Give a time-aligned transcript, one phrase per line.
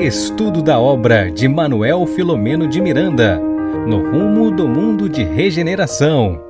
[0.00, 3.38] Estudo da obra de Manuel Filomeno de Miranda,
[3.86, 6.42] no rumo do mundo de regeneração.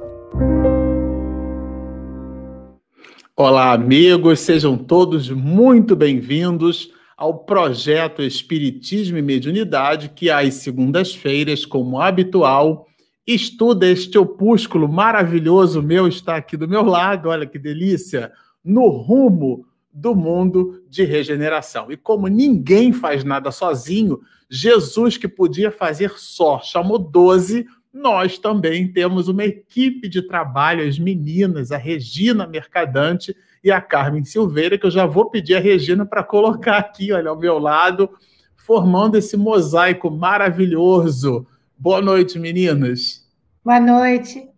[3.36, 12.00] Olá, amigos, sejam todos muito bem-vindos ao projeto Espiritismo e Mediunidade, que às segundas-feiras, como
[12.00, 12.86] habitual,
[13.26, 18.30] estuda este opúsculo maravilhoso meu, está aqui do meu lado, olha que delícia,
[18.64, 21.90] no rumo do mundo de regeneração.
[21.90, 28.92] E como ninguém faz nada sozinho, Jesus, que podia fazer só, chamou 12, nós também
[28.92, 34.86] temos uma equipe de trabalho, as meninas, a Regina Mercadante e a Carmen Silveira, que
[34.86, 38.08] eu já vou pedir a Regina para colocar aqui, olha, ao meu lado,
[38.56, 41.46] formando esse mosaico maravilhoso.
[41.76, 43.26] Boa noite, meninas.
[43.64, 44.49] Boa noite.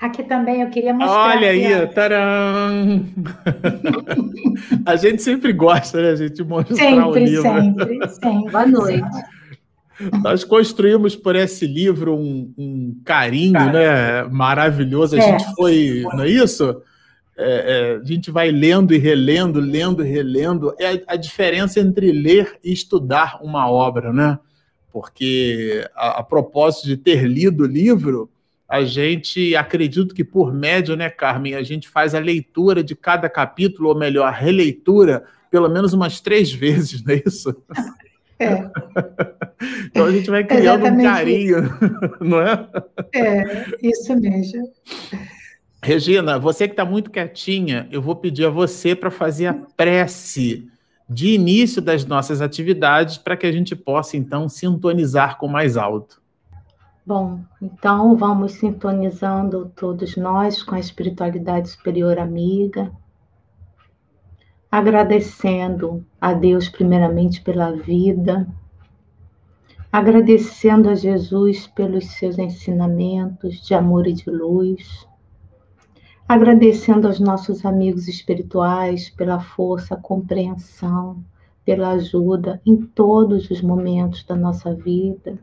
[0.00, 1.36] Aqui também eu queria mostrar.
[1.36, 3.04] Olha aí, taram!
[4.86, 7.42] a gente sempre gosta, né, a gente, de mostrar sempre, o livro.
[7.42, 8.50] Sempre, sempre.
[8.50, 9.08] Boa noite.
[10.22, 15.16] Nós construímos por esse livro um, um carinho né, maravilhoso.
[15.16, 15.22] A é.
[15.22, 16.82] gente foi, não é isso?
[17.36, 20.74] É, é, a gente vai lendo e relendo, lendo e relendo.
[20.78, 24.38] É a, a, diferença entre ler e estudar uma obra, né?
[24.90, 28.30] Porque a, a propósito de ter lido o livro,
[28.70, 33.28] a gente acredito que por médio, né, Carmen, a gente faz a leitura de cada
[33.28, 37.56] capítulo, ou melhor, a releitura, pelo menos umas três vezes, não é isso?
[38.38, 38.70] É.
[39.90, 41.56] então a gente vai criando Exatamente um carinho,
[42.20, 42.68] não é?
[43.12, 44.72] É, isso mesmo.
[45.82, 50.68] Regina, você que está muito quietinha, eu vou pedir a você para fazer a prece
[51.08, 56.19] de início das nossas atividades para que a gente possa, então, sintonizar com mais alto.
[57.04, 62.92] Bom, então vamos sintonizando todos nós com a espiritualidade superior amiga,
[64.70, 68.46] agradecendo a Deus primeiramente pela vida,
[69.90, 75.08] agradecendo a Jesus pelos seus ensinamentos de amor e de luz,
[76.28, 81.24] agradecendo aos nossos amigos espirituais pela força, compreensão,
[81.64, 85.38] pela ajuda em todos os momentos da nossa vida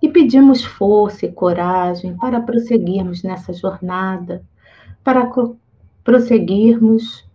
[0.00, 4.42] e pedimos força e coragem para prosseguirmos nessa jornada,
[5.02, 5.30] para
[6.04, 7.28] prosseguirmos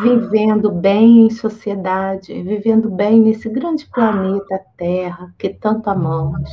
[0.00, 6.50] vivendo bem em sociedade, vivendo bem nesse grande planeta Terra que tanto amamos.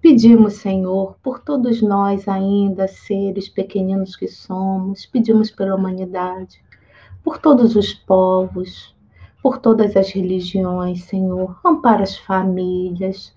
[0.00, 6.62] Pedimos, Senhor, por todos nós ainda, seres pequeninos que somos, pedimos pela humanidade,
[7.22, 8.94] por todos os povos,
[9.42, 13.34] por todas as religiões, Senhor, ampara as famílias,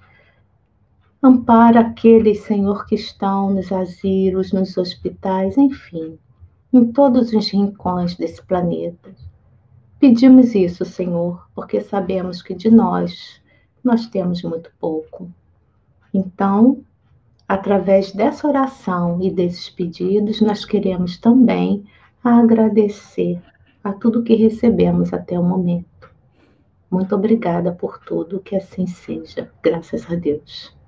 [1.26, 6.20] Ampara aqueles, Senhor, que estão nos asilos, nos hospitais, enfim,
[6.74, 9.16] em todos os rincões desse planeta.
[10.02, 13.42] Pedimos isso, Senhor, porque sabemos que de nós
[13.82, 15.32] nós temos muito pouco.
[16.14, 16.84] Então,
[17.48, 21.86] através dessa oração e desses pedidos, nós queremos também
[22.22, 23.42] agradecer
[23.82, 26.12] a tudo que recebemos até o momento.
[26.92, 29.50] Muito obrigada por tudo, que assim seja.
[29.64, 30.83] Graças a Deus.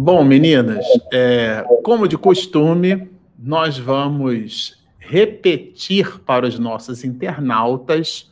[0.00, 8.30] Bom, meninas, é, como de costume, nós vamos repetir para os nossos internautas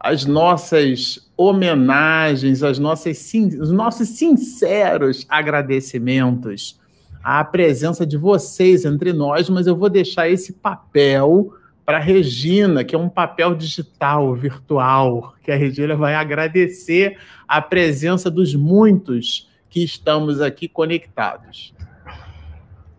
[0.00, 3.30] as nossas homenagens, as nossas,
[3.60, 6.80] os nossos sinceros agradecimentos
[7.22, 11.52] à presença de vocês entre nós, mas eu vou deixar esse papel
[11.84, 17.60] para a Regina, que é um papel digital, virtual, que a Regina vai agradecer a
[17.60, 21.74] presença dos muitos que estamos aqui conectados.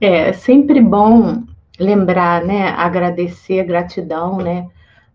[0.01, 1.43] É sempre bom
[1.79, 4.67] lembrar, né, agradecer, gratidão, né,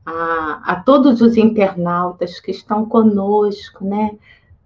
[0.06, 4.12] a, a todos os internautas que estão conosco, né,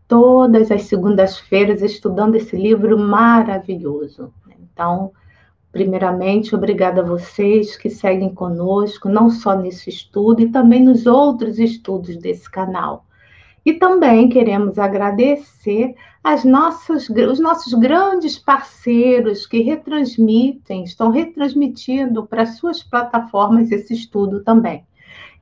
[0.07, 4.31] todas as segundas-feiras estudando esse livro maravilhoso.
[4.61, 5.13] Então,
[5.73, 11.59] primeiramente, obrigada a vocês que seguem conosco, não só nesse estudo, e também nos outros
[11.59, 13.07] estudos desse canal.
[13.65, 22.47] E também queremos agradecer as nossas, os nossos grandes parceiros que retransmitem, estão retransmitindo para
[22.47, 24.87] suas plataformas esse estudo também.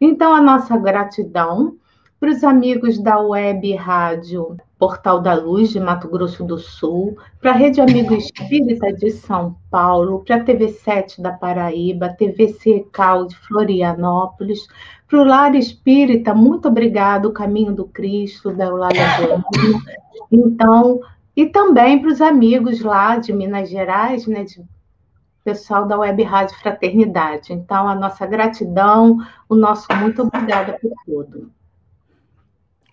[0.01, 1.77] Então, a nossa gratidão
[2.19, 7.51] para os amigos da Web Rádio Portal da Luz de Mato Grosso do Sul, para
[7.51, 13.37] a Rede Amigo Espírita de São Paulo, para a TV7 da Paraíba, TV Secal de
[13.37, 14.67] Florianópolis,
[15.07, 19.45] para o Lar Espírita, muito obrigado, Caminho do Cristo, da Eulália Bueno.
[20.33, 21.01] Então,
[21.37, 24.65] e também para os amigos lá de Minas Gerais, né, de
[25.45, 27.53] pessoal da Web Rádio Fraternidade.
[27.53, 31.51] Então, a nossa gratidão, o nosso muito obrigada por tudo.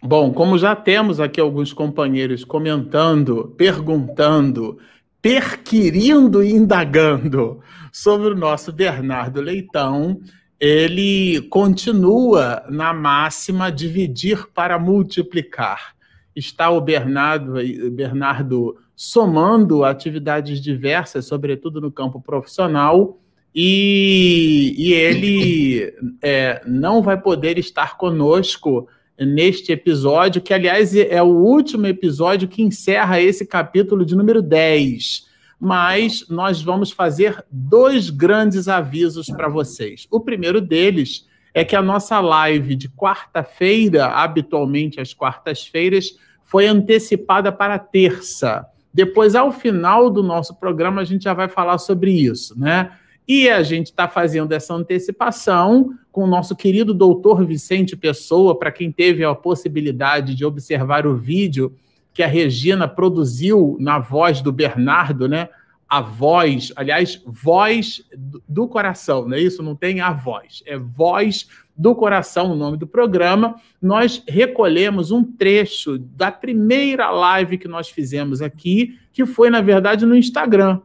[0.02, 4.78] Bom, como já temos aqui alguns companheiros comentando, perguntando,
[5.22, 7.60] perquirindo e indagando
[7.92, 10.22] sobre o nosso Bernardo Leitão,
[10.60, 15.96] ele continua na máxima dividir para multiplicar.
[16.36, 17.54] Está o Bernardo,
[17.92, 23.20] Bernardo somando atividades diversas, sobretudo no campo profissional,
[23.54, 28.88] e, e ele é, não vai poder estar conosco
[29.19, 35.25] neste episódio, que, aliás, é o último episódio que encerra esse capítulo de número 10.
[35.60, 40.08] Mas nós vamos fazer dois grandes avisos para vocês.
[40.12, 47.52] O primeiro deles é que a nossa live de quarta-feira, habitualmente às quartas-feiras, foi antecipada
[47.52, 48.66] para terça.
[48.94, 52.92] Depois, ao final do nosso programa, a gente já vai falar sobre isso, né?
[53.27, 58.71] E a gente está fazendo essa antecipação com o nosso querido doutor Vicente Pessoa, para
[58.71, 61.75] quem teve a possibilidade de observar o vídeo
[62.13, 65.50] que a Regina produziu na voz do Bernardo, né?
[65.89, 68.03] A voz, aliás, voz
[68.47, 69.62] do coração, não é isso?
[69.62, 71.47] Não tem a voz, é voz
[71.77, 73.56] do coração, o nome do programa.
[73.81, 80.06] Nós recolhemos um trecho da primeira live que nós fizemos aqui, que foi, na verdade,
[80.06, 80.81] no Instagram.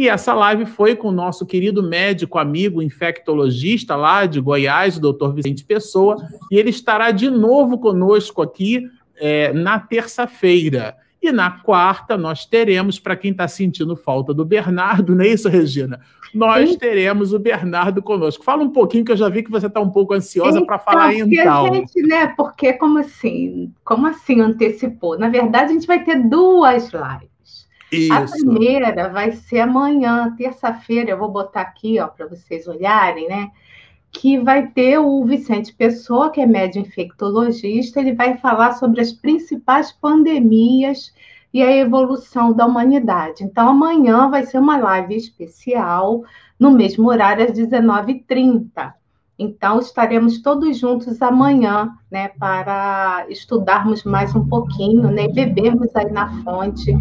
[0.00, 5.00] E essa live foi com o nosso querido médico, amigo, infectologista lá de Goiás, o
[5.02, 6.16] doutor Vicente Pessoa,
[6.50, 8.88] e ele estará de novo conosco aqui
[9.18, 10.96] é, na terça-feira.
[11.22, 15.50] E na quarta nós teremos, para quem está sentindo falta do Bernardo, não é isso,
[15.50, 16.00] Regina?
[16.32, 16.78] Nós Sim.
[16.78, 18.42] teremos o Bernardo conosco.
[18.42, 21.12] Fala um pouquinho, que eu já vi que você está um pouco ansiosa para falar
[21.12, 21.66] então.
[21.66, 23.70] A gente, né, porque como assim?
[23.84, 25.18] Como assim antecipou?
[25.18, 27.29] Na verdade, a gente vai ter duas lives.
[27.92, 28.12] Isso.
[28.12, 33.50] A primeira vai ser amanhã, terça-feira, eu vou botar aqui, ó, para vocês olharem, né?
[34.12, 39.12] Que vai ter o Vicente Pessoa, que é médico infectologista, ele vai falar sobre as
[39.12, 41.12] principais pandemias
[41.52, 43.42] e a evolução da humanidade.
[43.42, 46.22] Então, amanhã vai ser uma live especial,
[46.58, 48.94] no mesmo horário, às 19h30.
[49.38, 56.42] Então, estaremos todos juntos amanhã, né, para estudarmos mais um pouquinho, né, bebermos aí na
[56.42, 56.92] fonte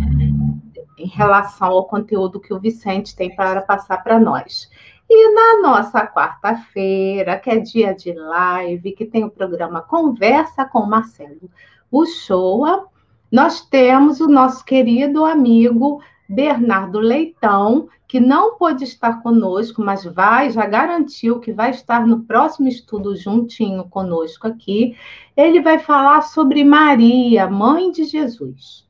[0.99, 4.69] em relação ao conteúdo que o Vicente tem para passar para nós.
[5.09, 10.85] E na nossa quarta-feira, que é dia de live, que tem o programa Conversa com
[10.85, 11.49] Marcelo
[11.91, 12.85] Uchoa,
[13.31, 20.51] nós temos o nosso querido amigo Bernardo Leitão, que não pôde estar conosco, mas vai,
[20.51, 24.95] já garantiu que vai estar no próximo estudo juntinho conosco aqui.
[25.35, 28.88] Ele vai falar sobre Maria, mãe de Jesus.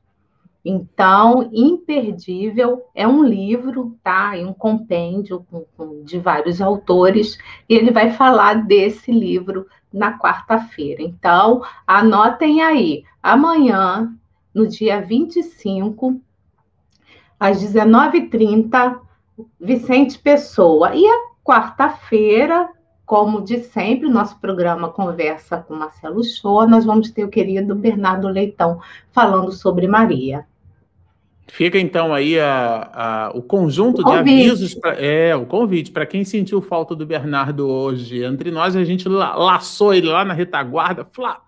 [0.64, 4.36] Então, Imperdível é um livro, tá?
[4.36, 10.18] É um compêndio com, com, de vários autores, e ele vai falar desse livro na
[10.18, 11.02] quarta-feira.
[11.02, 14.14] Então, anotem aí, amanhã,
[14.54, 16.20] no dia 25,
[17.38, 19.00] às 19h30,
[19.58, 20.94] Vicente Pessoa.
[20.94, 22.68] E a quarta-feira,
[23.06, 28.28] como de sempre, nosso programa Conversa com Marcelo Show, nós vamos ter o querido Bernardo
[28.28, 28.80] Leitão
[29.10, 30.46] falando sobre Maria.
[31.52, 36.06] Fica então aí a, a o conjunto o de avisos, pra, é, o convite para
[36.06, 38.24] quem sentiu falta do Bernardo hoje.
[38.24, 41.42] Entre nós, a gente laçou ele lá na retaguarda, flá,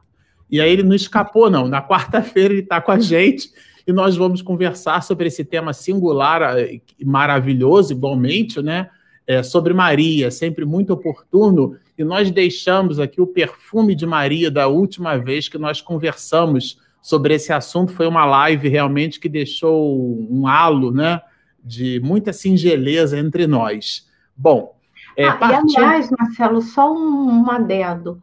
[0.50, 1.68] e aí ele não escapou, não.
[1.68, 3.50] Na quarta-feira ele está com a gente
[3.86, 8.90] e nós vamos conversar sobre esse tema singular e maravilhoso, igualmente, né?
[9.24, 11.76] É, sobre Maria, sempre muito oportuno.
[11.96, 17.34] E nós deixamos aqui o perfume de Maria da última vez que nós conversamos sobre
[17.34, 17.92] esse assunto.
[17.92, 21.20] Foi uma live realmente que deixou um halo, né,
[21.62, 24.08] de muita singeleza entre nós.
[24.34, 24.74] Bom,
[25.16, 28.20] é, ah, e aliás, Marcelo, só um, um adendo.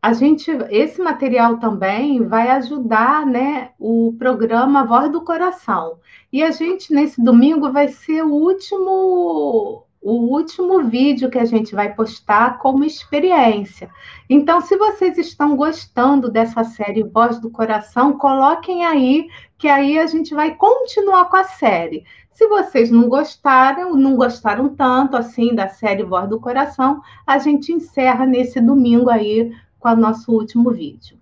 [0.00, 5.98] A gente, esse material também vai ajudar, né, o programa Voz do Coração.
[6.32, 11.74] E a gente nesse domingo vai ser o último o último vídeo que a gente
[11.74, 13.90] vai postar como experiência.
[14.30, 19.26] Então, se vocês estão gostando dessa série Voz do Coração, coloquem aí,
[19.58, 22.04] que aí a gente vai continuar com a série.
[22.30, 27.72] Se vocês não gostaram, não gostaram tanto assim da série Voz do Coração, a gente
[27.72, 31.18] encerra nesse domingo aí com o nosso último vídeo.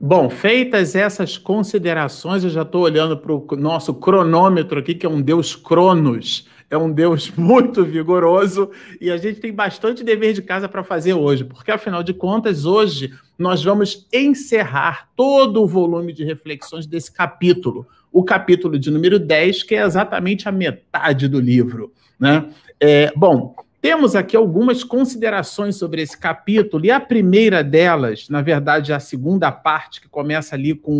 [0.00, 5.08] Bom, feitas essas considerações, eu já estou olhando para o nosso cronômetro aqui, que é
[5.08, 10.40] um Deus Cronos é um Deus muito vigoroso e a gente tem bastante dever de
[10.40, 16.12] casa para fazer hoje, porque afinal de contas, hoje nós vamos encerrar todo o volume
[16.12, 21.40] de reflexões desse capítulo, o capítulo de número 10, que é exatamente a metade do
[21.40, 21.92] livro.
[22.18, 22.48] Né?
[22.78, 28.92] É, bom, temos aqui algumas considerações sobre esse capítulo, e a primeira delas, na verdade,
[28.92, 30.92] a segunda parte, que começa ali com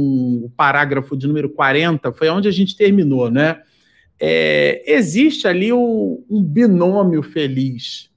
[0.44, 3.60] o parágrafo de número 40, foi onde a gente terminou, né?
[4.20, 8.10] É, existe ali o, um binômio feliz,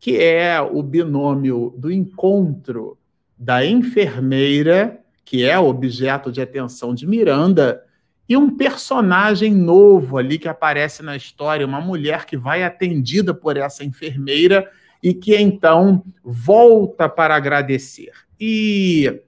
[0.00, 2.98] que é o binômio do encontro
[3.38, 7.80] da enfermeira, que é objeto de atenção de Miranda,
[8.28, 13.56] e um personagem novo ali que aparece na história, uma mulher que vai atendida por
[13.56, 14.70] essa enfermeira
[15.02, 18.12] e que então volta para agradecer.
[18.38, 19.20] E,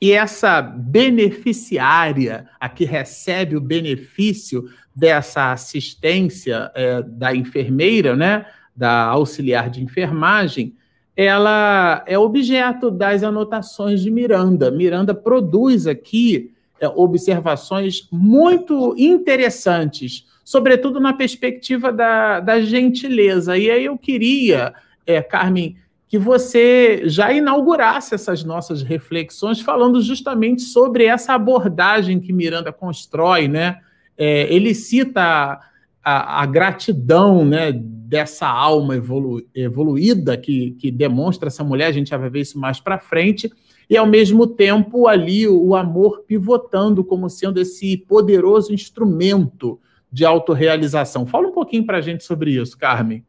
[0.00, 9.04] e essa beneficiária, a que recebe o benefício dessa assistência é, da enfermeira, né, da
[9.04, 10.74] auxiliar de enfermagem,
[11.16, 14.70] ela é objeto das anotações de Miranda.
[14.70, 23.56] Miranda produz aqui é, observações muito interessantes, sobretudo na perspectiva da, da gentileza.
[23.56, 24.74] E aí eu queria,
[25.06, 25.76] é, Carmen,
[26.08, 33.48] que você já inaugurasse essas nossas reflexões falando justamente sobre essa abordagem que Miranda constrói,
[33.48, 33.80] né?
[34.16, 35.60] É, ele cita
[36.02, 42.10] a, a, gratidão, né, dessa alma evolu, evoluída que, que demonstra essa mulher, a gente
[42.10, 43.50] já vai ver isso mais para frente,
[43.88, 49.80] e ao mesmo tempo ali o amor pivotando como sendo esse poderoso instrumento
[50.10, 51.26] de autorrealização.
[51.26, 53.24] Fala um pouquinho para a gente sobre isso, Carmen.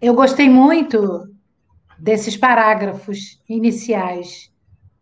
[0.00, 1.28] Eu gostei muito
[1.98, 4.50] desses parágrafos iniciais,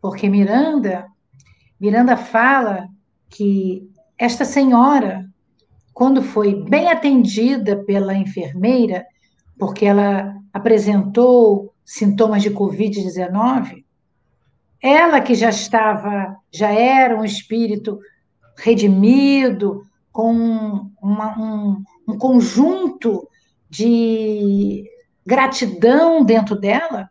[0.01, 1.07] porque Miranda,
[1.81, 2.89] Miranda fala
[3.29, 3.89] que
[4.19, 5.29] esta senhora,
[5.93, 9.05] quando foi bem atendida pela enfermeira,
[9.59, 13.85] porque ela apresentou sintomas de Covid-19,
[14.81, 17.99] ela que já estava, já era um espírito
[18.57, 23.27] redimido, com uma, um, um conjunto
[23.71, 24.85] de
[25.25, 27.09] gratidão dentro dela,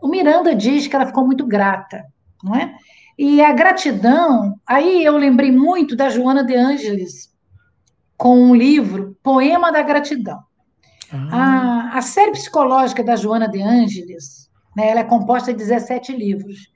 [0.00, 2.04] o Miranda diz que ela ficou muito grata,
[2.42, 2.74] não é?
[3.18, 7.32] E a gratidão, aí eu lembrei muito da Joana de Ângeles,
[8.16, 10.42] com um livro, Poema da Gratidão.
[11.12, 11.90] Ah.
[11.92, 16.72] A, a série psicológica da Joana de Ângeles, né, ela é composta de 17 livros.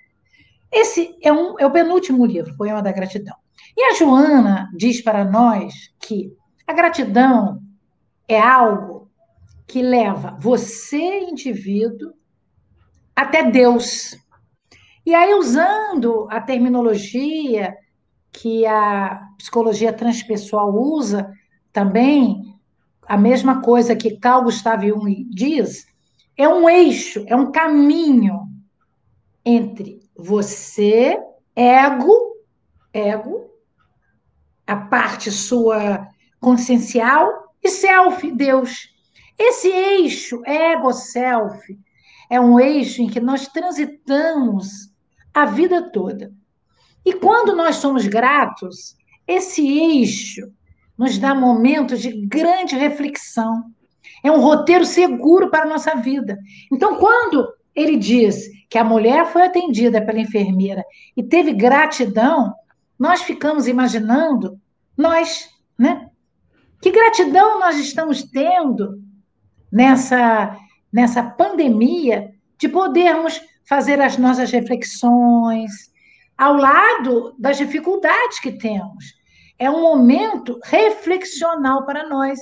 [0.71, 3.37] Esse é, um, é o penúltimo livro, Poema da Gratidão.
[3.77, 6.33] E a Joana diz para nós que
[6.67, 7.61] a gratidão
[8.29, 9.11] é algo
[9.67, 12.13] que leva você, indivíduo,
[13.15, 14.17] até Deus.
[15.09, 17.75] E aí, usando a terminologia
[18.31, 21.33] que a psicologia transpessoal usa,
[21.73, 22.55] também,
[23.07, 25.87] a mesma coisa que Carl Gustav Jung diz,
[26.37, 28.51] é um eixo, é um caminho
[29.43, 31.19] entre você,
[31.57, 32.37] ego,
[32.93, 33.49] ego,
[34.67, 36.07] a parte sua
[36.39, 38.95] consciencial, e self, Deus.
[39.39, 41.79] Esse eixo ego-self
[42.29, 44.98] é um eixo em que nós transitamos
[45.43, 46.33] a vida toda.
[47.05, 50.53] E quando nós somos gratos, esse eixo
[50.97, 53.65] nos dá momentos de grande reflexão.
[54.23, 56.39] É um roteiro seguro para a nossa vida.
[56.73, 60.85] Então, quando ele diz que a mulher foi atendida pela enfermeira
[61.17, 62.53] e teve gratidão,
[62.99, 64.61] nós ficamos imaginando,
[64.97, 66.11] nós, né?
[66.83, 69.01] Que gratidão nós estamos tendo
[69.71, 70.57] nessa,
[70.93, 75.71] nessa pandemia de podermos fazer as nossas reflexões
[76.37, 79.19] ao lado das dificuldades que temos.
[79.59, 82.39] É um momento reflexional para nós.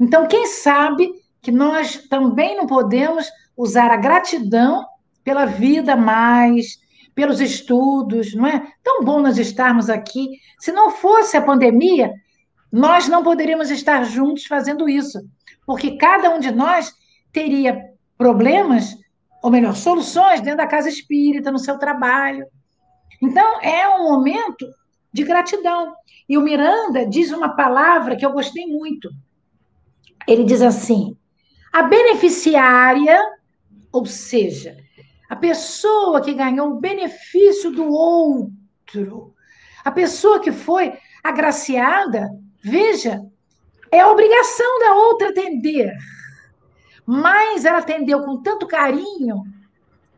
[0.00, 1.10] Então, quem sabe
[1.42, 3.26] que nós também não podemos
[3.56, 4.86] usar a gratidão
[5.24, 6.78] pela vida mais,
[7.14, 8.64] pelos estudos, não é?
[8.82, 10.38] Tão bom nós estarmos aqui.
[10.58, 12.12] Se não fosse a pandemia,
[12.70, 15.18] nós não poderíamos estar juntos fazendo isso,
[15.66, 16.94] porque cada um de nós
[17.32, 17.80] teria
[18.16, 18.96] problemas,
[19.48, 22.46] ou melhor, soluções dentro da casa espírita, no seu trabalho.
[23.22, 24.66] Então, é um momento
[25.10, 25.94] de gratidão.
[26.28, 29.08] E o Miranda diz uma palavra que eu gostei muito.
[30.26, 31.16] Ele diz assim:
[31.72, 33.18] a beneficiária
[33.90, 34.76] ou seja,
[35.30, 39.34] a pessoa que ganhou o benefício do outro,
[39.82, 40.92] a pessoa que foi
[41.24, 42.28] agraciada,
[42.62, 43.22] veja,
[43.90, 45.90] é a obrigação da outra atender.
[47.10, 49.42] Mas ela atendeu com tanto carinho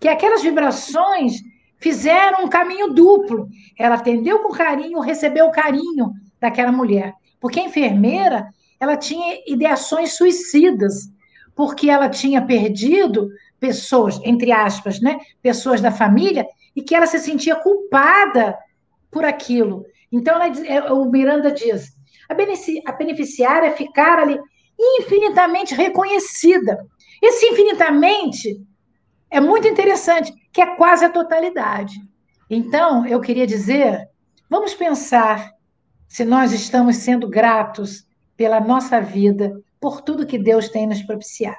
[0.00, 1.40] que aquelas vibrações
[1.78, 3.48] fizeram um caminho duplo.
[3.78, 7.14] Ela atendeu com carinho, recebeu o carinho daquela mulher.
[7.38, 8.48] Porque a enfermeira,
[8.80, 11.08] ela tinha ideações suicidas,
[11.54, 13.28] porque ela tinha perdido
[13.60, 16.44] pessoas, entre aspas, né, pessoas da família,
[16.74, 18.58] e que ela se sentia culpada
[19.12, 19.86] por aquilo.
[20.10, 21.92] Então, ela, é, o Miranda diz:
[22.28, 24.40] a beneficiária ficar ali
[24.98, 26.86] infinitamente reconhecida.
[27.22, 28.60] Esse infinitamente
[29.30, 31.94] é muito interessante, que é quase a totalidade.
[32.48, 34.08] Então, eu queria dizer,
[34.48, 35.52] vamos pensar
[36.08, 38.06] se nós estamos sendo gratos
[38.36, 41.58] pela nossa vida, por tudo que Deus tem nos propiciado.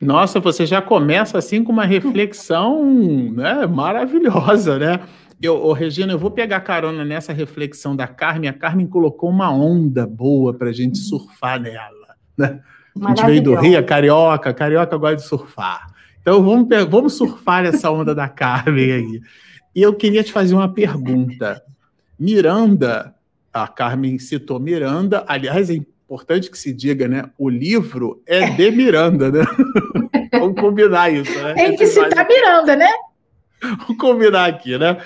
[0.00, 2.82] Nossa, você já começa assim com uma reflexão
[3.32, 5.00] né, maravilhosa, né?
[5.40, 8.48] Eu, ô, Regina, eu vou pegar carona nessa reflexão da Carmen.
[8.48, 12.01] A Carmen colocou uma onda boa para a gente surfar nela.
[12.36, 12.60] Né?
[13.00, 15.92] A gente veio do Rio, carioca, carioca gosta de surfar.
[16.20, 19.20] Então vamos, vamos surfar essa onda da Carmen aí.
[19.74, 21.62] E eu queria te fazer uma pergunta.
[22.18, 23.14] Miranda,
[23.52, 27.24] a Carmen citou Miranda, aliás, é importante que se diga, né?
[27.38, 29.44] O livro é de Miranda, né?
[30.32, 31.54] vamos combinar isso, né?
[31.54, 32.90] Tem que citar Miranda, né?
[33.60, 34.98] Vamos combinar aqui, né?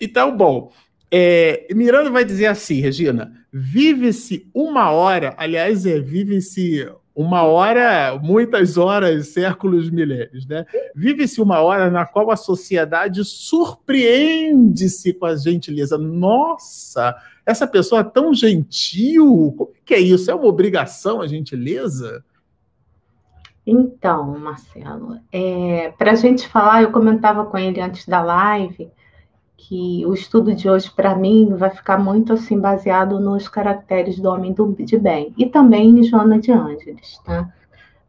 [0.00, 0.72] Então, bom,
[1.16, 8.76] é, Miranda vai dizer assim, Regina, vive-se uma hora, aliás, é vive-se uma hora, muitas
[8.76, 10.66] horas, séculos, milênios, né?
[10.92, 15.96] Vive-se uma hora na qual a sociedade surpreende-se com a gentileza.
[15.96, 17.14] Nossa,
[17.46, 20.28] essa pessoa é tão gentil, como que é isso?
[20.28, 22.24] É uma obrigação a gentileza?
[23.64, 28.90] Então, Marcelo, é, para a gente falar, eu comentava com ele antes da live
[29.66, 34.28] que o estudo de hoje, para mim, vai ficar muito assim baseado nos caracteres do
[34.28, 37.50] homem do, de bem e também em Joana de Ângeles, tá?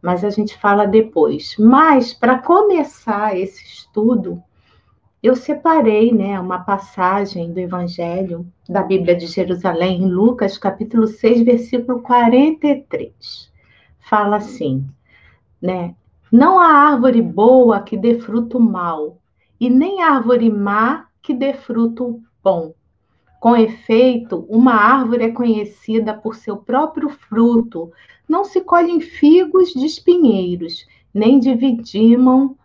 [0.01, 1.55] Mas a gente fala depois.
[1.57, 4.43] Mas, para começar esse estudo,
[5.24, 11.41] eu separei né, uma passagem do Evangelho da Bíblia de Jerusalém, em Lucas, capítulo 6,
[11.41, 13.50] versículo 43.
[14.01, 14.85] Fala assim,
[15.62, 15.95] né?
[16.29, 19.17] Não há árvore boa que dê fruto mal,
[19.57, 22.75] e nem árvore má que dê fruto bom.
[23.39, 27.91] Com efeito, uma árvore é conhecida por seu próprio fruto.
[28.29, 32.55] Não se colhem figos de espinheiros, nem dividimam,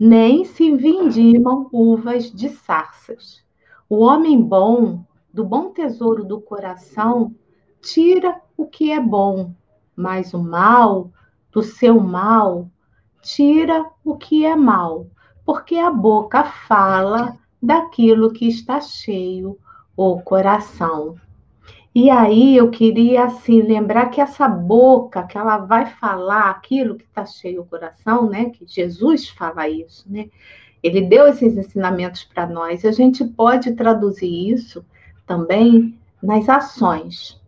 [0.00, 3.44] nem se vindimam uvas de sarças.
[3.86, 7.34] O homem bom, do bom tesouro do coração,
[7.82, 9.52] tira o que é bom,
[9.94, 11.10] mas o mal,
[11.52, 12.70] do seu mal,
[13.20, 15.06] tira o que é mal,
[15.44, 19.58] porque a boca fala daquilo que está cheio
[19.96, 21.16] o coração.
[21.94, 27.04] E aí eu queria assim lembrar que essa boca que ela vai falar aquilo que
[27.04, 28.50] está cheio o coração, né?
[28.50, 30.28] Que Jesus fala isso, né?
[30.82, 32.84] Ele deu esses ensinamentos para nós.
[32.84, 34.84] A gente pode traduzir isso
[35.26, 37.40] também nas ações.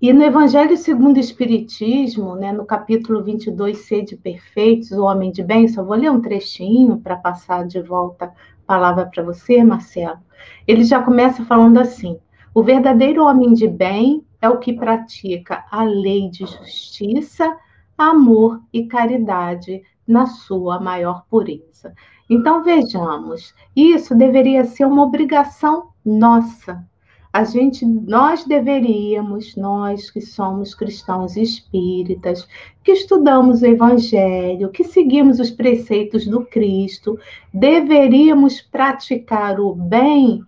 [0.00, 5.42] E no Evangelho segundo o Espiritismo, né, no capítulo 22, Sede Perfeitos, o Homem de
[5.42, 8.32] Bem, só vou ler um trechinho para passar de volta
[8.68, 10.18] palavra para você, Marcelo,
[10.66, 12.20] ele já começa falando assim:
[12.54, 17.56] o verdadeiro homem de bem é o que pratica a lei de justiça,
[17.96, 21.94] amor e caridade na sua maior pureza.
[22.28, 26.86] Então vejamos, isso deveria ser uma obrigação nossa,
[27.32, 32.48] a gente, nós deveríamos, nós que somos cristãos espíritas,
[32.82, 37.18] que estudamos o Evangelho, que seguimos os preceitos do Cristo,
[37.52, 40.42] deveríamos praticar o bem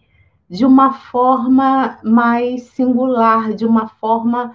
[0.49, 4.53] de uma forma mais singular, de uma forma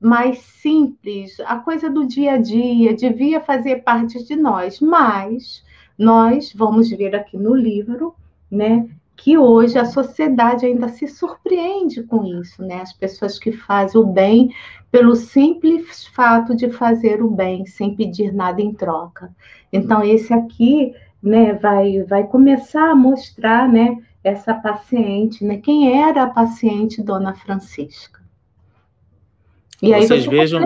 [0.00, 1.40] mais simples.
[1.40, 5.64] A coisa do dia a dia devia fazer parte de nós, mas
[5.98, 8.14] nós vamos ver aqui no livro,
[8.50, 8.86] né?
[9.16, 12.80] Que hoje a sociedade ainda se surpreende com isso, né?
[12.82, 14.52] As pessoas que fazem o bem
[14.90, 19.34] pelo simples fato de fazer o bem sem pedir nada em troca.
[19.72, 25.58] Então esse aqui, né, vai vai começar a mostrar, né, essa paciente, né?
[25.58, 28.22] Quem era a paciente Dona Francisca?
[29.82, 30.62] E aí vocês vejam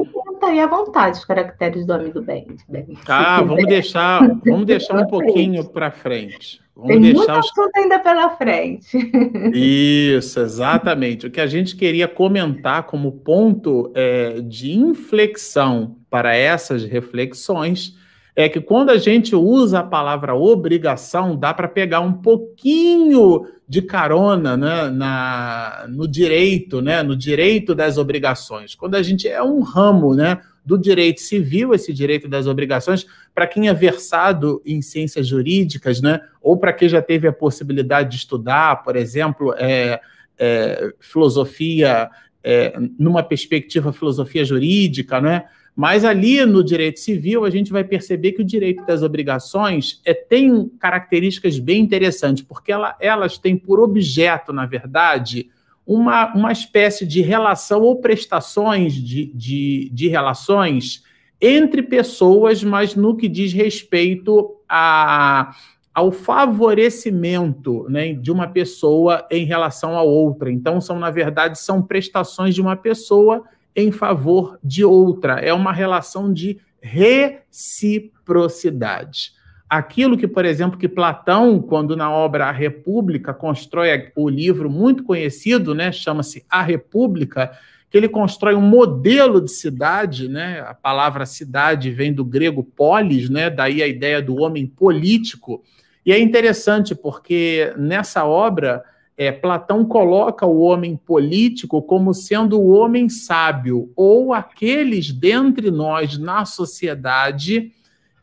[0.49, 2.47] aí à vontade os caracteres do homem do bem.
[2.69, 2.87] bem.
[3.07, 6.61] Ah, vamos deixar, vamos deixar um pouquinho para frente.
[6.75, 7.51] Vamos Tem deixar muita os...
[7.51, 8.97] assunto ainda pela frente.
[9.53, 11.27] Isso, exatamente.
[11.27, 17.97] O que a gente queria comentar como ponto é, de inflexão para essas reflexões
[18.37, 23.83] é que quando a gente usa a palavra obrigação, dá para pegar um pouquinho de
[23.83, 28.75] carona né, na, no direito, né, no direito das obrigações.
[28.75, 33.47] Quando a gente é um ramo né, do direito civil, esse direito das obrigações, para
[33.47, 38.17] quem é versado em ciências jurídicas, né, ou para quem já teve a possibilidade de
[38.17, 40.01] estudar, por exemplo, é,
[40.39, 42.09] é, filosofia,
[42.43, 45.45] é, numa perspectiva filosofia jurídica, né,
[45.79, 50.13] mas ali no direito civil, a gente vai perceber que o direito das obrigações é,
[50.13, 55.49] tem características bem interessantes, porque ela, elas têm por objeto, na verdade,
[55.87, 61.05] uma, uma espécie de relação ou prestações de, de, de relações
[61.41, 65.55] entre pessoas, mas no que diz respeito a,
[65.95, 70.51] ao favorecimento né, de uma pessoa em relação a outra.
[70.51, 73.45] Então, são, na verdade, são prestações de uma pessoa
[73.79, 75.35] em favor de outra.
[75.35, 79.33] É uma relação de reciprocidade.
[79.71, 85.05] Aquilo que, por exemplo, que Platão, quando na obra A República constrói o livro muito
[85.05, 87.53] conhecido, né, chama-se A República,
[87.91, 90.61] que ele constrói um modelo de cidade, né?
[90.61, 93.49] A palavra cidade vem do grego polis, né?
[93.49, 95.63] Daí a ideia do homem político.
[96.05, 98.85] E é interessante porque nessa obra
[99.19, 106.17] é, Platão coloca o homem político como sendo o homem sábio, ou aqueles dentre nós
[106.17, 107.73] na sociedade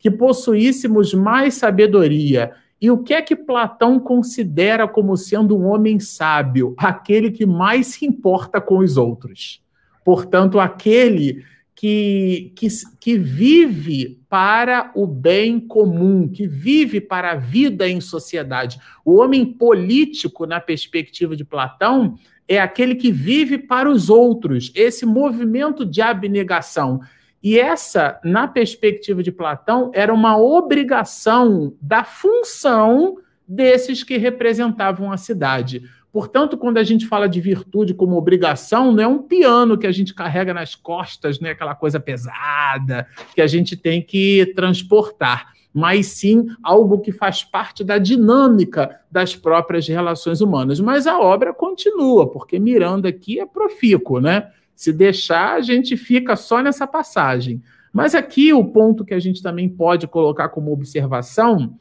[0.00, 2.52] que possuíssemos mais sabedoria.
[2.80, 6.74] E o que é que Platão considera como sendo um homem sábio?
[6.78, 9.62] Aquele que mais se importa com os outros.
[10.02, 11.44] Portanto, aquele
[11.76, 18.80] que, que, que vive para o bem comum, que vive para a vida em sociedade.
[19.04, 22.16] O homem político, na perspectiva de Platão,
[22.48, 27.00] é aquele que vive para os outros, esse movimento de abnegação.
[27.42, 35.18] E essa, na perspectiva de Platão, era uma obrigação da função desses que representavam a
[35.18, 35.82] cidade.
[36.16, 39.92] Portanto, quando a gente fala de virtude como obrigação, não é um piano que a
[39.92, 41.50] gente carrega nas costas, né?
[41.50, 47.84] aquela coisa pesada que a gente tem que transportar, mas sim algo que faz parte
[47.84, 50.80] da dinâmica das próprias relações humanas.
[50.80, 54.50] Mas a obra continua, porque Miranda aqui é profícuo, né?
[54.74, 57.62] Se deixar, a gente fica só nessa passagem.
[57.92, 61.76] Mas aqui o ponto que a gente também pode colocar como observação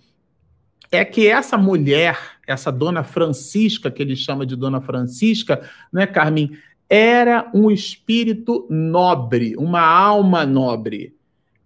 [0.92, 2.18] é que essa mulher,
[2.48, 6.58] essa dona Francisca, que ele chama de dona Francisca, né, Carmen,
[6.90, 11.16] era um espírito nobre, uma alma nobre.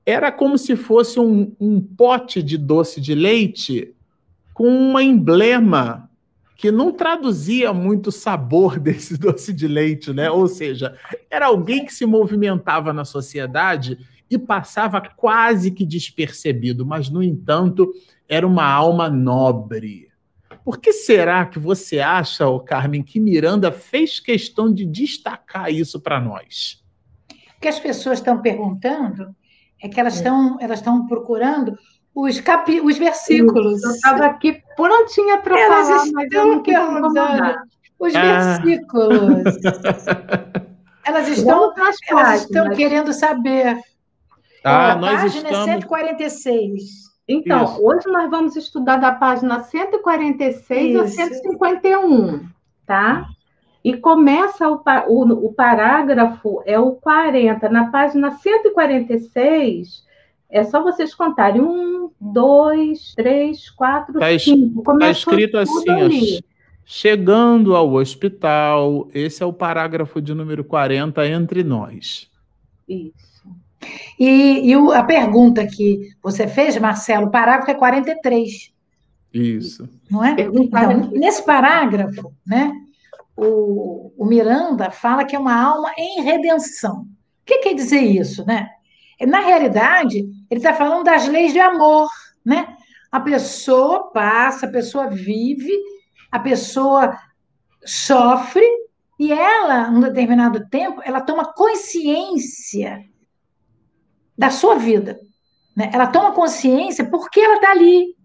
[0.05, 3.93] Era como se fosse um, um pote de doce de leite
[4.53, 6.09] com um emblema
[6.55, 10.29] que não traduzia muito o sabor desse doce de leite, né?
[10.29, 10.93] Ou seja,
[11.29, 13.97] era alguém que se movimentava na sociedade
[14.29, 17.91] e passava quase que despercebido, mas, no entanto,
[18.29, 20.07] era uma alma nobre.
[20.63, 25.99] Por que será que você acha, oh Carmen, que Miranda fez questão de destacar isso
[25.99, 26.83] para nós?
[27.57, 29.35] O que as pessoas estão perguntando
[29.81, 31.75] é que elas estão elas estão procurando
[32.13, 33.83] os, capi, os versículos.
[33.83, 37.55] Eu estava aqui prontinha para falar, mas eu não perguntando
[37.97, 38.59] os ah.
[38.59, 39.43] versículos.
[41.03, 41.73] elas estão,
[42.09, 43.79] elas estão querendo saber.
[44.63, 45.65] Ah, Ó, nós página estamos...
[45.65, 47.08] 146.
[47.29, 47.85] Então, Isso.
[47.85, 50.99] hoje nós vamos estudar da página 146 Isso.
[50.99, 52.49] a 151,
[52.87, 53.29] tá?
[53.83, 57.69] E começa o, o, o, parágrafo, é o 40.
[57.69, 60.03] Na página 146,
[60.49, 61.61] é só vocês contarem.
[61.61, 64.91] Um, dois, três, quatro, tá cinco.
[64.93, 66.41] Está escrito assim, ó,
[66.83, 72.27] chegando ao hospital, esse é o parágrafo de número 40 entre nós.
[72.87, 73.28] Isso.
[74.19, 78.73] E, e o, a pergunta que você fez, Marcelo, o parágrafo é 43.
[79.33, 79.87] Isso.
[80.09, 80.35] Não é?
[80.39, 82.71] Então, nesse parágrafo, né,
[83.35, 87.01] o, o Miranda fala que é uma alma em redenção.
[87.01, 87.07] O
[87.45, 88.69] que quer dizer isso, né?
[89.21, 92.09] Na realidade, ele está falando das leis de amor,
[92.45, 92.75] né?
[93.11, 95.73] A pessoa passa, a pessoa vive,
[96.31, 97.17] a pessoa
[97.83, 98.65] sofre
[99.19, 103.03] e ela, num determinado tempo, ela toma consciência
[104.39, 105.19] da sua vida.
[105.75, 105.91] Né?
[105.93, 108.15] Ela toma consciência por que ela está ali.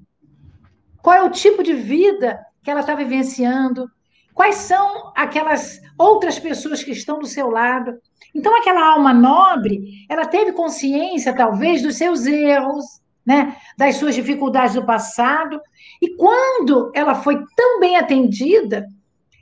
[1.03, 3.91] Qual é o tipo de vida que ela está vivenciando?
[4.33, 7.99] Quais são aquelas outras pessoas que estão do seu lado?
[8.33, 12.85] Então, aquela alma nobre, ela teve consciência, talvez, dos seus erros,
[13.27, 13.57] né?
[13.77, 15.61] das suas dificuldades do passado.
[16.01, 18.87] E quando ela foi tão bem atendida,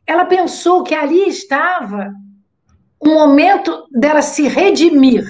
[0.07, 2.15] ela pensou que ali estava
[3.05, 5.27] um momento dela se redimir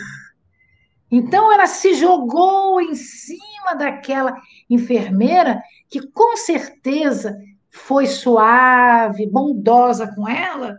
[1.13, 4.35] então ela se jogou em cima daquela
[4.69, 7.39] enfermeira que com certeza
[7.71, 10.79] foi suave, bondosa com ela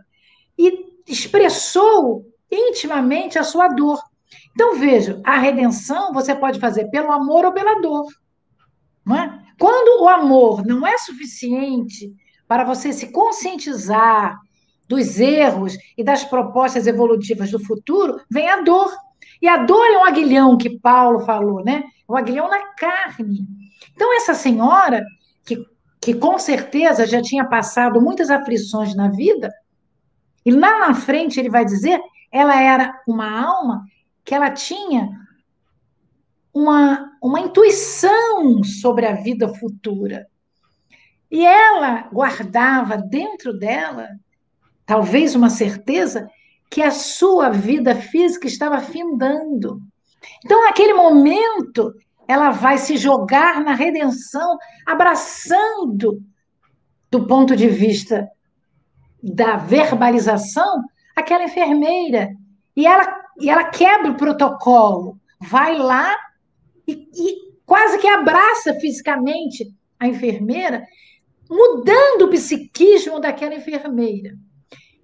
[0.58, 4.00] e expressou intimamente a sua dor.
[4.52, 8.06] Então veja, a redenção você pode fazer pelo amor ou pela dor.
[9.06, 9.40] Não é?
[9.58, 12.12] Quando o amor não é suficiente
[12.48, 14.36] para você se conscientizar
[14.88, 18.92] dos erros e das propostas evolutivas do futuro, vem a dor.
[19.44, 21.84] E a dor é um aguilhão que Paulo falou, né?
[22.08, 23.46] É um aguilhão na carne.
[23.94, 25.04] Então, essa senhora,
[25.44, 25.62] que,
[26.00, 29.52] que com certeza já tinha passado muitas aflições na vida,
[30.46, 32.00] E lá na frente ele vai dizer,
[32.32, 33.84] ela era uma alma
[34.24, 35.10] que ela tinha
[36.50, 40.26] uma, uma intuição sobre a vida futura.
[41.30, 44.08] E ela guardava dentro dela,
[44.86, 46.30] talvez uma certeza,
[46.74, 49.80] que a sua vida física estava findando.
[50.44, 51.94] Então, naquele momento,
[52.26, 56.20] ela vai se jogar na redenção, abraçando,
[57.08, 58.28] do ponto de vista
[59.22, 60.82] da verbalização,
[61.14, 62.34] aquela enfermeira.
[62.74, 66.12] E ela, e ela quebra o protocolo, vai lá
[66.88, 70.84] e, e quase que abraça fisicamente a enfermeira,
[71.48, 74.36] mudando o psiquismo daquela enfermeira.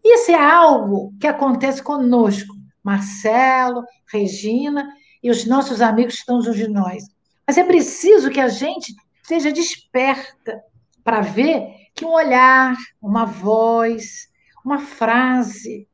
[0.04, 4.88] Isso é algo que acontece conosco, Marcelo, Regina
[5.22, 7.04] e os nossos amigos que estão junto de nós.
[7.46, 10.62] Mas é preciso que a gente esteja desperta
[11.04, 14.28] para ver que um olhar, uma voz,
[14.64, 15.86] uma frase,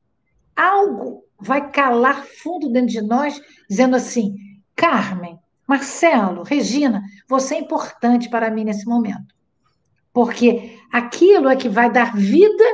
[0.54, 4.34] algo vai calar fundo dentro de nós, dizendo assim:
[4.74, 9.34] Carmen, Marcelo, Regina, você é importante para mim nesse momento.
[10.12, 12.64] Porque aquilo é que vai dar vida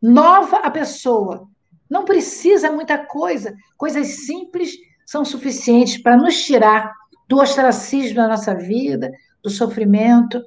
[0.00, 1.48] nova à pessoa.
[1.88, 4.72] Não precisa muita coisa, coisas simples
[5.06, 6.92] são suficientes para nos tirar
[7.26, 9.10] do ostracismo da nossa vida,
[9.42, 10.42] do sofrimento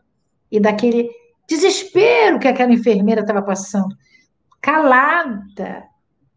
[0.52, 1.10] e daquele
[1.48, 3.96] desespero que aquela enfermeira estava passando,
[4.62, 5.84] calada,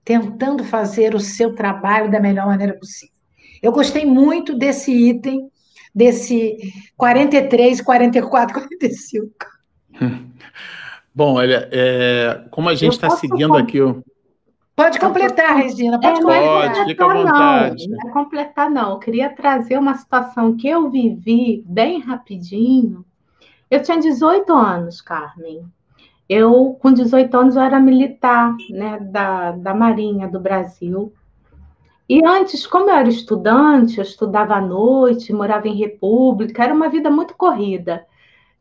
[0.04, 3.14] tentando fazer o seu trabalho da melhor maneira possível.
[3.62, 5.50] Eu gostei muito desse item,
[5.94, 6.56] desse
[6.96, 9.30] 43, 44, 45.
[11.14, 14.02] Bom, olha, é, como a gente está seguindo aqui o.
[14.74, 16.74] Pode completar, Regina, pode é, completar.
[16.74, 17.88] Pode, fica à vontade.
[17.88, 18.90] Não, não é completar, não.
[18.90, 23.04] Eu queria trazer uma situação que eu vivi bem rapidinho.
[23.70, 25.64] Eu tinha 18 anos, Carmen.
[26.28, 31.12] Eu, com 18 anos, eu era militar né, da, da Marinha do Brasil.
[32.08, 36.88] E antes, como eu era estudante, eu estudava à noite, morava em República, era uma
[36.88, 38.04] vida muito corrida.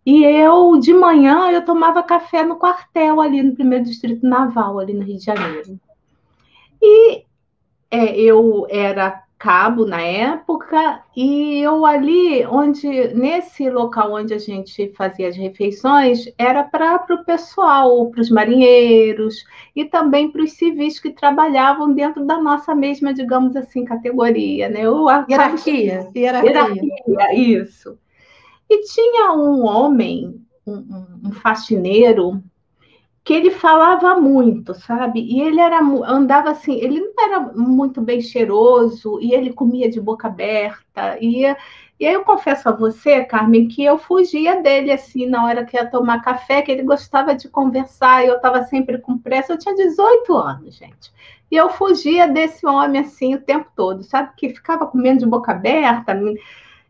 [0.06, 4.94] E eu, de manhã, eu tomava café no quartel ali no primeiro distrito naval, ali
[4.94, 5.80] no Rio de Janeiro.
[6.82, 7.24] E
[7.90, 14.94] é, eu era cabo na época, e eu ali, onde, nesse local onde a gente
[14.96, 19.44] fazia as refeições, era para o pessoal, para os marinheiros
[19.76, 24.84] e também para os civis que trabalhavam dentro da nossa mesma, digamos assim, categoria, né?
[24.84, 26.50] Eu, hierarquia, hierarquia.
[26.50, 27.98] Hierarquia, isso.
[28.74, 32.44] E tinha um homem, um, um faxineiro,
[33.24, 35.22] que ele falava muito, sabe?
[35.22, 40.02] E ele era andava assim, ele não era muito bem cheiroso e ele comia de
[40.02, 41.20] boca aberta.
[41.22, 41.44] E,
[42.00, 45.78] e aí eu confesso a você, Carmen, que eu fugia dele assim na hora que
[45.78, 49.54] ia tomar café, que ele gostava de conversar, e eu estava sempre com pressa.
[49.54, 51.14] Eu tinha 18 anos, gente.
[51.52, 54.32] E eu fugia desse homem assim o tempo todo, sabe?
[54.36, 56.20] Que ficava comendo de boca aberta,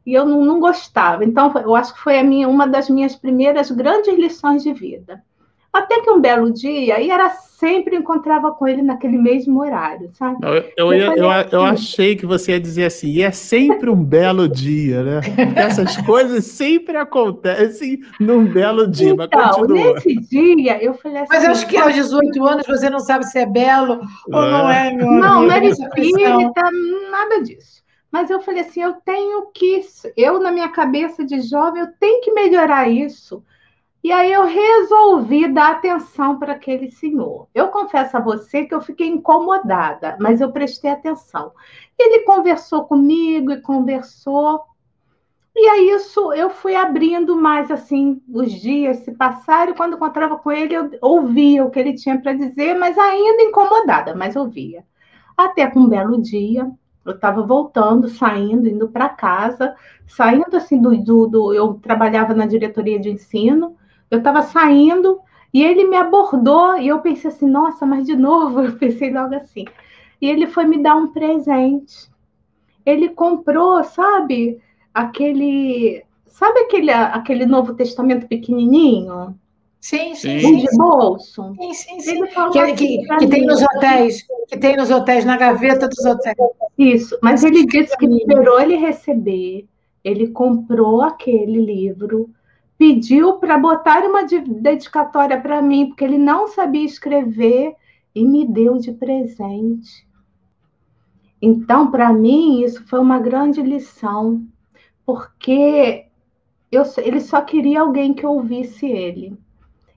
[0.06, 1.24] e eu não, não gostava.
[1.24, 5.24] Então, eu acho que foi a minha, uma das minhas primeiras grandes lições de vida.
[5.72, 10.38] Até que um belo dia, e era sempre encontrava com ele naquele mesmo horário, sabe?
[10.44, 13.90] Eu, eu, eu, eu, eu, assim, achei que você ia dizer assim, e é sempre
[13.90, 15.22] um belo dia, né?
[15.56, 19.94] Essas coisas sempre acontecem num belo dia, então, mas continua.
[19.94, 21.34] nesse dia, eu falei assim...
[21.34, 24.36] Mas acho que aos 18 anos você não sabe se é belo é.
[24.36, 26.62] ou não é, meu Não, não era espírita,
[27.10, 27.83] nada disso.
[28.14, 29.82] Mas eu falei assim, eu tenho que,
[30.16, 33.44] eu na minha cabeça de jovem, eu tenho que melhorar isso.
[34.04, 37.48] E aí eu resolvi dar atenção para aquele senhor.
[37.56, 41.54] Eu confesso a você que eu fiquei incomodada, mas eu prestei atenção.
[41.98, 44.62] Ele conversou comigo e conversou.
[45.56, 50.38] E aí isso eu fui abrindo mais assim, os dias se passaram, e quando encontrava
[50.38, 54.86] com ele, eu ouvia o que ele tinha para dizer, mas ainda incomodada, mas ouvia.
[55.36, 56.72] Até que um belo dia,
[57.06, 59.76] eu estava voltando, saindo, indo para casa,
[60.08, 63.76] saindo assim do, do, do, Eu trabalhava na diretoria de ensino,
[64.10, 65.20] eu estava saindo
[65.54, 69.36] e ele me abordou e eu pensei assim, nossa, mas de novo, eu pensei logo
[69.36, 69.66] assim.
[70.22, 72.10] E ele foi me dar um presente.
[72.86, 74.62] Ele comprou, sabe,
[74.94, 76.04] aquele.
[76.26, 79.38] Sabe aquele, aquele Novo Testamento pequenininho?
[79.84, 80.40] Sim, sim.
[80.40, 80.56] sim.
[80.60, 81.54] de bolso.
[81.60, 82.22] Sim, sim, sim.
[82.54, 86.38] Que, assim, que, que tem nos hotéis, que tem nos hotéis, na gaveta dos hotéis.
[86.78, 89.68] Isso, mas ele disse que esperou ele receber,
[90.02, 92.30] ele comprou aquele livro,
[92.78, 97.76] pediu para botar uma dedicatória para mim, porque ele não sabia escrever
[98.16, 100.08] e me deu de presente.
[101.42, 104.48] Então, para mim, isso foi uma grande lição,
[105.06, 106.06] porque
[106.72, 109.43] eu, ele só queria alguém que ouvisse ele.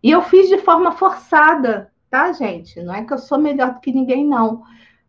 [0.06, 2.80] E eu fiz de forma forçada, tá, gente?
[2.80, 4.62] Não é que eu sou melhor do que ninguém, não.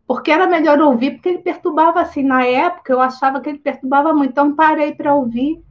[0.04, 2.24] Porque era melhor ouvir, porque ele perturbava assim.
[2.24, 5.62] Na época, eu achava que ele perturbava muito, então parei para ouvir.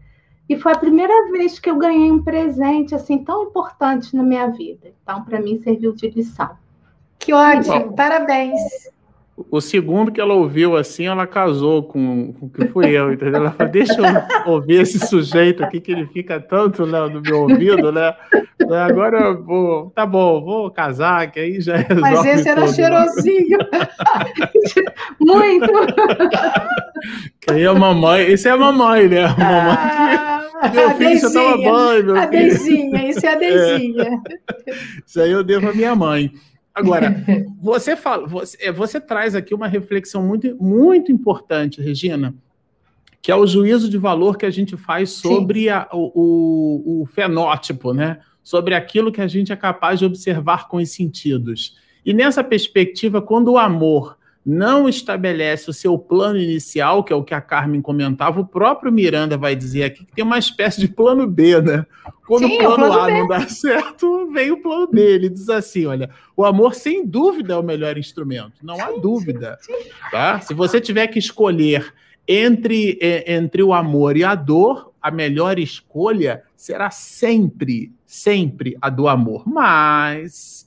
[0.48, 4.48] E foi a primeira vez que eu ganhei um presente assim tão importante na minha
[4.48, 4.94] vida.
[5.04, 6.52] Então, para mim, serviu de lição.
[7.20, 8.62] Que ótimo, parabéns.
[9.38, 13.42] O segundo que ela ouviu assim, ela casou com, o que fui eu, entendeu?
[13.42, 17.42] Ela falou, deixa eu ouvir esse sujeito aqui que ele fica tanto né, no meu
[17.42, 18.16] ouvido, né?
[18.90, 22.70] Agora eu vou, tá bom, vou casar, que aí já resolve Mas esse era tudo,
[22.70, 22.76] né?
[22.76, 23.58] cheirosinho.
[25.22, 25.72] Muito.
[27.40, 29.26] Que aí a mamãe, esse é a mamãe, né?
[29.26, 32.22] A mamãe ah, meu filho toma banho, meu a filho.
[32.22, 34.04] A Deizinha, isso é a Deizinha.
[34.66, 34.74] É.
[35.06, 36.32] Isso aí eu devo à minha mãe.
[36.78, 37.24] Agora,
[37.60, 42.36] você fala, você, é, você traz aqui uma reflexão muito, muito importante, Regina,
[43.20, 47.06] que é o juízo de valor que a gente faz sobre a, o, o, o
[47.08, 48.20] fenótipo, né?
[48.44, 51.76] Sobre aquilo que a gente é capaz de observar com os sentidos.
[52.06, 54.17] E nessa perspectiva, quando o amor
[54.50, 58.94] não estabelece o seu plano inicial, que é o que a Carmen comentava, o próprio
[58.94, 61.86] Miranda vai dizer aqui que tem uma espécie de plano B, né?
[62.26, 63.12] Quando Sim, o plano, o plano A B.
[63.12, 65.02] não dá certo, vem o plano B.
[65.02, 69.60] Ele diz assim: olha, o amor sem dúvida é o melhor instrumento, não há dúvida.
[70.10, 70.40] Tá?
[70.40, 71.94] Se você tiver que escolher
[72.26, 79.10] entre, entre o amor e a dor, a melhor escolha será sempre, sempre a do
[79.10, 79.44] amor.
[79.46, 80.67] Mas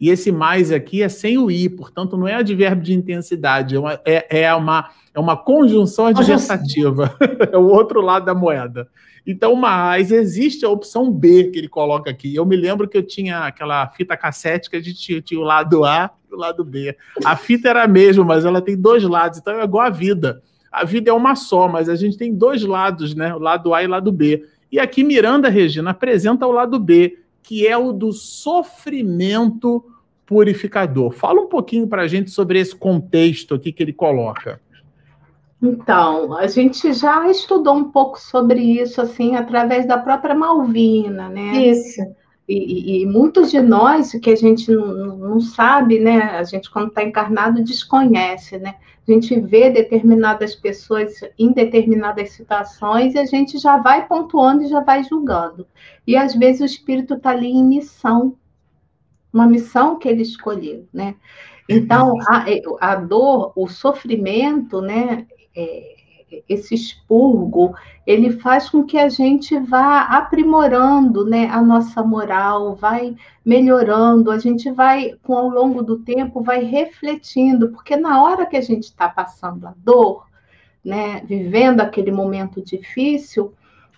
[0.00, 3.78] e esse mais aqui é sem o i, portanto, não é advérbio de intensidade, é
[3.78, 7.16] uma, é, é uma, é uma conjunção adversativa.
[7.50, 8.88] é o outro lado da moeda.
[9.26, 12.32] Então, mas existe a opção B que ele coloca aqui.
[12.34, 15.84] Eu me lembro que eu tinha aquela fita cassete que a gente tinha, o lado
[15.84, 16.94] A e o lado B.
[17.24, 20.42] A fita era a mesma, mas ela tem dois lados, então é igual a vida.
[20.70, 23.34] A vida é uma só, mas a gente tem dois lados, né?
[23.34, 24.46] O lado A e o lado B.
[24.70, 29.84] E aqui Miranda Regina apresenta o lado B, que é o do sofrimento
[30.26, 31.12] purificador.
[31.12, 34.60] Fala um pouquinho para a gente sobre esse contexto aqui que ele coloca.
[35.62, 41.68] Então, a gente já estudou um pouco sobre isso, assim, através da própria Malvina, né?
[41.68, 42.02] Isso.
[42.48, 46.18] E, e, muitos de nós, que a gente não, não sabe, né?
[46.36, 48.74] A gente, quando está encarnado, desconhece, né?
[49.08, 54.68] A gente vê determinadas pessoas em determinadas situações e a gente já vai pontuando e
[54.68, 55.66] já vai julgando.
[56.06, 58.36] E às vezes o espírito está ali em missão,
[59.32, 61.14] uma missão que ele escolheu, né?
[61.68, 62.44] Então, a,
[62.80, 65.26] a dor, o sofrimento, né?
[65.54, 65.95] É,
[66.48, 67.74] esse expurgo,
[68.06, 74.38] ele faz com que a gente vá aprimorando né, a nossa moral, vai melhorando, a
[74.38, 78.84] gente vai, com ao longo do tempo, vai refletindo, porque na hora que a gente
[78.84, 80.26] está passando a dor,
[80.84, 83.52] né, vivendo aquele momento difícil,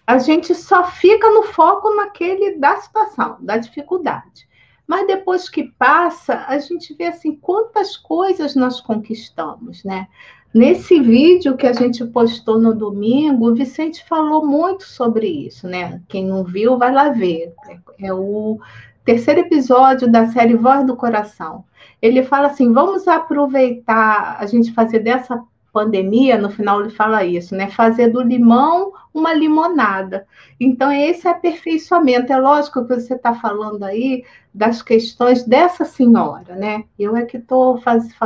[0.07, 4.49] a gente só fica no foco naquele da situação, da dificuldade.
[4.87, 10.09] Mas depois que passa, a gente vê assim quantas coisas nós conquistamos, né?
[10.53, 16.01] Nesse vídeo que a gente postou no domingo, o Vicente falou muito sobre isso, né?
[16.09, 17.53] Quem não viu, vai lá ver.
[18.01, 18.59] É o
[19.05, 21.65] terceiro episódio da série Voz do Coração.
[22.01, 25.43] Ele fala assim: vamos aproveitar a gente fazer dessa
[25.79, 27.71] pandemia, no final ele fala isso, né?
[27.71, 30.27] Fazer do limão uma limonada.
[30.59, 32.33] Então, esse é aperfeiçoamento.
[32.33, 36.85] É lógico que você está falando aí das questões dessa senhora, né?
[36.99, 37.81] Eu é que estou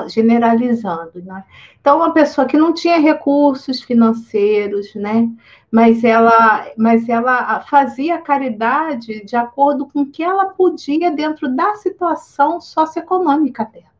[0.08, 1.44] generalizando, né?
[1.78, 5.28] Então, uma pessoa que não tinha recursos financeiros, né?
[5.70, 11.74] Mas ela, mas ela fazia caridade de acordo com o que ela podia dentro da
[11.74, 13.91] situação socioeconômica dela.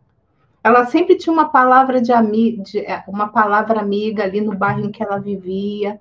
[0.65, 4.93] Ela sempre tinha uma palavra de, amiga, é, uma palavra amiga ali no bairro em
[4.93, 6.01] que ela vivia.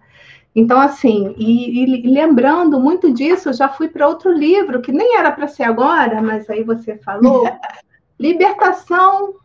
[0.55, 5.17] Então, assim, e, e lembrando muito disso, eu já fui para outro livro, que nem
[5.17, 7.45] era para ser agora, mas aí você falou:
[8.19, 9.35] Libertação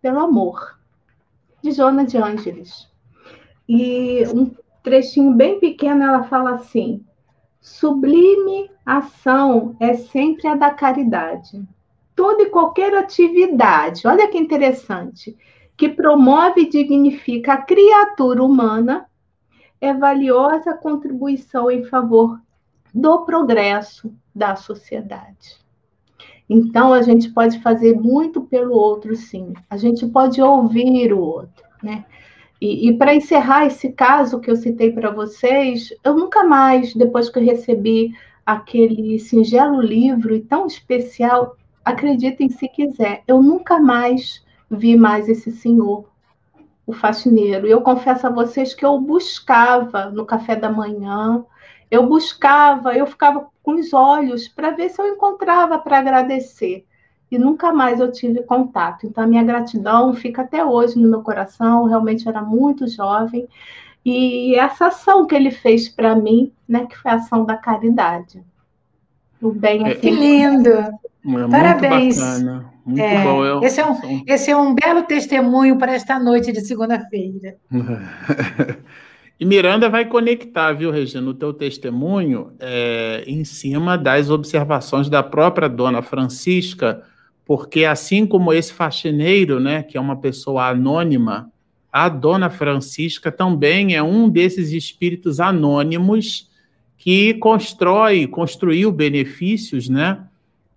[0.00, 0.78] pelo Amor,
[1.62, 2.88] de Jona de Ângeles.
[3.68, 7.04] E um trechinho bem pequeno, ela fala assim:
[7.60, 11.66] sublime ação é sempre a da caridade
[12.16, 15.36] toda e qualquer atividade, olha que interessante,
[15.76, 19.06] que promove e dignifica a criatura humana,
[19.78, 22.40] é valiosa contribuição em favor
[22.92, 25.58] do progresso da sociedade.
[26.48, 29.52] Então, a gente pode fazer muito pelo outro, sim.
[29.68, 32.06] A gente pode ouvir o outro, né?
[32.60, 37.28] E, e para encerrar esse caso que eu citei para vocês, eu nunca mais, depois
[37.28, 38.12] que eu recebi
[38.46, 41.56] aquele singelo livro e tão especial,
[41.86, 46.04] acreditem se quiser, eu nunca mais vi mais esse senhor,
[46.84, 47.64] o faxineiro.
[47.64, 51.44] Eu confesso a vocês que eu buscava no café da manhã,
[51.88, 56.84] eu buscava, eu ficava com os olhos para ver se eu encontrava para agradecer.
[57.30, 59.06] E nunca mais eu tive contato.
[59.06, 61.84] Então, a minha gratidão fica até hoje no meu coração.
[61.84, 63.48] Realmente era muito jovem.
[64.04, 68.42] E essa ação que ele fez para mim, né, que foi a ação da caridade.
[69.42, 70.00] O bem é, assim.
[70.00, 70.70] Que lindo!
[71.26, 72.18] É Parabéns.
[72.18, 72.72] Bacana.
[72.84, 73.44] Muito é, bom.
[73.44, 77.56] Eu, esse, é um, esse é um belo testemunho para esta noite de segunda-feira.
[79.40, 85.20] e Miranda vai conectar, viu, Regina, o teu testemunho é, em cima das observações da
[85.20, 87.02] própria dona Francisca,
[87.44, 91.50] porque assim como esse faxineiro, né, que é uma pessoa anônima,
[91.92, 96.50] a dona Francisca também é um desses espíritos anônimos
[96.96, 100.20] que constrói, construiu benefícios, né?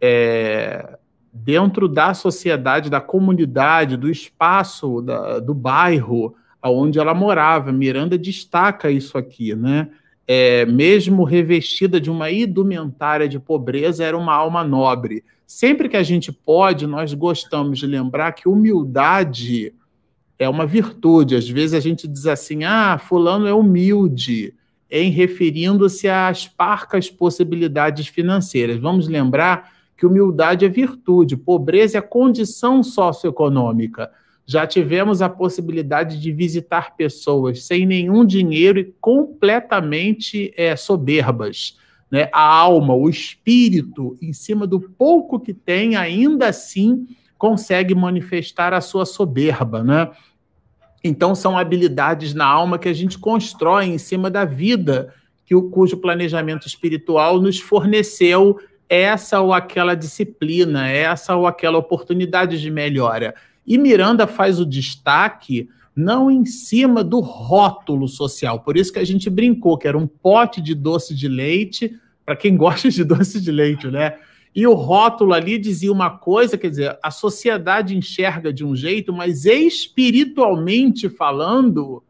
[0.02, 0.98] É,
[1.32, 7.72] dentro da sociedade, da comunidade, do espaço, da, do bairro onde ela morava.
[7.72, 9.90] Miranda destaca isso aqui, né?
[10.28, 15.24] É, mesmo revestida de uma indumentária de pobreza, era uma alma nobre.
[15.48, 19.74] Sempre que a gente pode, nós gostamos de lembrar que humildade
[20.38, 21.36] é uma virtude.
[21.36, 24.54] Às vezes a gente diz assim: ah, Fulano é humilde,
[24.92, 28.78] em referindo-se às parcas possibilidades financeiras.
[28.78, 34.10] Vamos lembrar que humildade é virtude, pobreza é condição socioeconômica.
[34.46, 41.78] Já tivemos a possibilidade de visitar pessoas sem nenhum dinheiro e completamente é, soberbas.
[42.10, 42.30] Né?
[42.32, 47.06] A alma, o espírito, em cima do pouco que tem, ainda assim
[47.38, 49.84] consegue manifestar a sua soberba.
[49.84, 50.10] Né?
[51.04, 55.14] Então, são habilidades na alma que a gente constrói em cima da vida
[55.46, 58.58] que o, cujo planejamento espiritual nos forneceu
[58.90, 63.36] essa ou aquela disciplina, essa ou aquela oportunidade de melhora.
[63.66, 68.62] E Miranda faz o destaque não em cima do rótulo social.
[68.62, 72.36] Por isso que a gente brincou que era um pote de doce de leite para
[72.36, 74.16] quem gosta de doce de leite, né?
[74.56, 79.14] E o rótulo ali dizia uma coisa, quer dizer, a sociedade enxerga de um jeito,
[79.14, 82.04] mas espiritualmente falando,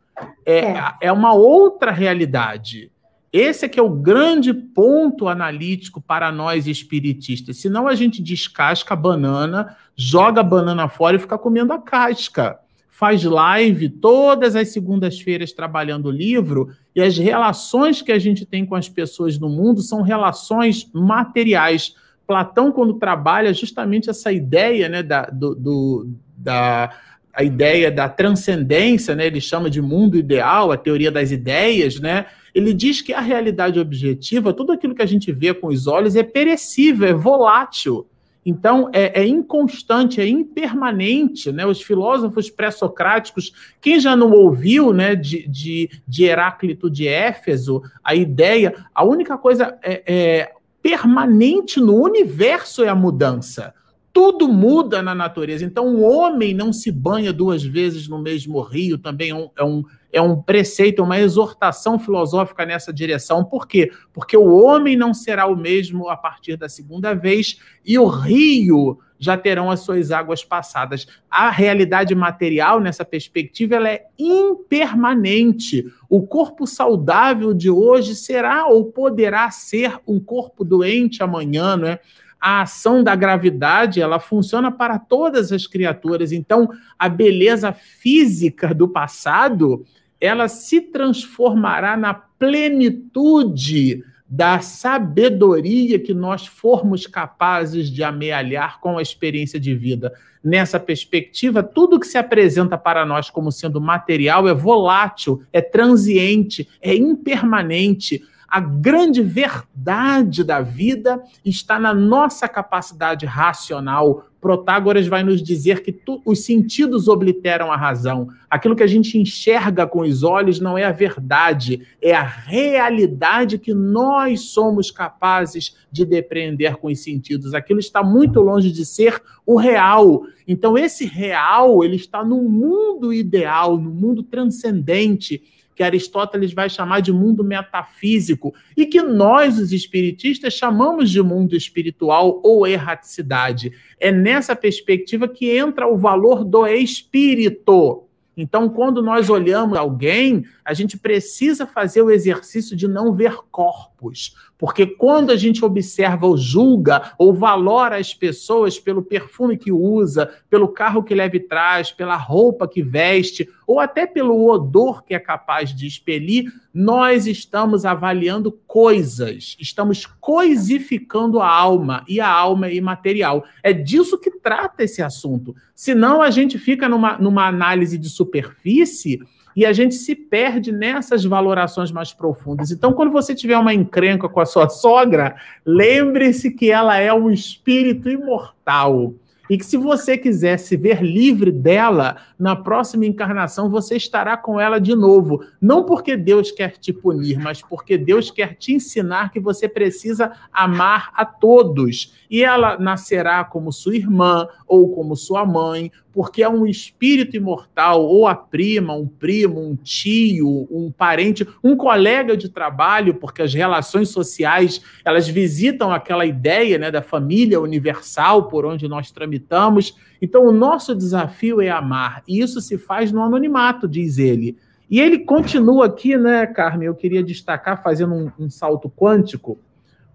[0.45, 0.93] é, é.
[1.01, 2.89] é uma outra realidade.
[3.31, 7.57] Esse é que é o grande ponto analítico para nós espiritistas.
[7.57, 12.59] Senão a gente descasca a banana, joga a banana fora e fica comendo a casca.
[12.89, 18.65] Faz live todas as segundas-feiras trabalhando o livro e as relações que a gente tem
[18.65, 21.95] com as pessoas no mundo são relações materiais.
[22.25, 26.89] Platão, quando trabalha justamente essa ideia né, da, do, do da
[27.31, 29.27] a ideia da transcendência, né?
[29.27, 32.25] Ele chama de mundo ideal, a teoria das ideias, né?
[32.53, 36.15] Ele diz que a realidade objetiva, tudo aquilo que a gente vê com os olhos
[36.15, 38.07] é perecível, é volátil.
[38.45, 41.51] Então, é, é, inconstante, é impermanente.
[41.51, 41.65] Né?
[41.65, 48.15] Os filósofos pré-socráticos, quem já não ouviu né, de, de, de, Heráclito de Éfeso, a
[48.15, 53.73] ideia, a única coisa é, é, permanente no universo é a mudança.
[54.11, 55.63] Tudo muda na natureza.
[55.63, 59.63] Então, o homem não se banha duas vezes no mesmo rio, também é um, é
[59.63, 63.43] um, é um preceito, uma exortação filosófica nessa direção.
[63.43, 63.91] Por quê?
[64.11, 68.99] Porque o homem não será o mesmo a partir da segunda vez e o rio
[69.19, 71.05] já terão as suas águas passadas.
[71.29, 75.85] A realidade material, nessa perspectiva, ela é impermanente.
[76.09, 81.99] O corpo saudável de hoje será ou poderá ser um corpo doente amanhã, não é?
[82.39, 86.31] a ação da gravidade ela funciona para todas as criaturas.
[86.31, 89.85] Então, a beleza física do passado
[90.19, 99.01] ela se transformará na plenitude da sabedoria que nós formos capazes de amealhar com a
[99.01, 100.13] experiência de vida.
[100.43, 106.69] Nessa perspectiva, tudo que se apresenta para nós como sendo material é volátil, é transiente,
[106.79, 108.21] é impermanente.
[108.47, 114.28] A grande verdade da vida está na nossa capacidade racional.
[114.41, 118.29] Protágoras vai nos dizer que tu, os sentidos obliteram a razão.
[118.49, 123.57] Aquilo que a gente enxerga com os olhos não é a verdade, é a realidade
[123.57, 127.53] que nós somos capazes de depreender com os sentidos.
[127.53, 130.23] Aquilo está muito longe de ser o real.
[130.47, 135.43] Então esse real, ele está no mundo ideal, no mundo transcendente
[135.79, 141.55] que Aristóteles vai chamar de mundo metafísico, e que nós, os espiritistas, chamamos de mundo
[141.55, 143.71] espiritual ou erraticidade.
[143.97, 148.03] É nessa perspectiva que entra o valor do espírito.
[148.35, 153.88] Então, quando nós olhamos alguém, a gente precisa fazer o exercício de não ver corpos
[153.99, 154.35] corpos.
[154.57, 160.29] Porque quando a gente observa ou julga ou valora as pessoas pelo perfume que usa,
[160.49, 165.13] pelo carro que leva e traz, pela roupa que veste, ou até pelo odor que
[165.13, 172.67] é capaz de expelir, nós estamos avaliando coisas, estamos coisificando a alma, e a alma
[172.67, 173.45] é imaterial.
[173.63, 175.55] É disso que trata esse assunto.
[175.73, 179.19] Senão a gente fica numa, numa análise de superfície
[179.55, 182.71] e a gente se perde nessas valorações mais profundas.
[182.71, 185.35] Então, quando você tiver uma encrenca com a sua sogra,
[185.65, 189.13] lembre-se que ela é um espírito imortal.
[189.49, 194.59] E que se você quiser se ver livre dela, na próxima encarnação você estará com
[194.59, 195.43] ela de novo.
[195.59, 200.31] Não porque Deus quer te punir, mas porque Deus quer te ensinar que você precisa
[200.53, 202.13] amar a todos.
[202.29, 208.03] E ela nascerá como sua irmã ou como sua mãe, porque é um espírito imortal,
[208.03, 213.53] ou a prima, um primo, um tio, um parente, um colega de trabalho, porque as
[213.53, 219.95] relações sociais, elas visitam aquela ideia né, da família universal por onde nós tramitamos.
[220.21, 224.57] Então, o nosso desafio é amar, e isso se faz no anonimato, diz ele.
[224.89, 226.87] E ele continua aqui, né, Carmen?
[226.87, 229.59] Eu queria destacar, fazendo um, um salto quântico,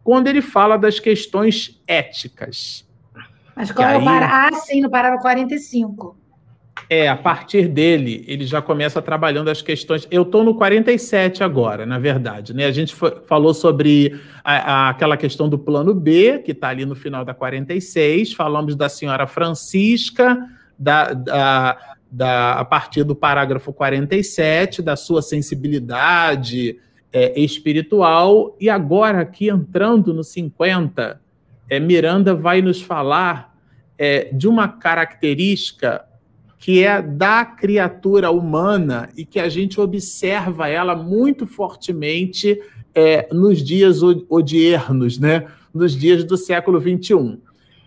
[0.03, 2.84] quando ele fala das questões éticas.
[3.57, 4.49] Mas qual é o para...
[4.49, 6.25] Ah, sim, no parágrafo 45.
[6.91, 10.07] É, a partir dele, ele já começa trabalhando as questões.
[10.11, 12.53] Eu estou no 47 agora, na verdade.
[12.53, 12.67] Né?
[12.67, 16.85] A gente foi, falou sobre a, a, aquela questão do plano B, que está ali
[16.85, 18.35] no final da 46.
[18.35, 20.37] Falamos da senhora Francisca,
[20.79, 21.79] da, da,
[22.11, 26.79] da, a partir do parágrafo 47, da sua sensibilidade
[27.13, 28.57] é, espiritual.
[28.61, 31.21] E agora, aqui entrando no 50,
[31.69, 33.55] é, Miranda vai nos falar
[33.99, 36.05] é, de uma característica
[36.59, 42.59] que é da criatura humana e que a gente observa ela muito fortemente
[42.95, 45.47] é, nos dias odiernos, né?
[45.75, 47.39] nos dias do século XXI.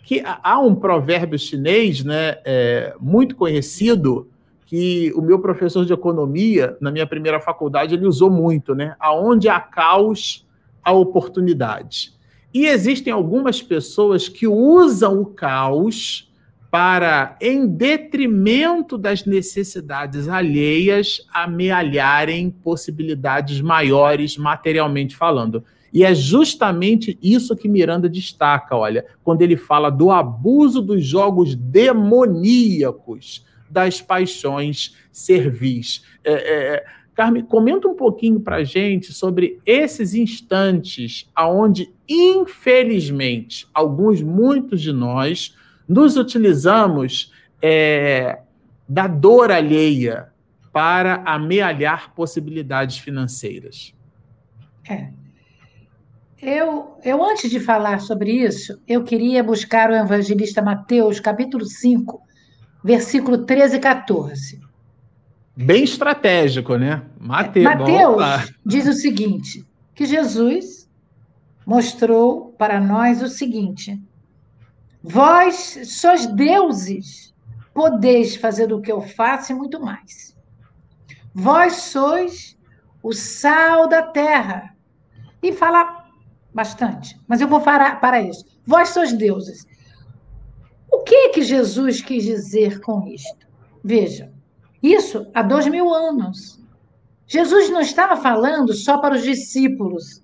[0.03, 4.29] Que há um provérbio chinês né, é, muito conhecido
[4.67, 8.95] que o meu professor de economia, na minha primeira faculdade, ele usou muito, né?
[8.99, 10.45] Aonde há caos,
[10.83, 12.11] há oportunidade.
[12.57, 16.27] E existem algumas pessoas que usam o caos
[16.71, 25.63] para, em detrimento das necessidades alheias, amealharem possibilidades maiores materialmente falando.
[25.93, 31.53] E é justamente isso que Miranda destaca, olha, quando ele fala do abuso dos jogos
[31.53, 36.01] demoníacos, das paixões servis.
[36.23, 36.85] É, é,
[37.17, 45.55] Carmen, comenta um pouquinho para gente sobre esses instantes aonde, infelizmente, alguns, muitos de nós,
[45.89, 48.37] nos utilizamos é,
[48.87, 50.27] da dor alheia
[50.71, 53.95] para amealhar possibilidades financeiras.
[54.87, 55.09] É.
[56.39, 62.21] Eu, eu, antes de falar sobre isso, eu queria buscar o evangelista Mateus, capítulo 5,
[62.83, 64.66] versículo 13 e 14.
[65.59, 67.03] Bem estratégico, né?
[67.19, 70.87] Mateus, Mateus diz o seguinte: que Jesus
[71.65, 73.99] mostrou para nós o seguinte:
[75.01, 77.33] vós sois deuses,
[77.73, 80.37] podeis fazer o que eu faço e muito mais.
[81.33, 82.55] Vós sois
[83.01, 84.75] o sal da terra.
[85.41, 86.05] E fala
[86.53, 88.45] bastante, mas eu vou parar para isso.
[88.63, 89.65] Vós sois deuses.
[90.91, 93.47] O que que Jesus quis dizer com isto?
[93.83, 94.36] Veja,
[94.81, 96.59] isso há dois mil anos.
[97.25, 100.23] Jesus não estava falando só para os discípulos.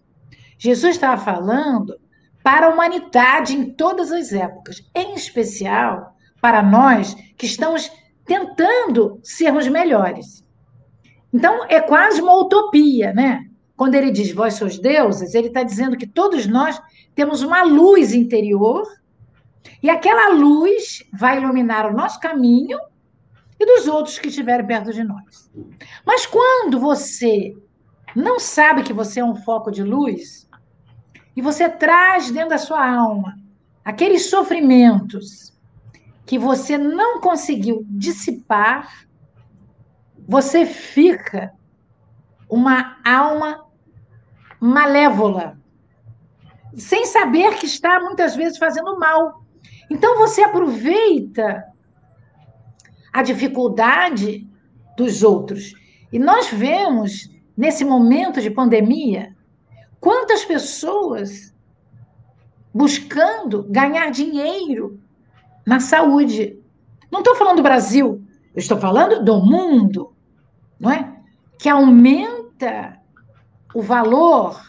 [0.58, 2.00] Jesus estava falando
[2.44, 7.92] para a humanidade em todas as épocas, em especial para nós que estamos
[8.26, 10.44] tentando sermos melhores.
[11.34, 13.46] Então, é quase uma utopia, né?
[13.76, 16.80] Quando ele diz vós sois deuses, ele está dizendo que todos nós
[17.16, 18.84] temos uma luz interior
[19.82, 22.78] e aquela luz vai iluminar o nosso caminho
[23.64, 25.50] e dos outros que estiverem perto de nós.
[26.06, 27.56] Mas quando você
[28.16, 30.48] não sabe que você é um foco de luz
[31.36, 33.38] e você traz dentro da sua alma
[33.84, 35.54] aqueles sofrimentos
[36.26, 39.06] que você não conseguiu dissipar,
[40.28, 41.54] você fica
[42.50, 43.66] uma alma
[44.60, 45.58] malévola,
[46.76, 49.44] sem saber que está muitas vezes fazendo mal.
[49.90, 51.73] Então você aproveita
[53.14, 54.48] a dificuldade
[54.98, 55.74] dos outros.
[56.12, 59.36] E nós vemos, nesse momento de pandemia,
[60.00, 61.54] quantas pessoas
[62.74, 65.00] buscando ganhar dinheiro
[65.66, 66.60] na saúde.
[67.12, 70.14] Não estou falando do Brasil, eu estou falando do mundo,
[70.80, 71.16] não é?
[71.60, 73.00] Que aumenta
[73.74, 74.60] o valor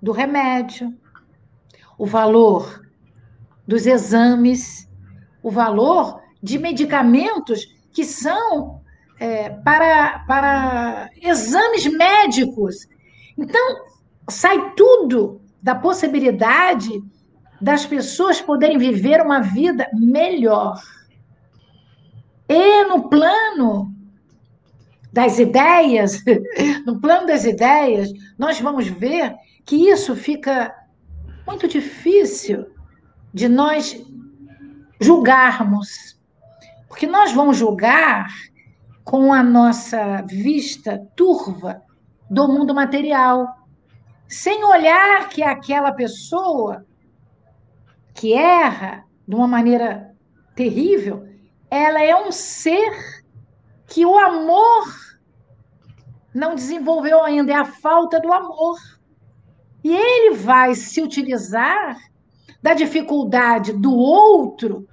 [0.00, 0.92] do remédio,
[1.96, 2.84] o valor
[3.66, 4.90] dos exames,
[5.42, 8.80] o valor de medicamentos que são
[9.18, 12.88] é, para, para exames médicos.
[13.38, 13.84] Então,
[14.28, 16.90] sai tudo da possibilidade
[17.60, 20.82] das pessoas poderem viver uma vida melhor.
[22.48, 23.94] E no plano
[25.12, 26.20] das ideias,
[26.84, 29.34] no plano das ideias, nós vamos ver
[29.64, 30.74] que isso fica
[31.46, 32.66] muito difícil
[33.32, 34.04] de nós
[35.00, 36.20] julgarmos.
[36.92, 38.28] Porque nós vamos julgar
[39.02, 41.82] com a nossa vista turva
[42.30, 43.46] do mundo material,
[44.28, 46.84] sem olhar que aquela pessoa
[48.12, 50.14] que erra de uma maneira
[50.54, 51.26] terrível,
[51.70, 52.92] ela é um ser
[53.86, 54.84] que o amor
[56.34, 58.76] não desenvolveu ainda, é a falta do amor.
[59.82, 61.96] E ele vai se utilizar
[62.62, 64.86] da dificuldade do outro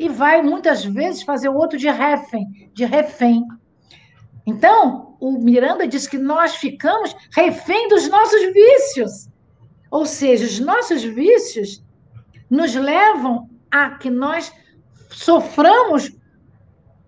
[0.00, 3.46] e vai muitas vezes fazer o outro de refém, de refém.
[4.46, 9.28] Então, o Miranda diz que nós ficamos refém dos nossos vícios.
[9.90, 11.84] Ou seja, os nossos vícios
[12.48, 14.50] nos levam a que nós
[15.10, 16.10] soframos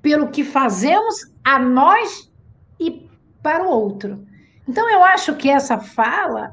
[0.02, 2.30] pelo que fazemos a nós
[2.78, 3.08] e
[3.42, 4.22] para o outro.
[4.68, 6.52] Então, eu acho que essa fala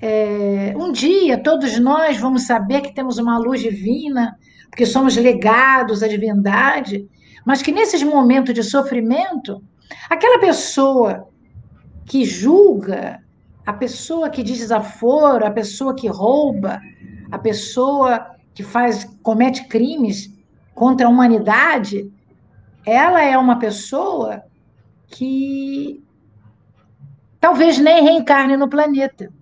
[0.00, 4.38] é, um dia todos nós vamos saber que temos uma luz divina,
[4.70, 7.08] porque somos legados à divindade,
[7.44, 9.62] mas que nesses momentos de sofrimento,
[10.08, 11.28] aquela pessoa
[12.06, 13.20] que julga,
[13.66, 16.80] a pessoa que diz desaforo, a pessoa que rouba,
[17.30, 20.32] a pessoa que faz comete crimes
[20.74, 22.10] contra a humanidade,
[22.86, 24.42] ela é uma pessoa
[25.08, 26.02] que
[27.40, 29.32] talvez nem reencarne no planeta.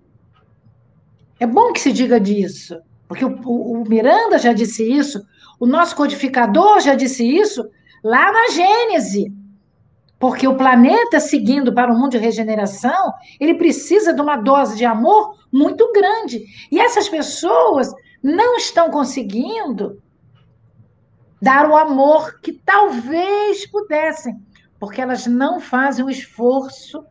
[1.39, 2.79] É bom que se diga disso,
[3.09, 5.25] porque o, o, Miranda já disse isso,
[5.59, 7.67] o nosso codificador já disse isso
[8.03, 9.33] lá na Gênese.
[10.19, 14.85] Porque o planeta, seguindo para o mundo de regeneração, ele precisa de uma dose de
[14.85, 16.45] amor muito grande.
[16.71, 17.91] E essas pessoas
[18.21, 19.99] não estão conseguindo
[21.41, 24.35] dar o amor que talvez pudessem,
[24.79, 27.03] porque elas não fazem o esforço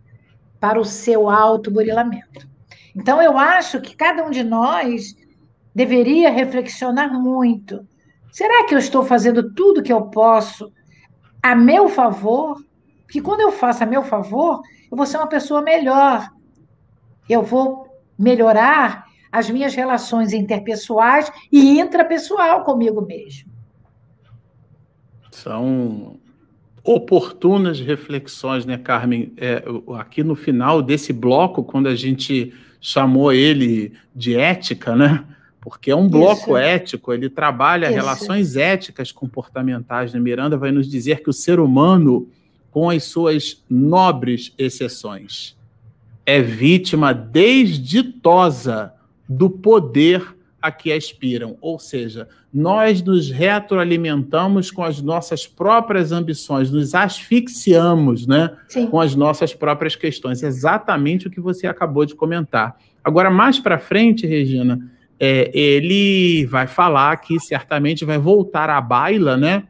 [0.60, 2.46] para o seu auto-burilamento.
[2.94, 5.16] Então, eu acho que cada um de nós
[5.74, 7.86] deveria reflexionar muito.
[8.30, 10.72] Será que eu estou fazendo tudo que eu posso
[11.42, 12.62] a meu favor?
[13.02, 14.60] Porque quando eu faço a meu favor,
[14.90, 16.28] eu vou ser uma pessoa melhor.
[17.28, 17.88] Eu vou
[18.18, 23.50] melhorar as minhas relações interpessoais e intrapessoal comigo mesmo.
[25.30, 26.18] São
[26.82, 29.32] oportunas reflexões, né, Carmen?
[29.36, 29.62] É,
[29.98, 35.24] aqui no final desse bloco, quando a gente chamou ele de ética, né?
[35.68, 36.56] Porque é um bloco Isso.
[36.56, 37.94] ético, ele trabalha Isso.
[37.94, 40.12] relações éticas comportamentais.
[40.14, 40.20] Né?
[40.20, 42.28] Miranda vai nos dizer que o ser humano,
[42.70, 45.56] com as suas nobres exceções,
[46.24, 48.92] é vítima desditosa
[49.28, 51.56] do poder a que aspiram.
[51.60, 58.56] Ou seja, nós nos retroalimentamos com as nossas próprias ambições, nos asfixiamos né,
[58.90, 60.42] com as nossas próprias questões.
[60.42, 62.76] Exatamente o que você acabou de comentar.
[63.04, 64.78] Agora, mais para frente, Regina,
[65.20, 69.64] é, ele vai falar que certamente vai voltar à baila, né?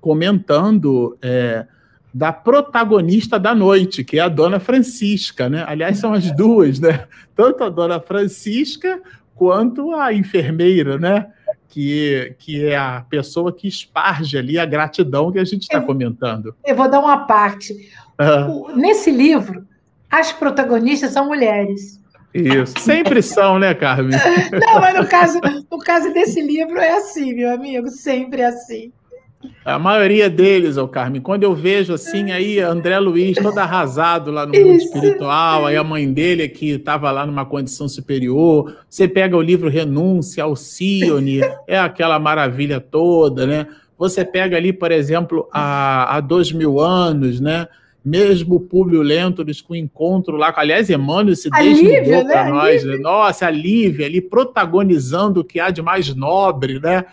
[0.00, 1.66] Comentando é,
[2.12, 5.64] da protagonista da noite, que é a Dona Francisca, né?
[5.66, 7.06] Aliás, são as duas, né?
[7.34, 9.00] Tanto a Dona Francisca
[9.34, 11.26] quanto a enfermeira, né?
[11.68, 16.54] Que, que é a pessoa que esparge ali a gratidão que a gente está comentando.
[16.66, 17.74] Eu vou dar uma parte.
[18.18, 18.74] Uhum.
[18.74, 19.64] Nesse livro,
[20.10, 22.00] as protagonistas são mulheres.
[22.34, 24.18] Isso, sempre são, né, Carmen?
[24.52, 28.92] Não, mas no caso, no caso desse livro é assim, meu amigo, sempre é assim.
[29.64, 34.44] A maioria deles, ô Carmen, quando eu vejo assim, aí André Luiz todo arrasado lá
[34.44, 34.86] no mundo Isso.
[34.86, 39.68] espiritual, aí a mãe dele que estava lá numa condição superior, você pega o livro
[39.68, 43.66] Renúncia, Alcione, é aquela maravilha toda, né?
[43.96, 47.68] Você pega ali, por exemplo, há, há dois mil anos, né?
[48.08, 51.50] Mesmo Públio Lentulus com o encontro lá, aliás, Emmanuel se
[52.24, 52.50] para né?
[52.50, 52.96] nós, né?
[52.96, 57.04] Nossa, a Lívia ali protagonizando o que há de mais nobre, né?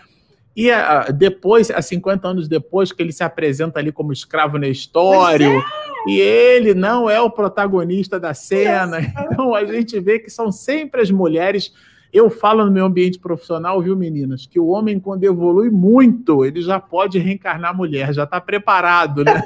[0.56, 5.58] E uh, depois, há 50 anos depois, que ele se apresenta ali como escravo Nestório,
[5.58, 5.64] é.
[6.08, 8.98] e ele não é o protagonista da cena.
[9.30, 11.74] Então a gente vê que são sempre as mulheres.
[12.16, 16.62] Eu falo no meu ambiente profissional, viu, meninas, que o homem, quando evolui muito, ele
[16.62, 19.42] já pode reencarnar mulher, já está preparado, né?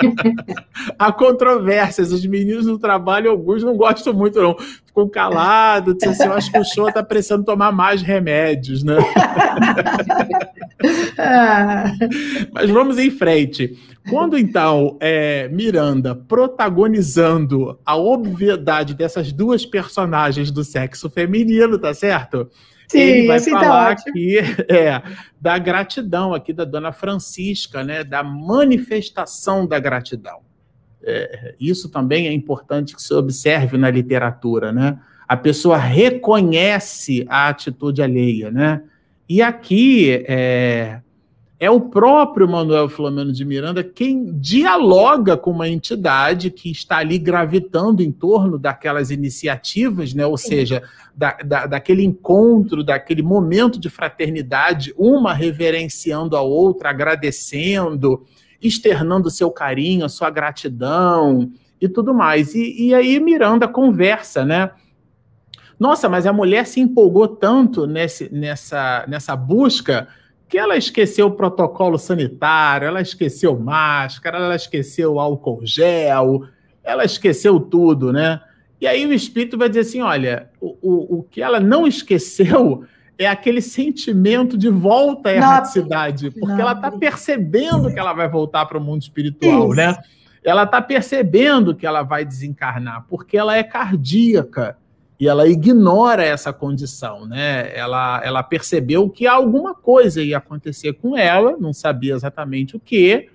[0.98, 2.12] Há controvérsias.
[2.12, 4.58] Os meninos no trabalho, alguns não gostam muito, não.
[5.00, 8.98] Ficou calado, disse assim, eu acho que o show está precisando tomar mais remédios, né?
[12.52, 13.78] Mas vamos em frente.
[14.08, 22.50] Quando então é, Miranda protagonizando a obviedade dessas duas personagens do sexo feminino, tá certo?
[22.88, 24.38] Sim, ele vai tá falar tá aqui
[24.68, 25.00] é,
[25.40, 28.02] da gratidão aqui da Dona Francisca, né?
[28.02, 30.49] Da manifestação da gratidão.
[31.02, 34.98] É, isso também é importante que se observe na literatura, né?
[35.26, 38.82] A pessoa reconhece a atitude alheia, né?
[39.28, 41.00] E aqui é,
[41.60, 47.18] é o próprio Manuel Filomeno de Miranda quem dialoga com uma entidade que está ali
[47.18, 50.24] gravitando em torno daquelas iniciativas, né?
[50.24, 50.82] ou seja,
[51.14, 58.26] da, da, daquele encontro, daquele momento de fraternidade, uma reverenciando a outra, agradecendo,
[58.60, 61.50] externando seu carinho, sua gratidão
[61.80, 62.54] e tudo mais.
[62.54, 64.70] E, e aí Miranda conversa, né?
[65.78, 70.08] Nossa, mas a mulher se empolgou tanto nesse, nessa, nessa busca
[70.46, 76.44] que ela esqueceu o protocolo sanitário, ela esqueceu máscara, ela esqueceu álcool gel,
[76.82, 78.40] ela esqueceu tudo, né?
[78.80, 82.84] E aí o espírito vai dizer assim: olha, o, o, o que ela não esqueceu
[83.20, 86.60] é aquele sentimento de volta à erraticidade, porque não.
[86.60, 89.76] ela está percebendo que ela vai voltar para o mundo espiritual, Isso.
[89.76, 89.94] né?
[90.42, 94.78] Ela está percebendo que ela vai desencarnar, porque ela é cardíaca
[95.20, 97.70] e ela ignora essa condição, né?
[97.76, 103.28] Ela, ela percebeu que alguma coisa ia acontecer com ela, não sabia exatamente o que,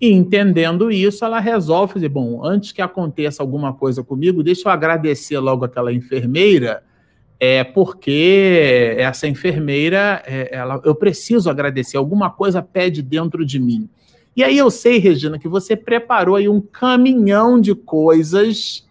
[0.00, 4.72] e entendendo isso, ela resolve dizer: bom, antes que aconteça alguma coisa comigo, deixa eu
[4.72, 6.82] agradecer logo aquela enfermeira,
[7.38, 13.88] é porque essa enfermeira, é, ela, eu preciso agradecer, alguma coisa pede dentro de mim.
[14.34, 18.86] E aí eu sei, Regina, que você preparou aí um caminhão de coisas.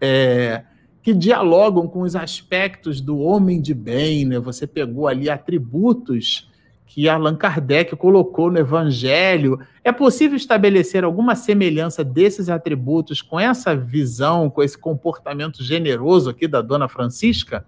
[0.00, 0.62] É,
[1.06, 4.40] que dialogam com os aspectos do homem de bem, né?
[4.40, 6.50] Você pegou ali atributos
[6.84, 9.60] que Allan Kardec colocou no Evangelho.
[9.84, 16.48] É possível estabelecer alguma semelhança desses atributos com essa visão, com esse comportamento generoso aqui
[16.48, 17.64] da Dona Francisca?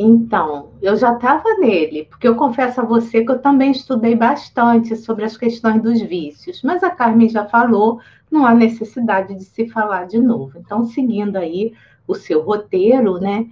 [0.00, 4.94] Então, eu já estava nele, porque eu confesso a você que eu também estudei bastante
[4.94, 9.68] sobre as questões dos vícios, mas a Carmen já falou, não há necessidade de se
[9.68, 10.56] falar de novo.
[10.56, 11.74] Então, seguindo aí
[12.06, 13.48] o seu roteiro, né?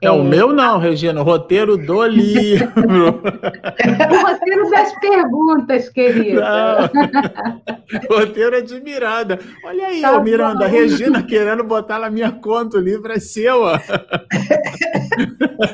[0.00, 2.68] É, é, o meu não, Regina, o roteiro do livro.
[2.68, 6.90] o roteiro das perguntas, querida.
[8.08, 9.40] o roteiro é de Miranda.
[9.64, 13.62] Olha aí, tá Miranda, a Regina querendo botar na minha conta, o livro é seu.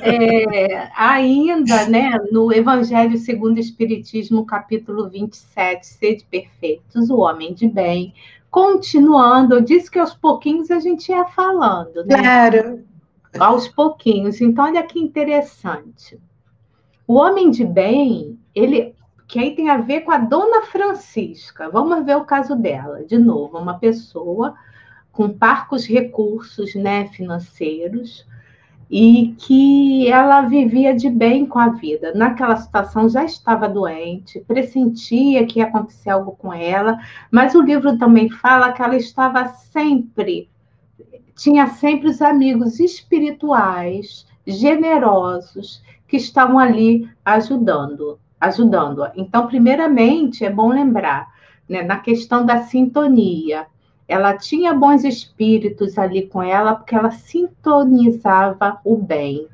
[0.03, 7.69] É, ainda, né, no Evangelho segundo o Espiritismo, capítulo 27, Sede Perfeitos, o homem de
[7.69, 8.15] bem,
[8.51, 12.17] continuando, eu disse que aos pouquinhos a gente ia falando, né?
[12.19, 12.94] Claro.
[13.39, 14.41] Aos pouquinhos.
[14.41, 16.19] Então, olha que interessante.
[17.07, 18.95] O homem de bem, ele
[19.27, 21.71] que aí tem a ver com a dona Francisca.
[21.71, 23.05] Vamos ver o caso dela.
[23.05, 24.55] De novo, uma pessoa
[25.11, 28.27] com parcos recursos né, financeiros,
[28.91, 32.13] e que ela vivia de bem com a vida.
[32.15, 36.99] Naquela situação já estava doente, pressentia que ia acontecer algo com ela,
[37.31, 40.49] mas o livro também fala que ela estava sempre,
[41.35, 49.13] tinha sempre os amigos espirituais, generosos, que estavam ali ajudando, ajudando-a.
[49.17, 51.33] Então, primeiramente, é bom lembrar,
[51.69, 53.67] né, na questão da sintonia,
[54.07, 59.49] ela tinha bons espíritos ali com ela, porque ela sintonizava o bem.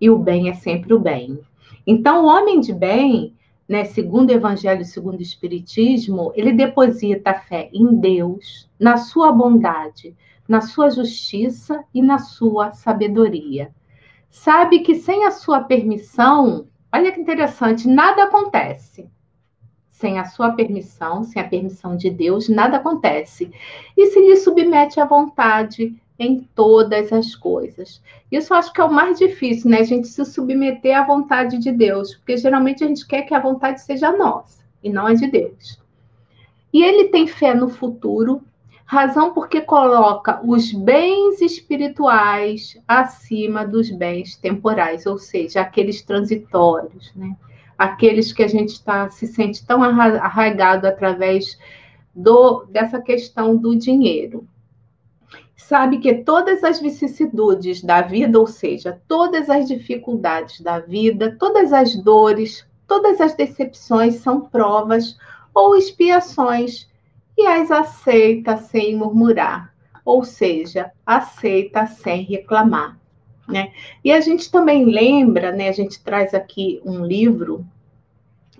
[0.00, 1.38] E o bem é sempre o bem.
[1.86, 3.34] Então, o homem de bem,
[3.68, 9.30] né, segundo o Evangelho, segundo o Espiritismo, ele deposita a fé em Deus, na sua
[9.30, 10.16] bondade,
[10.48, 13.70] na sua justiça e na sua sabedoria.
[14.30, 19.10] Sabe que sem a sua permissão, olha que interessante, nada acontece
[20.02, 23.52] sem a sua permissão, sem a permissão de Deus, nada acontece.
[23.96, 28.02] E se lhe submete à vontade em todas as coisas.
[28.30, 29.78] Isso eu acho que é o mais difícil, né?
[29.78, 33.38] A gente se submeter à vontade de Deus, porque geralmente a gente quer que a
[33.38, 35.80] vontade seja nossa e não a de Deus.
[36.72, 38.42] E ele tem fé no futuro,
[38.92, 47.34] razão porque coloca os bens espirituais acima dos bens temporais, ou seja, aqueles transitórios, né?
[47.78, 51.58] aqueles que a gente está se sente tão arraigado através
[52.14, 54.46] do, dessa questão do dinheiro.
[55.56, 61.72] Sabe que todas as vicissitudes da vida, ou seja, todas as dificuldades da vida, todas
[61.72, 65.16] as dores, todas as decepções são provas
[65.54, 66.91] ou expiações
[67.36, 69.72] e as aceita sem murmurar.
[70.04, 72.98] ou seja, aceita sem reclamar.
[73.46, 73.72] Né?
[74.04, 77.64] E a gente também lembra, né, a gente traz aqui um livro,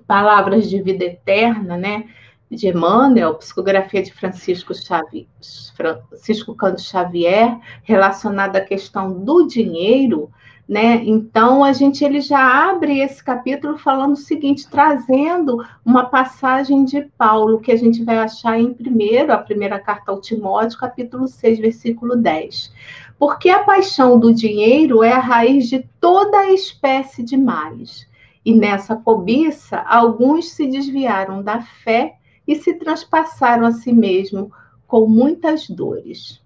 [0.07, 2.09] Palavras de Vida Eterna, né,
[2.51, 5.27] de Emmanuel, psicografia de Francisco, Xavier,
[5.75, 10.31] Francisco Canto Xavier, relacionada à questão do dinheiro,
[10.69, 11.03] né?
[11.05, 17.03] Então a gente ele já abre esse capítulo falando o seguinte, trazendo uma passagem de
[17.19, 21.59] Paulo que a gente vai achar em primeiro, a primeira carta ao Timóteo, capítulo 6,
[21.59, 22.73] versículo 10.
[23.19, 28.07] Porque a paixão do dinheiro é a raiz de toda espécie de males.
[28.45, 34.51] E nessa cobiça, alguns se desviaram da fé e se transpassaram a si mesmo
[34.87, 36.42] com muitas dores.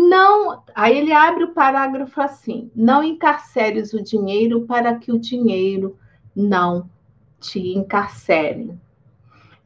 [0.00, 5.98] Não, aí ele abre o parágrafo assim: não encarceres o dinheiro para que o dinheiro
[6.36, 6.88] não
[7.40, 8.78] te encarcere.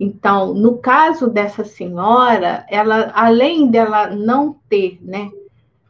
[0.00, 5.30] Então, no caso dessa senhora, ela além dela não ter, né,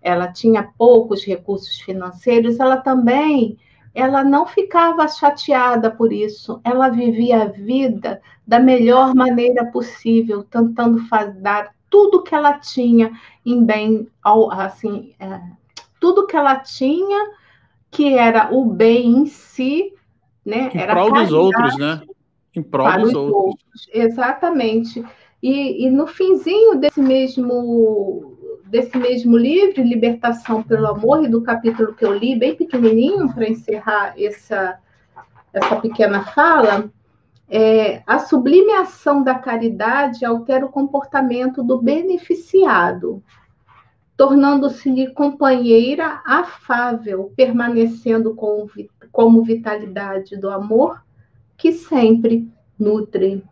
[0.02, 3.56] ela tinha poucos recursos financeiros, ela também
[3.94, 11.00] ela não ficava chateada por isso, ela vivia a vida da melhor maneira possível, tentando
[11.40, 13.12] dar tudo que ela tinha
[13.44, 14.08] em bem,
[14.50, 15.40] assim, é,
[16.00, 17.30] tudo que ela tinha
[17.90, 19.92] que era o bem em si,
[20.44, 20.70] né?
[20.74, 22.00] Em era prol dos outros, né?
[22.56, 23.36] Em prol dos outros.
[23.36, 23.88] outros.
[23.92, 25.04] Exatamente.
[25.42, 28.30] E, e no finzinho desse mesmo
[28.64, 33.46] desse mesmo livro, Libertação pelo Amor, e do capítulo que eu li, bem pequenininho, para
[33.46, 34.78] encerrar essa,
[35.52, 36.90] essa pequena fala,
[37.48, 43.22] é, a sublime ação da caridade altera o comportamento do beneficiado,
[44.16, 48.66] tornando-se-lhe companheira afável, permanecendo com,
[49.10, 51.02] como vitalidade do amor
[51.56, 53.44] que sempre nutre.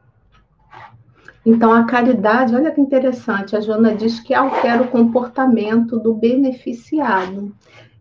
[1.45, 7.55] Então, a caridade, olha que interessante, a Joana diz que altera o comportamento do beneficiado.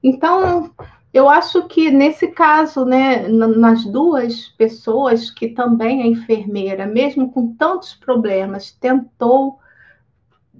[0.03, 0.71] Então,
[1.13, 7.53] eu acho que nesse caso, né, nas duas pessoas que também a enfermeira, mesmo com
[7.55, 9.57] tantos problemas, tentou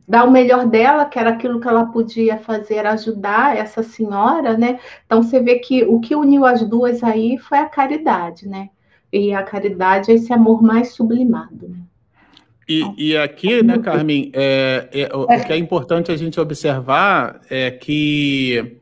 [0.08, 4.80] dar o melhor dela, que era aquilo que ela podia fazer, ajudar essa senhora, né?
[5.06, 8.70] Então você vê que o que uniu as duas aí foi a caridade, né?
[9.14, 11.70] E a caridade é esse amor mais sublimado.
[11.70, 11.78] Né?
[12.68, 17.70] E, e, aqui, né, Carmen, é, é, o que é importante a gente observar é
[17.72, 18.79] que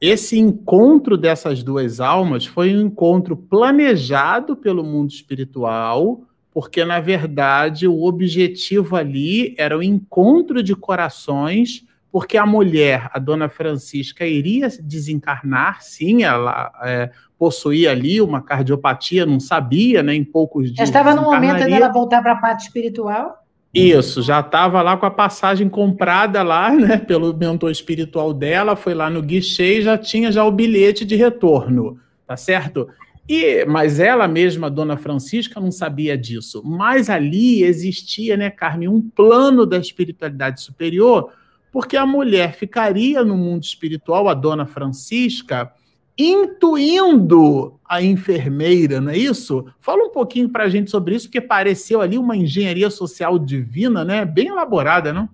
[0.00, 7.86] esse encontro dessas duas almas foi um encontro planejado pelo mundo espiritual, porque, na verdade,
[7.86, 14.68] o objetivo ali era o encontro de corações, porque a mulher, a dona Francisca, iria
[14.82, 20.78] desencarnar, sim, ela é, possuía ali uma cardiopatia, não sabia, né, em poucos dias.
[20.78, 23.39] Já estava no momento dela voltar para a parte espiritual?
[23.72, 28.94] Isso, já estava lá com a passagem comprada lá, né, pelo mentor espiritual dela, foi
[28.94, 32.88] lá no guichê e já tinha já o bilhete de retorno, tá certo?
[33.28, 36.62] E, mas ela mesma, Dona Francisca, não sabia disso.
[36.64, 41.32] Mas ali existia, né, Carmen, um plano da espiritualidade superior,
[41.70, 45.72] porque a mulher ficaria no mundo espiritual, a Dona Francisca,
[46.16, 49.66] intuindo a enfermeira, não é isso?
[49.80, 54.04] Fala um pouquinho para a gente sobre isso, porque pareceu ali uma engenharia social divina,
[54.04, 54.24] né?
[54.24, 55.28] Bem elaborada, não?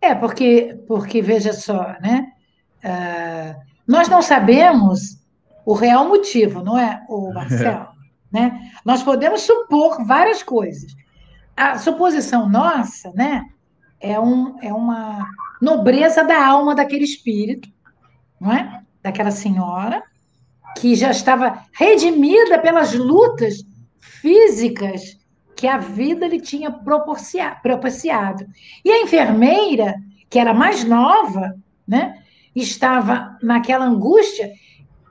[0.00, 2.32] É, porque, porque veja só, né?
[2.84, 5.18] Uh, nós não sabemos
[5.66, 7.88] o real motivo, não é, o Marcelo?
[8.30, 8.70] né?
[8.84, 10.94] Nós podemos supor várias coisas.
[11.56, 13.44] A suposição nossa, né,
[14.00, 15.26] é, um, é uma
[15.60, 17.68] nobreza da alma daquele espírito,
[18.40, 18.82] não é?
[19.02, 20.02] Daquela senhora,
[20.78, 23.64] que já estava redimida pelas lutas
[23.98, 25.18] físicas
[25.56, 28.46] que a vida lhe tinha propiciado.
[28.84, 29.94] E a enfermeira,
[30.28, 31.54] que era mais nova,
[31.86, 32.22] né,
[32.54, 34.52] estava naquela angústia,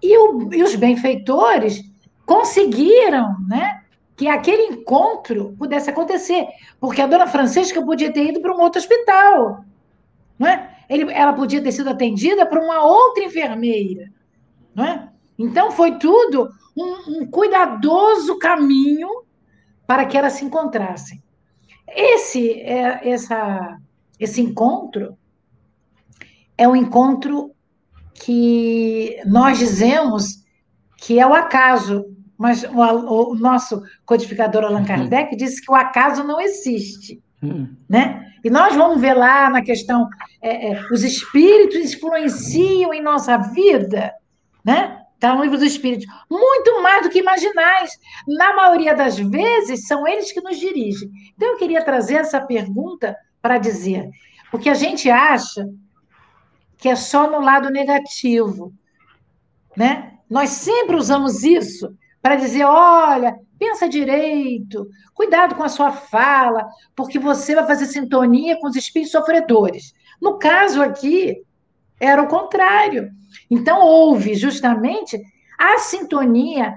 [0.02, 1.84] e, o, e os benfeitores
[2.26, 3.82] conseguiram né,
[4.16, 6.48] que aquele encontro pudesse acontecer,
[6.80, 9.64] porque a dona Francisca podia ter ido para um outro hospital.
[10.38, 10.79] Não é?
[10.90, 14.12] Ele, ela podia ter sido atendida por uma outra enfermeira,
[14.74, 15.10] não é?
[15.38, 19.08] Então foi tudo um, um cuidadoso caminho
[19.86, 21.22] para que elas se encontrassem.
[21.88, 23.78] Esse, é, essa,
[24.20, 25.18] esse encontro
[26.58, 27.52] é um encontro
[28.14, 30.44] que nós dizemos
[30.98, 32.06] que é o acaso,
[32.38, 34.86] mas o, o nosso codificador Allan uhum.
[34.86, 37.76] Kardec disse que o acaso não existe, uhum.
[37.88, 38.26] né?
[38.44, 40.08] E nós vamos ver lá na questão,
[40.42, 44.14] é, é, os espíritos influenciam em nossa vida,
[44.64, 44.98] né?
[45.16, 46.08] Está no livro dos espíritos.
[46.30, 47.92] Muito mais do que imaginais.
[48.26, 51.12] Na maioria das vezes, são eles que nos dirigem.
[51.36, 54.10] Então, eu queria trazer essa pergunta para dizer:
[54.50, 55.68] Porque a gente acha
[56.78, 58.74] que é só no lado negativo,
[59.76, 60.14] né?
[60.30, 67.20] Nós sempre usamos isso para dizer, olha, pensa direito, cuidado com a sua fala, porque
[67.20, 69.94] você vai fazer sintonia com os espíritos sofredores.
[70.22, 71.44] No caso aqui,
[72.00, 73.12] era o contrário.
[73.52, 75.22] Então, houve justamente
[75.58, 76.74] a sintonia,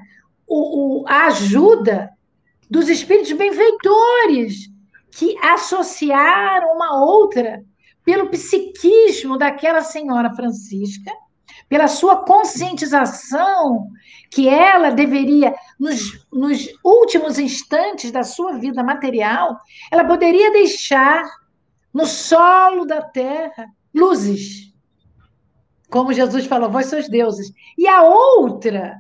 [0.47, 2.11] o, o, a ajuda
[2.69, 4.69] dos espíritos benfeitores,
[5.13, 7.63] que associaram uma outra
[8.05, 11.13] pelo psiquismo daquela senhora Francisca,
[11.73, 13.89] pela sua conscientização
[14.31, 19.59] que ela deveria, nos, nos últimos instantes da sua vida material,
[19.91, 21.25] ela poderia deixar
[21.91, 24.71] no solo da terra luzes.
[25.89, 27.51] Como Jesus falou, vós sois deuses.
[27.79, 28.99] E a outra,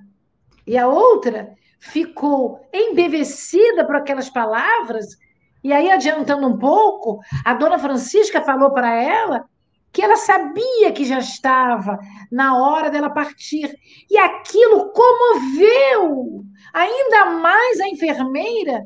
[0.66, 5.18] e a outra ficou embevecida por aquelas palavras.
[5.62, 9.44] E aí, adiantando um pouco, a dona Francisca falou para ela
[9.92, 11.98] que ela sabia que já estava
[12.30, 13.74] na hora dela partir.
[14.10, 18.82] E aquilo comoveu ainda mais a enfermeira,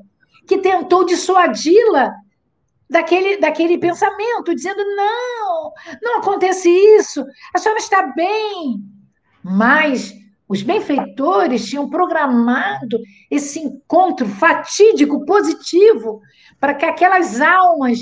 [0.46, 2.12] que tentou dissuadi-la
[2.90, 8.80] daquele, daquele pensamento, dizendo: não, não acontece isso, a senhora está bem.
[9.42, 10.12] Mas
[10.48, 12.98] os benfeitores tinham programado
[13.30, 16.20] esse encontro fatídico, positivo,
[16.58, 18.00] para que aquelas almas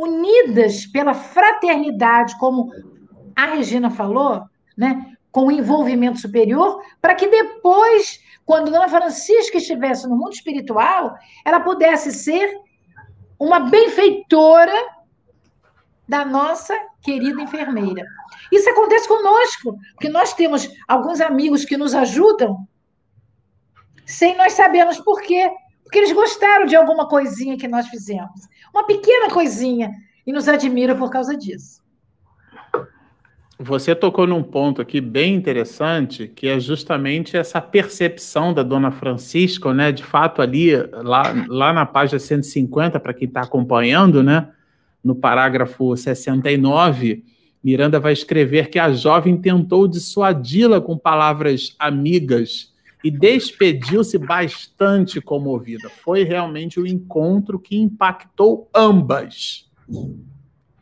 [0.00, 2.72] unidas pela fraternidade, como
[3.36, 4.42] a Regina falou,
[4.76, 11.14] né, com o envolvimento superior, para que depois, quando Dona Francisca estivesse no mundo espiritual,
[11.44, 12.50] ela pudesse ser
[13.38, 14.74] uma benfeitora
[16.08, 18.04] da nossa querida enfermeira.
[18.50, 22.66] Isso acontece conosco, porque nós temos alguns amigos que nos ajudam
[24.04, 25.50] sem nós sabermos por quê.
[25.84, 28.48] Porque eles gostaram de alguma coisinha que nós fizemos.
[28.72, 29.92] Uma pequena coisinha.
[30.26, 31.80] E nos admiram por causa disso.
[33.62, 39.74] Você tocou num ponto aqui bem interessante, que é justamente essa percepção da dona Francisca,
[39.74, 39.92] né?
[39.92, 44.48] De fato, ali, lá, lá na página 150, para quem está acompanhando, né?
[45.04, 47.22] No parágrafo 69,
[47.62, 52.72] Miranda vai escrever que a jovem tentou dissuadi-la com palavras amigas
[53.02, 55.88] e despediu-se bastante comovida.
[55.88, 59.68] Foi realmente o um encontro que impactou ambas.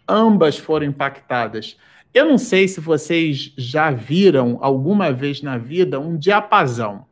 [0.07, 1.77] Ambas foram impactadas.
[2.12, 7.07] Eu não sei se vocês já viram alguma vez na vida um diapasão.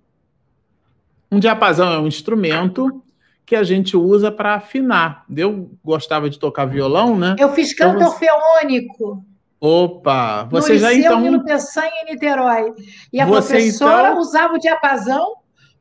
[1.30, 3.02] Um diapasão é um instrumento
[3.44, 5.24] que a gente usa para afinar.
[5.34, 7.36] Eu gostava de tocar violão, né?
[7.38, 9.24] Eu fiz canto então, orfeônico.
[9.66, 11.20] Opa, você no já Liceu então.
[11.20, 12.72] Nilo Peçanha em Niterói.
[13.12, 14.20] E a você, professora então...
[14.20, 15.34] usava o diapasão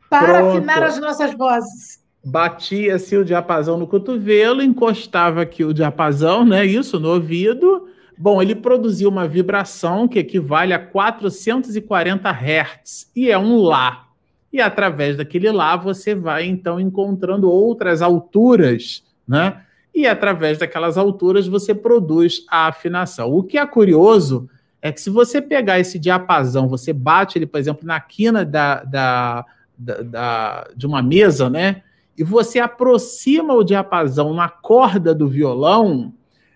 [0.10, 0.58] para Pronto.
[0.58, 2.04] afinar as nossas vozes.
[2.24, 6.66] Batia-se o diapasão no cotovelo, encostava aqui o diapasão, né?
[6.66, 13.38] Isso no ouvido Bom, ele produziu uma vibração que equivale a 440 Hz e é
[13.38, 14.08] um Lá.
[14.54, 19.65] E através daquele Lá você vai então encontrando outras alturas, né?
[19.96, 23.34] E através daquelas alturas você produz a afinação.
[23.34, 24.50] O que é curioso
[24.82, 28.84] é que se você pegar esse diapasão, você bate ele, por exemplo, na quina da,
[28.84, 29.46] da,
[29.78, 31.82] da, da de uma mesa, né?
[32.18, 36.14] E você aproxima o diapasão na corda do violão,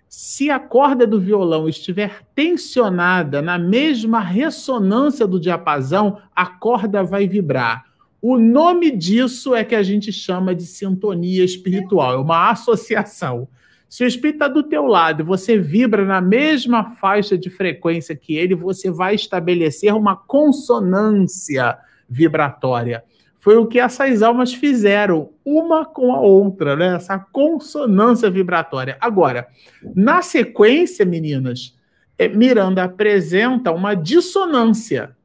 [0.10, 7.28] se a corda do violão estiver tensionada na mesma ressonância do diapasão, a corda vai
[7.28, 7.86] vibrar.
[8.22, 13.48] O nome disso é que a gente chama de sintonia espiritual, é uma associação.
[13.88, 18.16] Se o espírito está do teu lado e você vibra na mesma faixa de frequência
[18.16, 23.04] que ele, você vai estabelecer uma consonância vibratória.
[23.40, 26.96] Foi o que essas almas fizeram, uma com a outra, né?
[26.96, 28.98] Essa consonância vibratória.
[29.00, 29.48] Agora,
[29.96, 31.76] na sequência, meninas,
[32.18, 35.16] é, Miranda apresenta uma dissonância.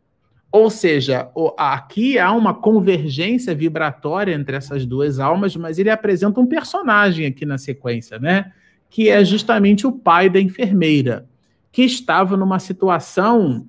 [0.55, 6.47] Ou seja, aqui há uma convergência vibratória entre essas duas almas, mas ele apresenta um
[6.47, 8.53] personagem aqui na sequência, né?
[8.89, 11.27] Que é justamente o pai da enfermeira,
[11.73, 13.67] que estava numa situação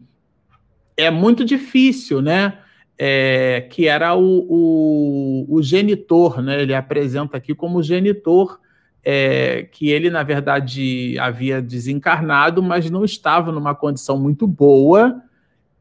[0.96, 2.60] é muito difícil, né?
[3.00, 6.62] é, que era o, o, o, genitor, né?
[6.62, 8.60] Ele apresenta aqui como genitor,
[9.04, 15.20] é, que ele, na verdade, havia desencarnado, mas não estava numa condição muito boa,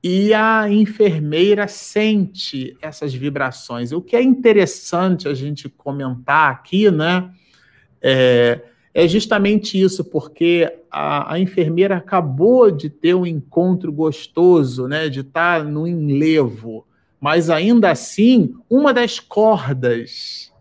[0.04, 3.90] e a enfermeira sente essas vibrações.
[3.90, 7.30] O que é interessante a gente comentar aqui, né?
[8.02, 8.60] É,
[8.92, 15.08] é justamente isso, porque a, a, enfermeira acabou de ter um encontro gostoso, né?
[15.08, 16.86] De estar no enlevo
[17.24, 20.52] mas ainda assim, uma das cordas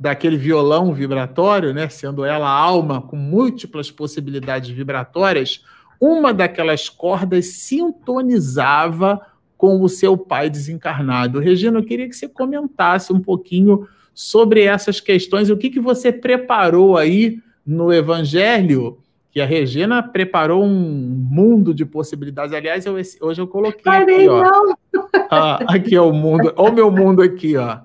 [0.00, 5.62] daquele violão vibratório, né, sendo ela alma com múltiplas possibilidades vibratórias,
[6.00, 9.20] uma daquelas cordas sintonizava
[9.56, 11.40] com o seu pai desencarnado.
[11.40, 16.12] Regina, eu queria que você comentasse um pouquinho sobre essas questões, o que, que você
[16.12, 18.98] preparou aí no Evangelho,
[19.30, 22.54] que a Regina preparou um mundo de possibilidades.
[22.54, 24.74] Aliás, eu, hoje eu coloquei aqui, ó.
[25.30, 27.78] Ah, aqui é o mundo, olha o meu mundo aqui, ó.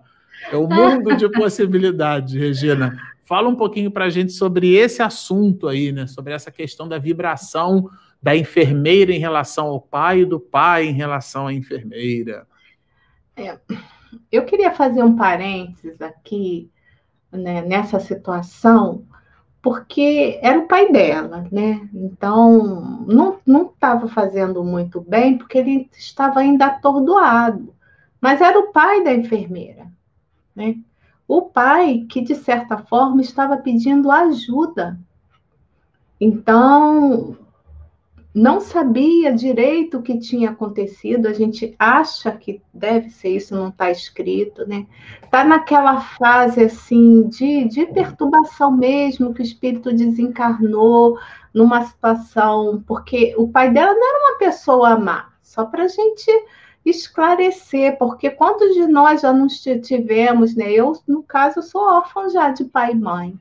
[0.52, 2.98] É o mundo de possibilidades, Regina.
[3.24, 6.08] Fala um pouquinho para a gente sobre esse assunto aí, né?
[6.08, 7.90] Sobre essa questão da vibração
[8.24, 12.48] da enfermeira em relação ao pai e do pai em relação à enfermeira.
[13.36, 13.60] É,
[14.32, 16.72] eu queria fazer um parênteses aqui
[17.30, 19.04] né, nessa situação,
[19.62, 21.90] porque era o pai dela, né?
[21.94, 27.76] Então não estava fazendo muito bem, porque ele estava ainda atordoado.
[28.22, 29.86] Mas era o pai da enfermeira,
[30.56, 30.78] né?
[31.28, 34.98] O pai que, de certa forma, estava pedindo ajuda.
[36.20, 37.36] Então,
[38.34, 43.70] não sabia direito o que tinha acontecido, a gente acha que deve ser isso, não
[43.70, 44.88] está escrito, né?
[45.24, 51.20] Está naquela fase assim de, de perturbação mesmo, que o espírito desencarnou
[51.54, 56.32] numa situação, porque o pai dela não era uma pessoa má, só para a gente
[56.84, 60.72] esclarecer, porque quantos de nós já nos tivemos, né?
[60.72, 63.40] Eu, no caso, sou órfã já de pai e mãe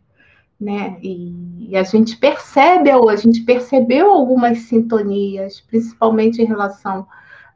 [0.62, 0.96] né?
[1.02, 7.06] E, e, a gente percebe, a gente percebeu algumas sintonias, principalmente em relação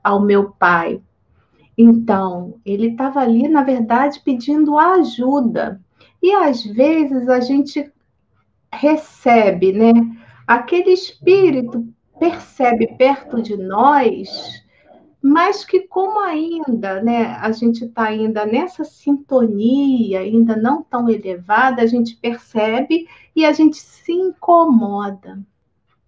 [0.03, 1.01] ao meu pai.
[1.79, 5.81] Então, ele estava ali, na verdade, pedindo ajuda.
[6.23, 7.93] E às vezes a gente
[8.73, 9.93] recebe, né?
[10.47, 11.87] Aquele espírito
[12.19, 14.65] percebe perto de nós
[15.27, 21.83] mas que como ainda, né, a gente está ainda nessa sintonia, ainda não tão elevada,
[21.83, 25.37] a gente percebe e a gente se incomoda.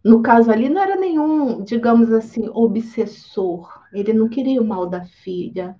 [0.04, 3.82] No caso ali não era nenhum, digamos assim, obsessor.
[3.92, 5.74] Ele não queria o mal da filha,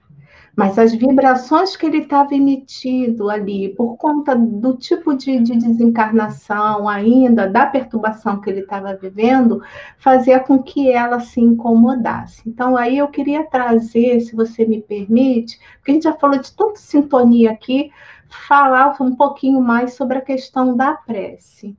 [0.59, 6.89] mas as vibrações que ele estava emitindo ali, por conta do tipo de, de desencarnação
[6.89, 9.63] ainda, da perturbação que ele estava vivendo,
[9.99, 12.43] fazia com que ela se incomodasse.
[12.45, 16.53] Então, aí eu queria trazer, se você me permite, porque a gente já falou de
[16.53, 17.93] tanta sintonia aqui,
[18.29, 21.77] falar um pouquinho mais sobre a questão da prece.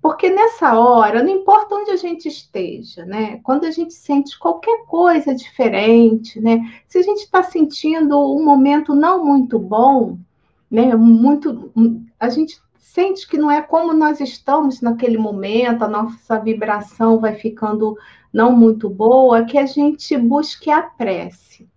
[0.00, 3.40] Porque nessa hora, não importa onde a gente esteja, né?
[3.42, 6.60] Quando a gente sente qualquer coisa diferente, né?
[6.86, 10.18] Se a gente está sentindo um momento não muito bom,
[10.70, 10.94] né?
[10.94, 11.72] Muito,
[12.18, 17.34] a gente sente que não é como nós estamos naquele momento, a nossa vibração vai
[17.34, 17.96] ficando
[18.32, 21.68] não muito boa, que a gente busque a prece.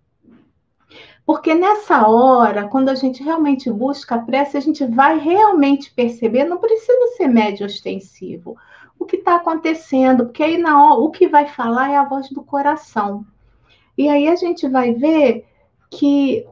[1.27, 6.45] Porque nessa hora, quando a gente realmente busca a prece, a gente vai realmente perceber,
[6.45, 8.55] não precisa ser médio ostensivo,
[8.97, 12.29] o que está acontecendo, porque aí na hora, o que vai falar é a voz
[12.29, 13.25] do coração.
[13.97, 15.45] E aí a gente vai ver
[15.91, 16.47] que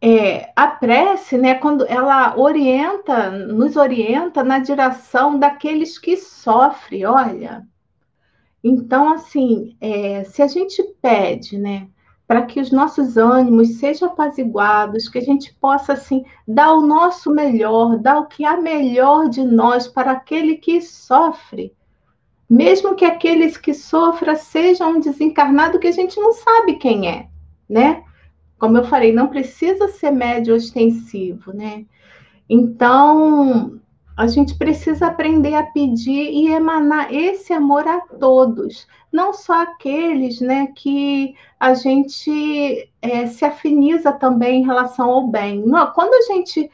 [0.00, 7.66] é, a prece, né, quando ela orienta, nos orienta na direção daqueles que sofrem, olha.
[8.62, 11.88] Então, assim, é, se a gente pede, né,
[12.28, 17.30] para que os nossos ânimos sejam apaziguados, que a gente possa, assim, dar o nosso
[17.30, 21.72] melhor, dar o que há melhor de nós para aquele que sofre.
[22.48, 27.28] Mesmo que aqueles que sofram sejam um desencarnado que a gente não sabe quem é,
[27.66, 28.04] né?
[28.58, 31.86] Como eu falei, não precisa ser médio ostensivo, né?
[32.46, 33.80] Então,
[34.18, 40.40] a gente precisa aprender a pedir e emanar esse amor a todos, não só aqueles
[40.40, 45.64] né, que a gente é, se afiniza também em relação ao bem.
[45.94, 46.68] Quando a gente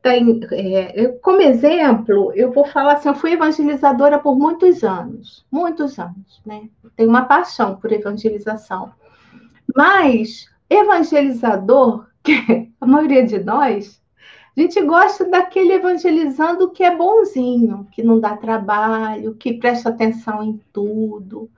[0.00, 5.98] tem, é, como exemplo, eu vou falar assim, eu fui evangelizadora por muitos anos, muitos
[5.98, 6.62] anos, né?
[6.96, 8.90] Tenho uma paixão por evangelização.
[9.76, 14.00] Mas evangelizador, que a maioria de nós
[14.56, 20.42] a gente gosta daquele evangelizando que é bonzinho, que não dá trabalho, que presta atenção
[20.42, 21.50] em tudo,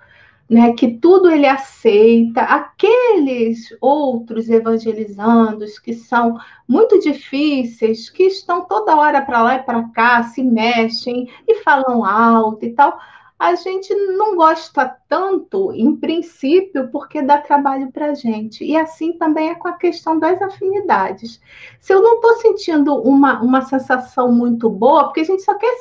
[0.50, 0.72] né?
[0.72, 2.40] Que tudo ele aceita.
[2.42, 9.84] Aqueles outros evangelizandos que são muito difíceis, que estão toda hora para lá e para
[9.90, 12.98] cá, se mexem e falam alto e tal
[13.38, 18.64] a gente não gosta tanto, em princípio, porque dá trabalho para a gente.
[18.64, 21.40] E assim também é com a questão das afinidades.
[21.80, 25.72] Se eu não estou sentindo uma, uma sensação muito boa, porque a gente só quer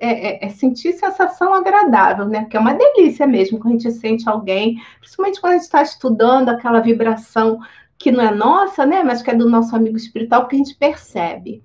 [0.00, 2.44] é, é, é, sentir sensação agradável, né?
[2.44, 5.82] Que é uma delícia mesmo quando a gente sente alguém, principalmente quando a gente está
[5.82, 7.58] estudando aquela vibração
[7.96, 9.02] que não é nossa, né?
[9.02, 11.62] Mas que é do nosso amigo espiritual, que a gente percebe.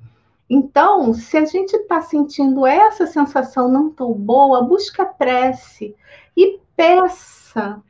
[0.50, 5.96] Então, se a gente está sentindo essa sensação não tão boa, busca prece
[6.36, 7.82] e peça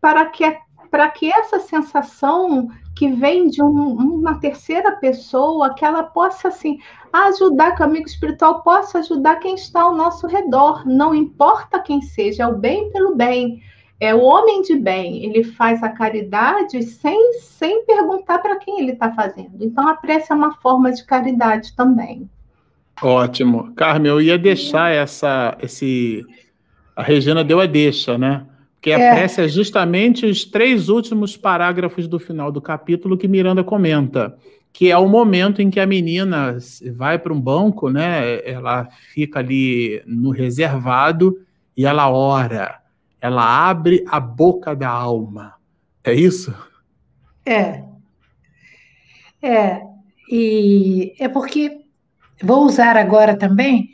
[0.00, 0.44] para que,
[0.90, 6.78] para que essa sensação que vem de um, uma terceira pessoa, que ela possa assim
[7.12, 12.00] ajudar, que o amigo espiritual possa ajudar quem está ao nosso redor, não importa quem
[12.00, 13.62] seja, é o bem pelo bem.
[14.00, 18.92] É o homem de bem, ele faz a caridade sem, sem perguntar para quem ele
[18.92, 19.56] está fazendo.
[19.60, 22.28] Então, a prece é uma forma de caridade também.
[23.02, 23.72] Ótimo.
[23.74, 25.56] Carmen, eu ia deixar essa.
[25.60, 26.24] esse
[26.94, 28.46] A Regina deu a deixa, né?
[28.74, 29.14] Porque a é.
[29.14, 34.36] prece é justamente os três últimos parágrafos do final do capítulo que Miranda comenta,
[34.72, 36.58] que é o momento em que a menina
[36.94, 38.40] vai para um banco, né?
[38.44, 41.40] Ela fica ali no reservado
[41.76, 42.83] e ela ora
[43.24, 45.54] ela abre a boca da alma.
[46.04, 46.54] É isso?
[47.46, 47.82] É.
[49.40, 49.80] É.
[50.30, 51.86] E é porque
[52.42, 53.88] vou usar agora também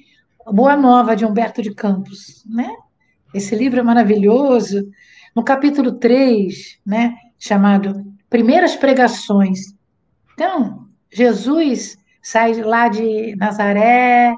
[0.45, 2.75] Boa Nova de Humberto de Campos, né?
[3.33, 4.91] Esse livro é maravilhoso.
[5.33, 9.77] No capítulo 3, né, chamado Primeiras Pregações.
[10.35, 14.35] Então, Jesus sai lá de Nazaré,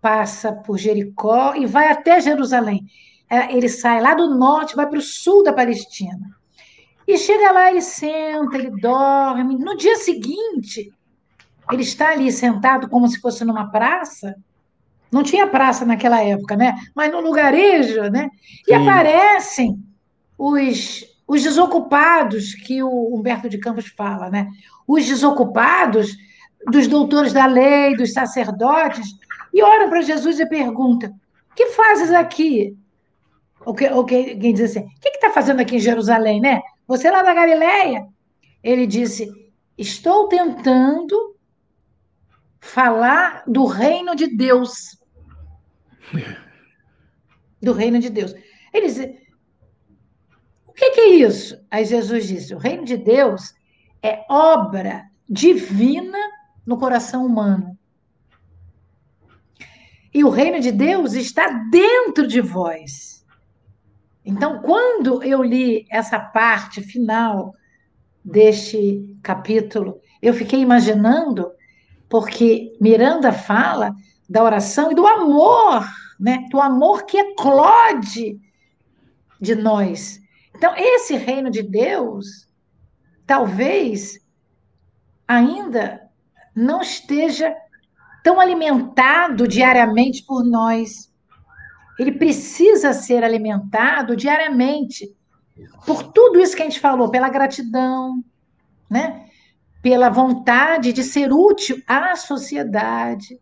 [0.00, 2.86] passa por Jericó e vai até Jerusalém.
[3.32, 6.36] É, ele sai lá do norte, vai para o sul da Palestina.
[7.08, 9.56] E chega lá, ele senta, ele dorme.
[9.56, 10.92] No dia seguinte,
[11.70, 14.36] ele está ali sentado como se fosse numa praça.
[15.10, 16.76] Não tinha praça naquela época, né?
[16.94, 18.28] Mas no lugarejo, né?
[18.68, 18.74] E Sim.
[18.74, 19.82] aparecem
[20.36, 24.46] os, os desocupados que o Humberto de Campos fala, né?
[24.86, 26.14] Os desocupados
[26.66, 29.08] dos doutores da lei, dos sacerdotes,
[29.54, 31.10] e olham para Jesus e perguntam:
[31.56, 32.76] "Que fazes aqui?"
[33.64, 36.62] O que, o que, alguém diz assim: o que está fazendo aqui em Jerusalém, né?
[36.86, 38.06] Você lá da Galileia?
[38.62, 39.30] Ele disse:
[39.76, 41.36] estou tentando
[42.60, 44.98] falar do reino de Deus.
[47.60, 48.34] Do reino de Deus.
[48.74, 49.22] Ele disse:
[50.66, 51.64] o que, que é isso?
[51.70, 53.54] Aí Jesus disse: o reino de Deus
[54.02, 56.18] é obra divina
[56.66, 57.78] no coração humano.
[60.14, 63.11] E o reino de Deus está dentro de vós.
[64.24, 67.54] Então, quando eu li essa parte final
[68.24, 71.50] deste capítulo, eu fiquei imaginando,
[72.08, 73.92] porque Miranda fala
[74.28, 75.84] da oração e do amor,
[76.18, 76.46] né?
[76.50, 78.40] Do amor que eclode
[79.40, 80.20] de nós.
[80.54, 82.48] Então, esse reino de Deus,
[83.26, 84.20] talvez
[85.26, 86.00] ainda
[86.54, 87.52] não esteja
[88.22, 91.11] tão alimentado diariamente por nós
[91.98, 95.14] ele precisa ser alimentado diariamente
[95.86, 98.22] por tudo isso que a gente falou, pela gratidão,
[98.90, 99.26] né?
[99.82, 103.38] pela vontade de ser útil à sociedade,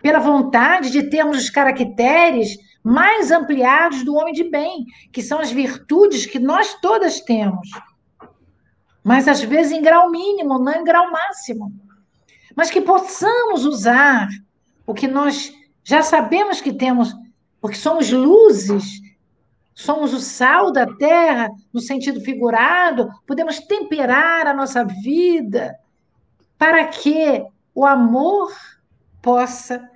[0.00, 5.50] pela vontade de termos os caracteres mais ampliados do homem de bem, que são as
[5.50, 7.68] virtudes que nós todas temos,
[9.02, 11.72] mas às vezes em grau mínimo, não em grau máximo,
[12.54, 14.28] mas que possamos usar
[14.86, 17.14] o que nós já sabemos que temos
[17.60, 19.00] porque somos luzes,
[19.74, 25.78] somos o sal da terra, no sentido figurado, podemos temperar a nossa vida
[26.58, 28.52] para que o amor
[29.22, 29.88] possa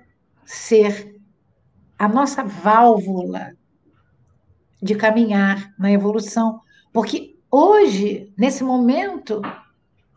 [0.45, 1.15] ser
[1.97, 3.53] a nossa válvula
[4.81, 6.61] de caminhar na evolução.
[6.91, 9.41] Porque hoje, nesse momento,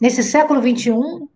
[0.00, 1.28] nesse século XXI,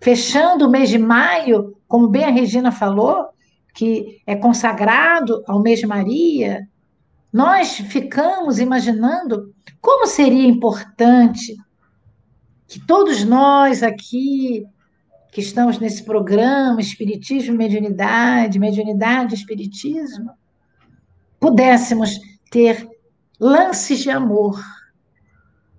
[0.00, 3.31] fechando o mês de maio, como bem a Regina falou,
[3.72, 6.68] que é consagrado ao mês de Maria,
[7.32, 11.56] nós ficamos imaginando como seria importante
[12.66, 14.66] que todos nós aqui
[15.30, 20.30] que estamos nesse programa Espiritismo Mediunidade, Mediunidade Espiritismo,
[21.40, 22.20] pudéssemos
[22.50, 22.86] ter
[23.40, 24.62] lances de amor,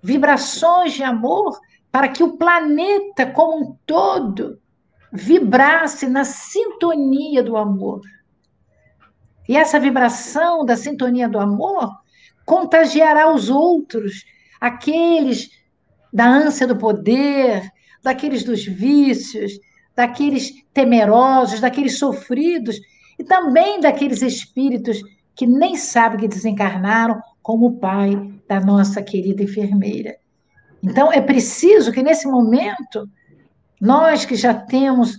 [0.02, 1.58] vibrações de amor,
[1.90, 4.60] para que o planeta como um todo
[5.14, 8.00] vibrasse na sintonia do amor.
[9.48, 11.88] E essa vibração da sintonia do amor
[12.44, 14.24] contagiará os outros,
[14.60, 15.50] aqueles
[16.12, 17.62] da ânsia do poder,
[18.02, 19.52] daqueles dos vícios,
[19.94, 22.80] daqueles temerosos, daqueles sofridos
[23.16, 25.00] e também daqueles espíritos
[25.36, 28.16] que nem sabem que desencarnaram, como o pai
[28.48, 30.16] da nossa querida enfermeira.
[30.82, 33.08] Então, é preciso que nesse momento
[33.84, 35.18] nós que já temos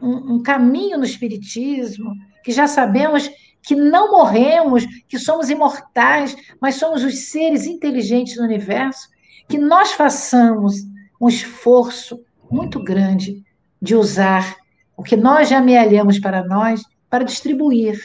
[0.00, 3.30] um, um caminho no Espiritismo, que já sabemos
[3.62, 9.08] que não morremos, que somos imortais, mas somos os seres inteligentes do universo,
[9.46, 10.86] que nós façamos
[11.20, 12.20] um esforço
[12.50, 13.44] muito grande
[13.80, 14.56] de usar
[14.96, 18.00] o que nós já amealhamos para nós, para distribuir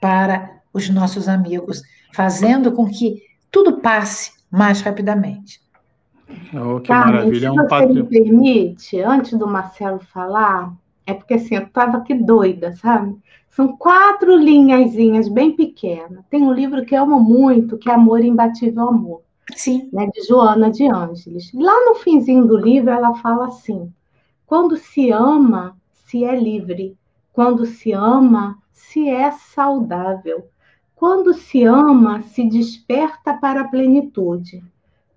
[0.00, 5.60] para os nossos amigos, fazendo com que tudo passe mais rapidamente.
[6.54, 7.46] Oh, que Carmen, maravilha.
[7.46, 10.74] É um se você me permite, antes do Marcelo falar,
[11.06, 13.16] é porque assim, eu estava aqui doida, sabe?
[13.50, 16.24] São quatro linhazinhas bem pequenas.
[16.30, 19.22] Tem um livro que eu amo muito, que é Amor Imbatível Amor.
[19.54, 19.88] Sim.
[19.92, 21.52] Né, de Joana de Ângeles.
[21.52, 23.92] Lá no finzinho do livro, ela fala assim:
[24.46, 26.96] quando se ama, se é livre.
[27.32, 30.48] Quando se ama, se é saudável.
[30.94, 34.62] Quando se ama, se desperta para a plenitude.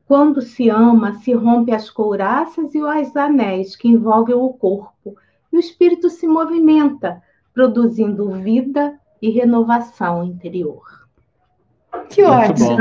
[0.08, 5.16] Quando se ama, se rompe as couraças e os anéis que envolvem o corpo,
[5.52, 7.22] e o espírito se movimenta,
[7.54, 10.82] produzindo vida e renovação interior.
[12.10, 12.78] Que ótimo!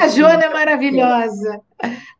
[0.00, 1.60] A Joana é maravilhosa.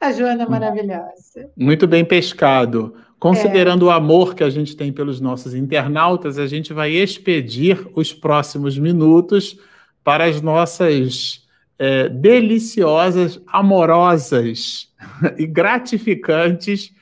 [0.00, 1.50] A Joana é maravilhosa.
[1.56, 2.94] Muito bem pescado.
[3.20, 3.88] Considerando é.
[3.88, 8.76] o amor que a gente tem pelos nossos internautas, a gente vai expedir os próximos
[8.76, 9.56] minutos
[10.02, 11.41] para as nossas
[11.78, 14.88] é, deliciosas, amorosas
[15.38, 16.92] e gratificantes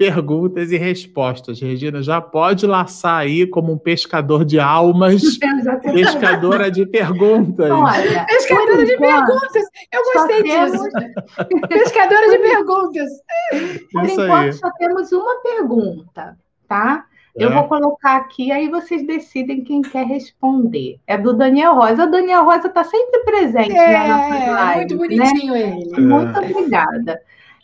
[0.00, 1.60] perguntas e respostas.
[1.60, 5.20] Regina, já pode laçar aí como um pescador de almas,
[5.92, 7.70] pescadora de perguntas.
[7.70, 9.62] Olha, pescadora de perguntas.
[9.92, 10.88] Eu gostei disso.
[11.68, 13.10] pescadora de perguntas.
[13.92, 14.52] Por Isso enquanto, aí.
[14.54, 17.04] só temos uma pergunta, tá?
[17.40, 17.44] É.
[17.46, 21.00] Eu vou colocar aqui, aí vocês decidem quem quer responder.
[21.06, 22.04] É do Daniel Rosa.
[22.04, 25.80] O Daniel Rosa está sempre presente é, né, Muito bonitinho né?
[25.80, 26.00] ele.
[26.00, 26.50] Muito é.
[26.50, 27.20] obrigada.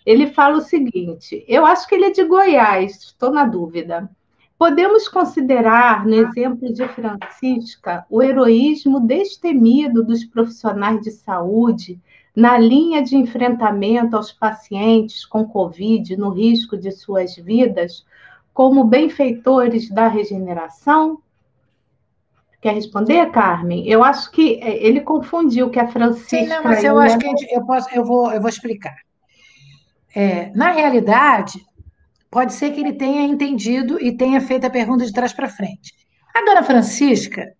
[0.07, 4.09] Ele fala o seguinte: eu acho que ele é de Goiás, estou na dúvida.
[4.59, 12.01] Podemos considerar, no exemplo de Francisca, o heroísmo destemido dos profissionais de saúde
[12.35, 18.07] na linha de enfrentamento aos pacientes com Covid no risco de suas vidas,
[18.57, 21.19] como benfeitores da regeneração?
[22.59, 23.87] Quer responder, Carmen?
[23.87, 26.39] Eu acho que é, ele confundiu que a Francisca.
[26.39, 28.97] Sim, não, mas eu acho que eu, posso, eu, vou, eu vou explicar.
[30.15, 31.63] É, na realidade,
[32.31, 35.93] pode ser que ele tenha entendido e tenha feito a pergunta de trás para frente.
[36.35, 37.53] A dona Francisca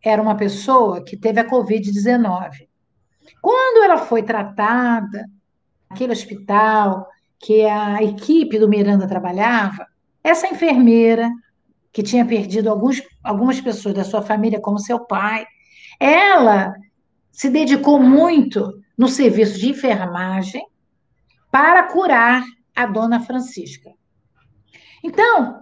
[0.00, 2.68] era uma pessoa que teve a Covid-19.
[3.42, 5.24] Quando ela foi tratada,
[5.90, 7.08] naquele hospital
[7.40, 9.92] que a equipe do Miranda trabalhava,
[10.24, 11.30] essa enfermeira,
[11.92, 15.46] que tinha perdido alguns, algumas pessoas da sua família, como seu pai,
[16.00, 16.74] ela
[17.30, 20.66] se dedicou muito no serviço de enfermagem
[21.50, 22.42] para curar
[22.74, 23.90] a dona Francisca.
[25.02, 25.60] Então,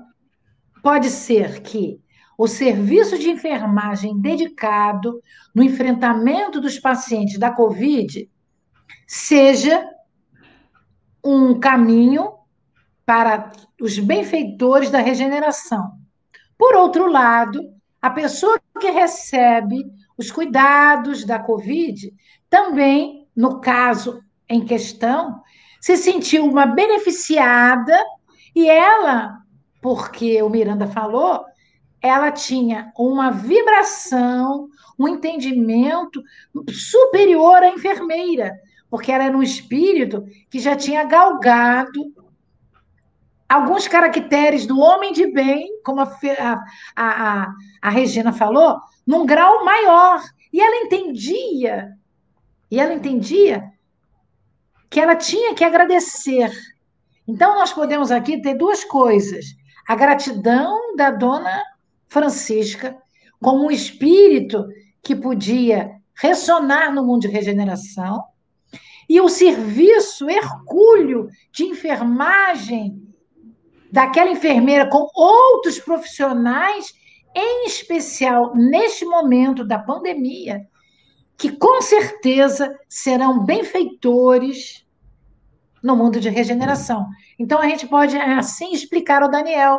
[0.83, 2.01] pode ser que
[2.39, 5.21] o serviço de enfermagem dedicado
[5.55, 8.31] no enfrentamento dos pacientes da Covid
[9.07, 9.87] seja
[11.23, 12.33] um caminho
[13.05, 13.53] para
[13.83, 15.91] os benfeitores da regeneração.
[16.57, 17.61] Por outro lado,
[18.01, 19.85] a pessoa que recebe
[20.17, 22.15] os cuidados da Covid
[22.49, 25.43] também, no caso em questão,
[25.81, 27.99] se sentiu uma beneficiada
[28.55, 29.41] e ela,
[29.81, 31.45] porque o Miranda falou,
[32.01, 36.23] ela tinha uma vibração, um entendimento
[36.69, 38.53] superior à enfermeira,
[38.89, 42.22] porque ela era um espírito que já tinha galgado
[43.53, 46.63] alguns caracteres do homem de bem, como a, a,
[46.97, 50.23] a, a Regina falou, num grau maior.
[50.51, 51.91] E ela entendia,
[52.71, 53.71] e ela entendia
[54.89, 56.51] que ela tinha que agradecer.
[57.29, 59.45] Então, nós podemos aqui ter duas coisas:
[59.87, 61.63] a gratidão da dona
[62.09, 62.97] Francisca,
[63.39, 64.67] como um espírito
[65.03, 68.23] que podia ressonar no mundo de regeneração,
[69.09, 73.12] e o serviço hercúleo de enfermagem
[73.93, 76.95] daquela enfermeira com outros profissionais,
[77.37, 80.67] em especial neste momento da pandemia,
[81.37, 84.87] que com certeza serão benfeitores
[85.83, 87.07] no mundo de regeneração.
[87.39, 89.79] Então a gente pode assim explicar ao Daniel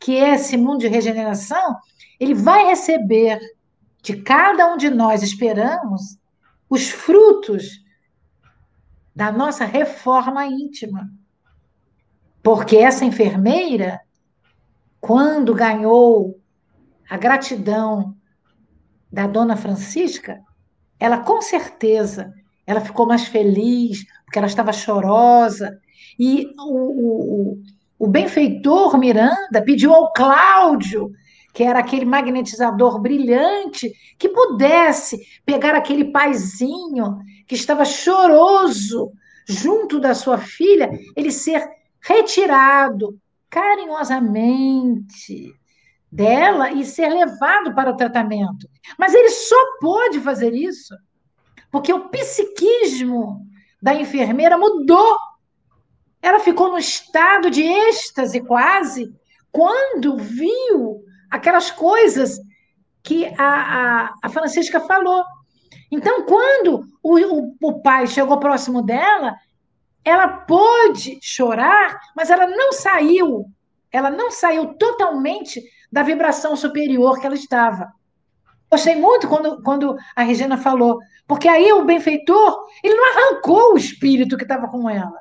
[0.00, 1.76] que esse mundo de regeneração,
[2.18, 3.38] ele vai receber
[4.02, 6.18] de cada um de nós, esperamos,
[6.68, 7.80] os frutos
[9.14, 11.08] da nossa reforma íntima.
[12.42, 14.00] Porque essa enfermeira,
[15.00, 16.40] quando ganhou
[17.08, 18.14] a gratidão
[19.10, 20.40] da dona Francisca,
[20.98, 22.32] ela com certeza
[22.66, 25.78] ela ficou mais feliz, porque ela estava chorosa.
[26.18, 27.62] E o, o,
[27.98, 31.10] o benfeitor Miranda pediu ao Cláudio,
[31.52, 39.12] que era aquele magnetizador brilhante, que pudesse pegar aquele paizinho que estava choroso
[39.46, 41.62] junto da sua filha, ele ser
[42.02, 43.18] retirado
[43.48, 45.54] carinhosamente
[46.10, 48.68] dela e ser levado para o tratamento.
[48.98, 50.94] Mas ele só pode fazer isso
[51.72, 53.46] porque o psiquismo
[53.80, 55.16] da enfermeira mudou.
[56.20, 59.10] Ela ficou no estado de êxtase quase
[59.50, 62.38] quando viu aquelas coisas
[63.02, 65.24] que a, a, a Francisca falou.
[65.90, 69.34] Então, quando o, o, o pai chegou próximo dela,
[70.04, 73.46] ela pôde chorar, mas ela não saiu,
[73.90, 77.92] ela não saiu totalmente da vibração superior que ela estava.
[78.70, 83.76] Gostei muito quando, quando a Regina falou, porque aí o benfeitor, ele não arrancou o
[83.76, 85.20] espírito que estava com ela.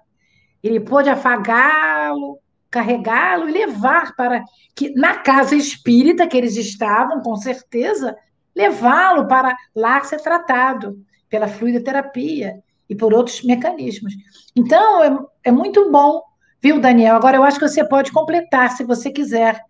[0.63, 2.39] Ele pôde afagá-lo,
[2.69, 4.41] carregá-lo e levar para
[4.73, 8.15] que na casa espírita que eles estavam, com certeza,
[8.55, 10.97] levá-lo para lá ser tratado
[11.29, 14.13] pela fluidoterapia e por outros mecanismos.
[14.53, 16.21] Então, é, é muito bom,
[16.61, 17.15] viu, Daniel?
[17.15, 19.61] Agora, eu acho que você pode completar, se você quiser,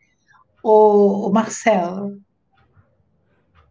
[0.64, 2.18] o, o Marcelo.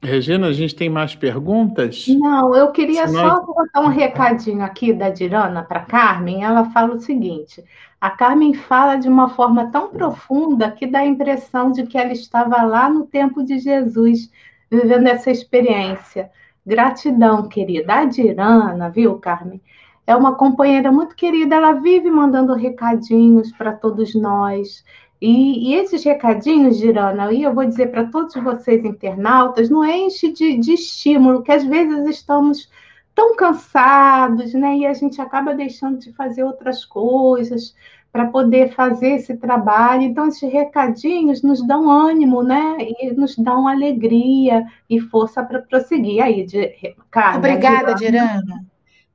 [0.01, 2.07] Regina, a gente tem mais perguntas?
[2.09, 6.45] Não, eu queria só botar um recadinho aqui da Dirana para Carmen.
[6.45, 7.63] Ela fala o seguinte:
[8.01, 12.13] a Carmen fala de uma forma tão profunda que dá a impressão de que ela
[12.13, 14.31] estava lá no tempo de Jesus,
[14.71, 16.31] vivendo essa experiência.
[16.71, 17.95] Gratidão, querida.
[17.95, 19.61] A Dirana, viu, Carmen?
[20.07, 24.85] É uma companheira muito querida, ela vive mandando recadinhos para todos nós.
[25.21, 30.33] E, e, esses recadinhos, Girana, e eu vou dizer para todos vocês internautas, não enche
[30.33, 32.71] de, de estímulo, que às vezes estamos
[33.15, 34.79] tão cansados, né?
[34.79, 37.75] E a gente acaba deixando de fazer outras coisas
[38.13, 40.03] para poder fazer esse trabalho.
[40.03, 42.77] Então, esses recadinhos nos dão ânimo, né?
[42.79, 46.23] E nos dão alegria e força para prosseguir.
[46.23, 48.65] Aí, de, Carmen, Obrigada, Dirana.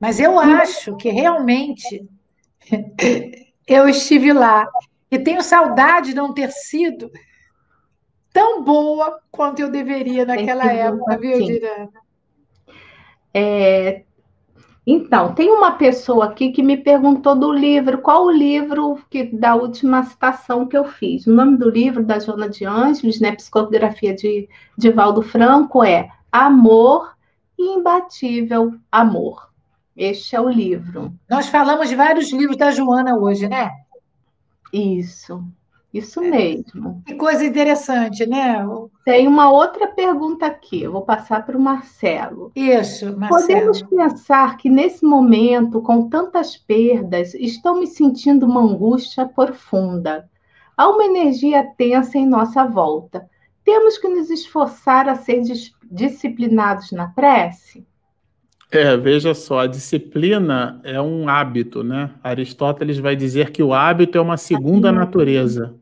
[0.00, 2.06] Mas eu acho que realmente
[3.66, 4.68] eu estive lá
[5.10, 7.10] e tenho saudade de não ter sido
[8.32, 12.05] tão boa quanto eu deveria naquela época, viu, Dirana?
[13.32, 14.02] É,
[14.86, 19.56] então, tem uma pessoa aqui que me perguntou do livro, qual o livro que da
[19.56, 21.26] última citação que eu fiz.
[21.26, 24.48] O nome do livro da Joana de Anjos, né, psicografia de,
[24.78, 27.16] de Valdo Franco, é Amor
[27.58, 29.50] Imbatível Amor.
[29.96, 31.12] Este é o livro.
[31.28, 33.72] Nós falamos de vários livros da Joana hoje, né?
[34.72, 35.42] Isso,
[35.98, 36.30] isso é.
[36.30, 37.02] mesmo.
[37.06, 38.64] Que coisa interessante, né?
[39.04, 42.52] Tem uma outra pergunta aqui, eu vou passar para o Marcelo.
[42.54, 43.40] Isso, Marcelo.
[43.40, 50.28] Podemos pensar que nesse momento, com tantas perdas, estou me sentindo uma angústia profunda.
[50.76, 53.28] Há uma energia tensa em nossa volta.
[53.64, 55.42] Temos que nos esforçar a ser
[55.90, 57.86] disciplinados na prece?
[58.70, 62.10] É, veja só, a disciplina é um hábito, né?
[62.22, 65.74] Aristóteles vai dizer que o hábito é uma segunda natureza.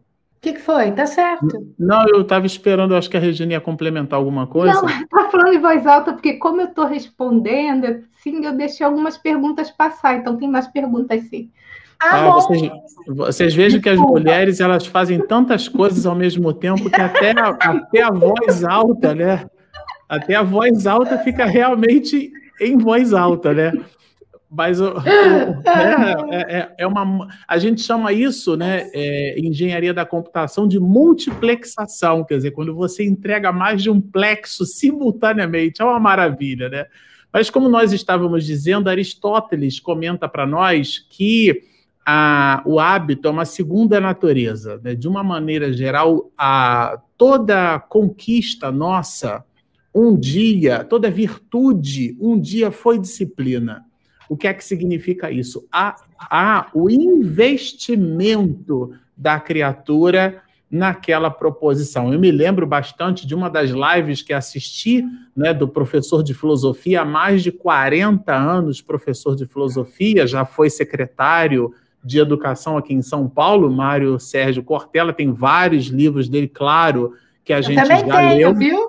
[0.44, 0.92] O que, que foi?
[0.92, 1.66] Tá certo.
[1.78, 4.74] Não, eu estava esperando, acho que a Regina ia complementar alguma coisa.
[4.74, 9.16] Não, está falando em voz alta, porque como eu estou respondendo, sim, eu deixei algumas
[9.16, 11.48] perguntas passar, então tem mais perguntas sim.
[11.98, 12.70] Ah, ah vocês,
[13.06, 17.48] vocês, vejam que as mulheres elas fazem tantas coisas ao mesmo tempo que até a,
[17.48, 19.46] até a voz alta, né?
[20.06, 22.30] Até a voz alta fica realmente
[22.60, 23.72] em voz alta, né?
[24.54, 24.98] Mas o, o,
[26.30, 27.26] é, é, é, uma.
[27.46, 33.04] A gente chama isso, né, é, engenharia da computação, de multiplexação, quer dizer, quando você
[33.04, 36.86] entrega mais de um plexo simultaneamente, é uma maravilha, né?
[37.32, 41.64] Mas como nós estávamos dizendo, Aristóteles comenta para nós que
[42.06, 44.80] a, o hábito é uma segunda natureza.
[44.84, 44.94] Né?
[44.94, 49.44] De uma maneira geral, a, toda conquista nossa
[49.92, 53.84] um dia, toda virtude, um dia foi disciplina.
[54.28, 55.66] O que é que significa isso?
[55.70, 62.12] Há, há o investimento da criatura naquela proposição.
[62.12, 65.04] Eu me lembro bastante de uma das lives que assisti,
[65.36, 70.68] né, do professor de filosofia há mais de 40 anos, professor de filosofia, já foi
[70.68, 71.72] secretário
[72.02, 77.14] de educação aqui em São Paulo, Mário Sérgio Cortella, tem vários livros dele, claro,
[77.44, 78.54] que a Eu gente já tenho, leu.
[78.54, 78.88] Viu?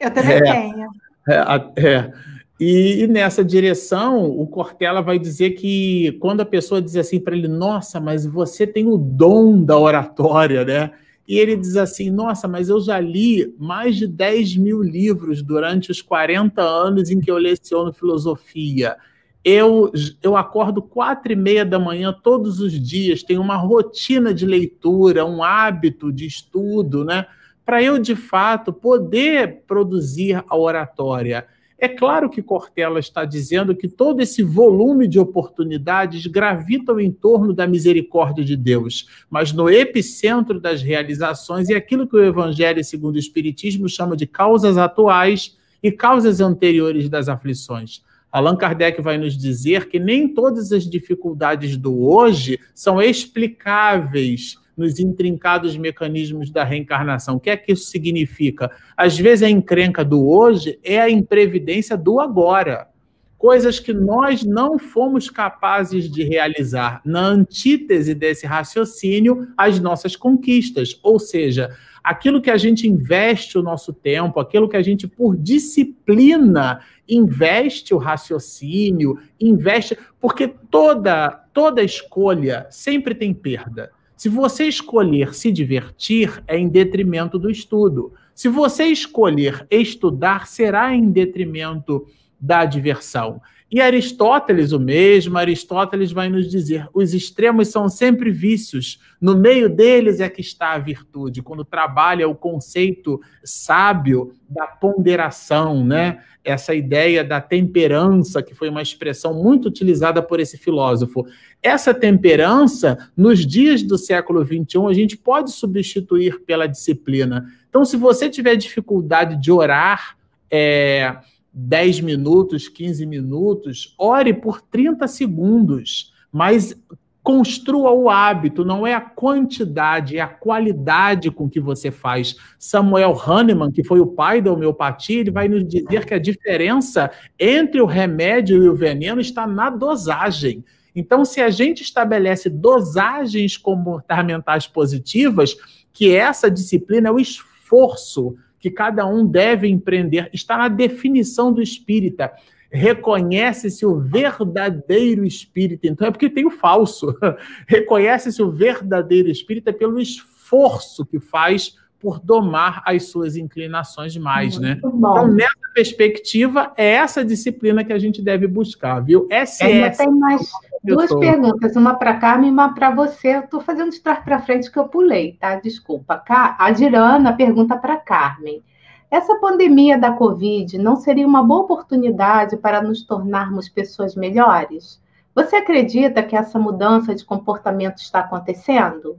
[0.00, 0.88] Eu também é, tenho.
[1.28, 2.12] É, é.
[2.58, 7.36] E, e, nessa direção, o Cortella vai dizer que quando a pessoa diz assim para
[7.36, 10.90] ele, nossa, mas você tem o dom da oratória, né?
[11.26, 15.90] E ele diz assim, nossa, mas eu já li mais de 10 mil livros durante
[15.90, 18.96] os 40 anos em que eu leciono filosofia.
[19.44, 24.44] Eu, eu acordo quatro e meia da manhã todos os dias, tenho uma rotina de
[24.44, 27.26] leitura, um hábito de estudo, né?
[27.68, 31.46] para eu, de fato, poder produzir a oratória.
[31.80, 37.52] É claro que Cortella está dizendo que todo esse volume de oportunidades gravitam em torno
[37.52, 43.14] da misericórdia de Deus, mas no epicentro das realizações é aquilo que o Evangelho segundo
[43.14, 48.02] o Espiritismo chama de causas atuais e causas anteriores das aflições.
[48.32, 54.98] Allan Kardec vai nos dizer que nem todas as dificuldades do hoje são explicáveis nos
[55.00, 57.36] intrincados mecanismos da reencarnação.
[57.36, 58.70] O que é que isso significa?
[58.96, 62.88] Às vezes a encrenca do hoje é a imprevidência do agora.
[63.36, 67.00] Coisas que nós não fomos capazes de realizar.
[67.04, 70.98] Na antítese desse raciocínio, as nossas conquistas.
[71.04, 71.70] Ou seja,
[72.02, 77.94] aquilo que a gente investe o nosso tempo, aquilo que a gente, por disciplina, investe
[77.94, 79.96] o raciocínio, investe.
[80.20, 83.92] Porque toda, toda escolha sempre tem perda.
[84.18, 88.12] Se você escolher se divertir, é em detrimento do estudo.
[88.34, 92.04] Se você escolher estudar, será em detrimento
[92.40, 93.40] da diversão.
[93.70, 99.68] E Aristóteles, o mesmo, Aristóteles vai nos dizer: os extremos são sempre vícios, no meio
[99.68, 106.22] deles é que está a virtude, quando trabalha o conceito sábio da ponderação, né?
[106.42, 111.26] Essa ideia da temperança, que foi uma expressão muito utilizada por esse filósofo.
[111.62, 117.52] Essa temperança, nos dias do século XXI, a gente pode substituir pela disciplina.
[117.68, 120.16] Então, se você tiver dificuldade de orar,
[120.50, 121.16] é
[121.60, 126.80] 10 minutos, 15 minutos, ore por 30 segundos, mas
[127.20, 132.36] construa o hábito, não é a quantidade, é a qualidade com que você faz.
[132.58, 137.10] Samuel Hahnemann, que foi o pai da homeopatia, ele vai nos dizer que a diferença
[137.38, 140.64] entre o remédio e o veneno está na dosagem.
[140.94, 145.56] Então, se a gente estabelece dosagens comportamentais positivas,
[145.92, 151.62] que essa disciplina é o esforço que cada um deve empreender, está na definição do
[151.62, 152.32] espírita.
[152.70, 155.86] Reconhece-se o verdadeiro espírita.
[155.86, 157.16] Então é porque tem o falso.
[157.66, 164.86] Reconhece-se o verdadeiro espírita pelo esforço que faz por domar as suas inclinações mais, Muito
[164.86, 164.90] né?
[164.92, 165.10] Bom.
[165.10, 169.26] Então, nessa perspectiva, é essa disciplina que a gente deve buscar, viu?
[169.30, 169.64] SS.
[169.64, 170.48] Ainda tem mais
[170.82, 171.18] duas tô...
[171.18, 173.36] perguntas, uma para Carmen e uma para você.
[173.36, 175.56] Eu estou fazendo de trás para frente que eu pulei, tá?
[175.56, 176.22] Desculpa.
[176.28, 178.62] A Dirana pergunta para Carmen.
[179.10, 185.00] Essa pandemia da Covid não seria uma boa oportunidade para nos tornarmos pessoas melhores?
[185.34, 189.18] Você acredita que essa mudança de comportamento está acontecendo?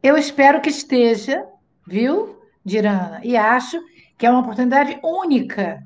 [0.00, 1.44] Eu espero que esteja,
[1.88, 3.20] viu, Dirana?
[3.24, 3.80] E acho
[4.16, 5.82] que é uma oportunidade única,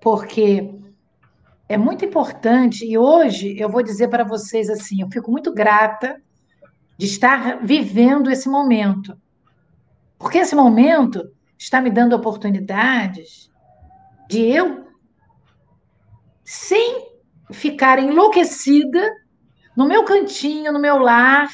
[0.00, 0.72] porque
[1.68, 6.22] é muito importante, e hoje eu vou dizer para vocês assim: eu fico muito grata
[6.96, 9.18] de estar vivendo esse momento,
[10.18, 13.50] porque esse momento está me dando oportunidades
[14.28, 14.86] de eu,
[16.44, 17.08] sem
[17.52, 19.10] ficar enlouquecida,
[19.76, 21.48] no meu cantinho, no meu lar,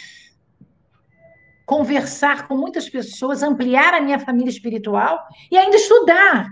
[1.66, 6.48] conversar com muitas pessoas, ampliar a minha família espiritual e ainda estudar.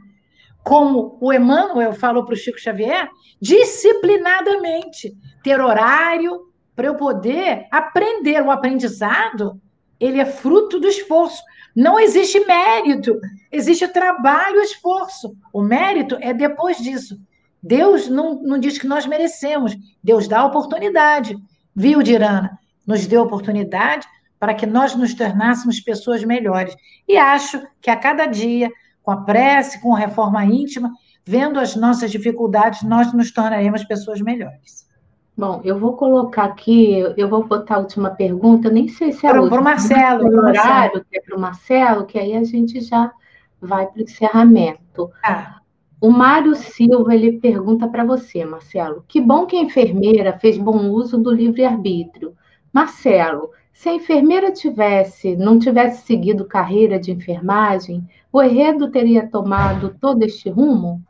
[0.65, 3.09] Como o Emmanuel falou para o Chico Xavier,
[3.41, 8.43] disciplinadamente, ter horário para eu poder aprender.
[8.43, 9.61] O aprendizado,
[10.01, 11.43] ele é fruto do esforço.
[11.77, 13.20] Não existe mérito,
[13.53, 15.36] existe trabalho e esforço.
[15.53, 17.16] O mérito é depois disso.
[17.62, 21.36] Deus não, não diz que nós merecemos, Deus dá oportunidade.
[21.74, 22.59] Viu, Dirana?
[22.86, 24.07] Nos deu oportunidade
[24.45, 26.77] para que nós nos tornássemos pessoas melhores.
[27.09, 28.71] E acho que a cada dia,
[29.03, 30.93] com a prece, com a reforma íntima,
[31.25, 34.87] vendo as nossas dificuldades, nós nos tornaremos pessoas melhores.
[35.35, 39.31] Bom, eu vou colocar aqui, eu vou botar a última pergunta, nem sei se é
[39.31, 43.11] para, o Marcelo, o horário, que é para o Marcelo, que aí a gente já
[43.59, 45.11] vai para o encerramento.
[45.25, 45.57] Ah.
[46.03, 49.07] O Mário Silva ele pergunta para você, Marcelo.
[49.09, 52.35] Que bom que a enfermeira fez bom uso do livre-arbítrio.
[52.71, 59.95] Marcelo, se a enfermeira tivesse, não tivesse seguido carreira de enfermagem, o enredo teria tomado
[60.01, 61.03] todo este rumo?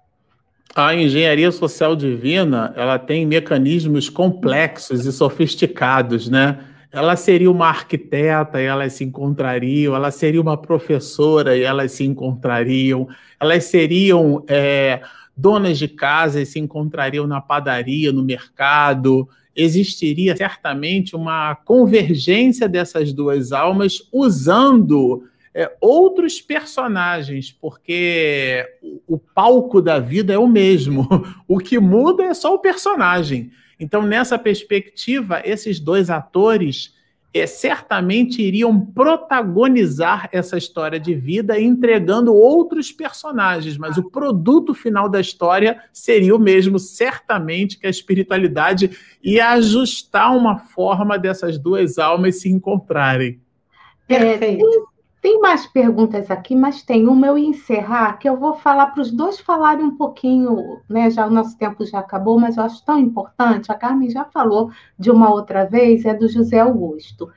[0.74, 6.58] A engenharia social divina, ela tem mecanismos complexos e sofisticados, né?
[6.90, 12.04] Ela seria uma arquiteta e elas se encontrariam, ela seria uma professora e elas se
[12.04, 13.06] encontrariam,
[13.38, 15.00] elas seriam é,
[15.36, 23.12] donas de casa e se encontrariam na padaria, no mercado, existiria certamente uma convergência dessas
[23.12, 25.24] duas almas usando
[25.54, 31.06] é, outros personagens, porque o, o palco da vida é o mesmo.
[31.46, 33.52] O que muda é só o personagem.
[33.78, 36.93] Então, nessa perspectiva, esses dois atores
[37.34, 45.08] é, certamente iriam protagonizar essa história de vida, entregando outros personagens, mas o produto final
[45.08, 51.98] da história seria o mesmo, certamente que a espiritualidade ia ajustar uma forma dessas duas
[51.98, 53.40] almas se encontrarem.
[54.06, 54.93] Perfeito.
[55.24, 59.10] Tem mais perguntas aqui, mas tem uma eu encerrar, que eu vou falar para os
[59.10, 61.08] dois falarem um pouquinho, né?
[61.08, 63.72] Já o nosso tempo já acabou, mas eu acho tão importante.
[63.72, 67.32] A Carmen já falou de uma outra vez, é do José Augusto.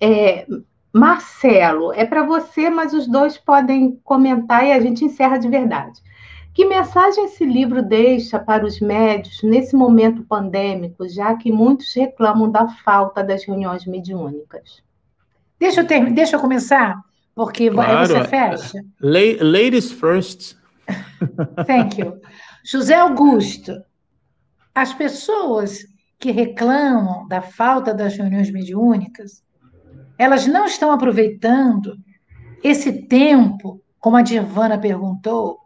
[0.00, 0.46] É,
[0.92, 6.00] Marcelo, é para você, mas os dois podem comentar e a gente encerra de verdade.
[6.54, 12.48] Que mensagem esse livro deixa para os médios nesse momento pandêmico, já que muitos reclamam
[12.48, 14.84] da falta das reuniões mediúnicas?
[15.58, 17.07] Deixa eu, ter, deixa eu começar.
[17.38, 18.04] Porque claro.
[18.04, 18.84] você fecha.
[19.00, 20.56] Ladies first.
[21.68, 22.20] Thank you.
[22.64, 23.80] José Augusto,
[24.74, 25.86] as pessoas
[26.18, 29.44] que reclamam da falta das reuniões mediúnicas,
[30.18, 31.96] elas não estão aproveitando
[32.64, 35.60] esse tempo, como a Dirvana perguntou,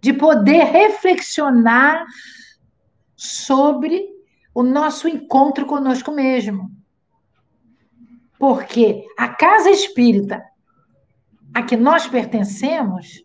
[0.00, 2.06] de poder reflexionar
[3.14, 4.02] sobre
[4.54, 6.70] o nosso encontro conosco mesmo.
[8.38, 10.42] Porque a casa espírita
[11.54, 13.24] a que nós pertencemos,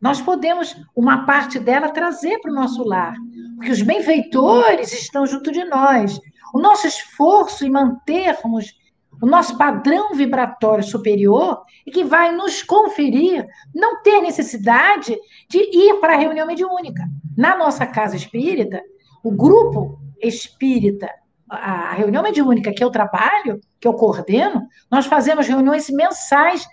[0.00, 3.14] nós podemos, uma parte dela, trazer para o nosso lar.
[3.56, 6.20] Porque os benfeitores estão junto de nós.
[6.54, 8.74] O nosso esforço em mantermos
[9.20, 15.16] o nosso padrão vibratório superior e que vai nos conferir não ter necessidade
[15.48, 17.02] de ir para a reunião mediúnica.
[17.36, 18.82] Na nossa casa espírita,
[19.22, 21.10] o grupo espírita,
[21.48, 26.66] a reunião mediúnica que eu trabalho, que eu coordeno, nós fazemos reuniões mensais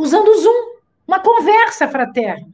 [0.00, 2.48] usando o Zoom, uma conversa fraterna.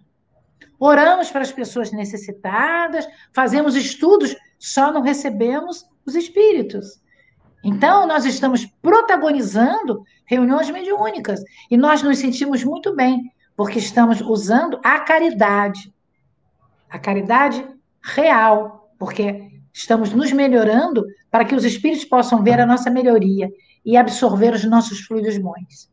[0.78, 7.00] Oramos para as pessoas necessitadas, fazemos estudos, só não recebemos os espíritos.
[7.64, 14.78] Então, nós estamos protagonizando reuniões mediúnicas e nós nos sentimos muito bem, porque estamos usando
[14.84, 15.92] a caridade.
[16.90, 17.66] A caridade
[18.02, 23.50] real, porque estamos nos melhorando para que os espíritos possam ver a nossa melhoria
[23.84, 25.90] e absorver os nossos fluidos bons.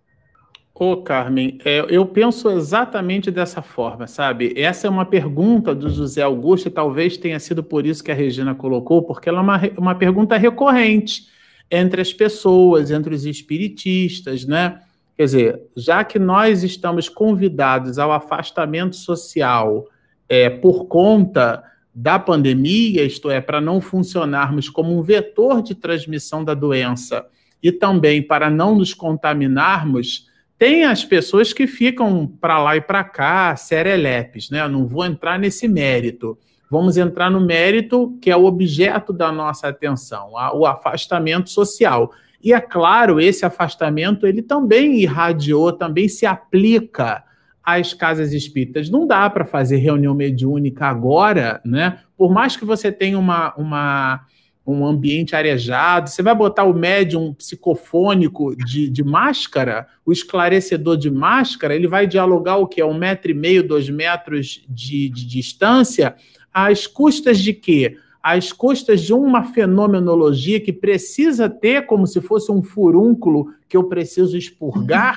[0.76, 4.54] Ô, Carmen, é, eu penso exatamente dessa forma, sabe?
[4.58, 8.16] Essa é uma pergunta do José Augusto, e talvez tenha sido por isso que a
[8.16, 11.28] Regina colocou, porque ela é uma, uma pergunta recorrente
[11.70, 14.80] entre as pessoas, entre os espiritistas, né?
[15.16, 19.88] Quer dizer, já que nós estamos convidados ao afastamento social
[20.28, 21.64] é, por conta
[21.94, 27.28] da pandemia, isto é, para não funcionarmos como um vetor de transmissão da doença
[27.62, 30.33] e também para não nos contaminarmos
[30.64, 34.62] tem as pessoas que ficam para lá e para cá, serelepes, né?
[34.62, 36.38] Eu não vou entrar nesse mérito.
[36.72, 42.14] Vamos entrar no mérito que é o objeto da nossa atenção, o afastamento social.
[42.42, 47.26] E é claro, esse afastamento ele também irradiou, também se aplica
[47.62, 48.90] às casas espíritas.
[48.90, 52.00] Não dá para fazer reunião mediúnica agora, né?
[52.16, 54.22] Por mais que você tenha uma, uma
[54.66, 61.12] um ambiente arejado, você vai botar o médium psicofônico de, de máscara, o esclarecedor de
[61.12, 62.82] máscara, ele vai dialogar o que?
[62.82, 66.16] Um metro e meio, dois metros de, de distância,
[66.54, 67.98] às custas de quê?
[68.22, 73.84] Às custas de uma fenomenologia que precisa ter como se fosse um furúnculo que eu
[73.84, 75.16] preciso expurgar.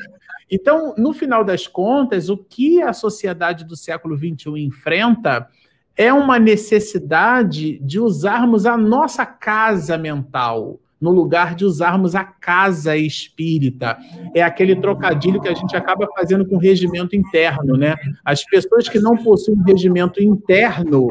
[0.51, 5.49] Então, no final das contas, o que a sociedade do século XXI enfrenta
[5.97, 12.97] é uma necessidade de usarmos a nossa casa mental no lugar de usarmos a casa
[12.97, 13.99] espírita.
[14.35, 17.95] É aquele trocadilho que a gente acaba fazendo com regimento interno, né?
[18.25, 21.09] As pessoas que não possuem regimento interno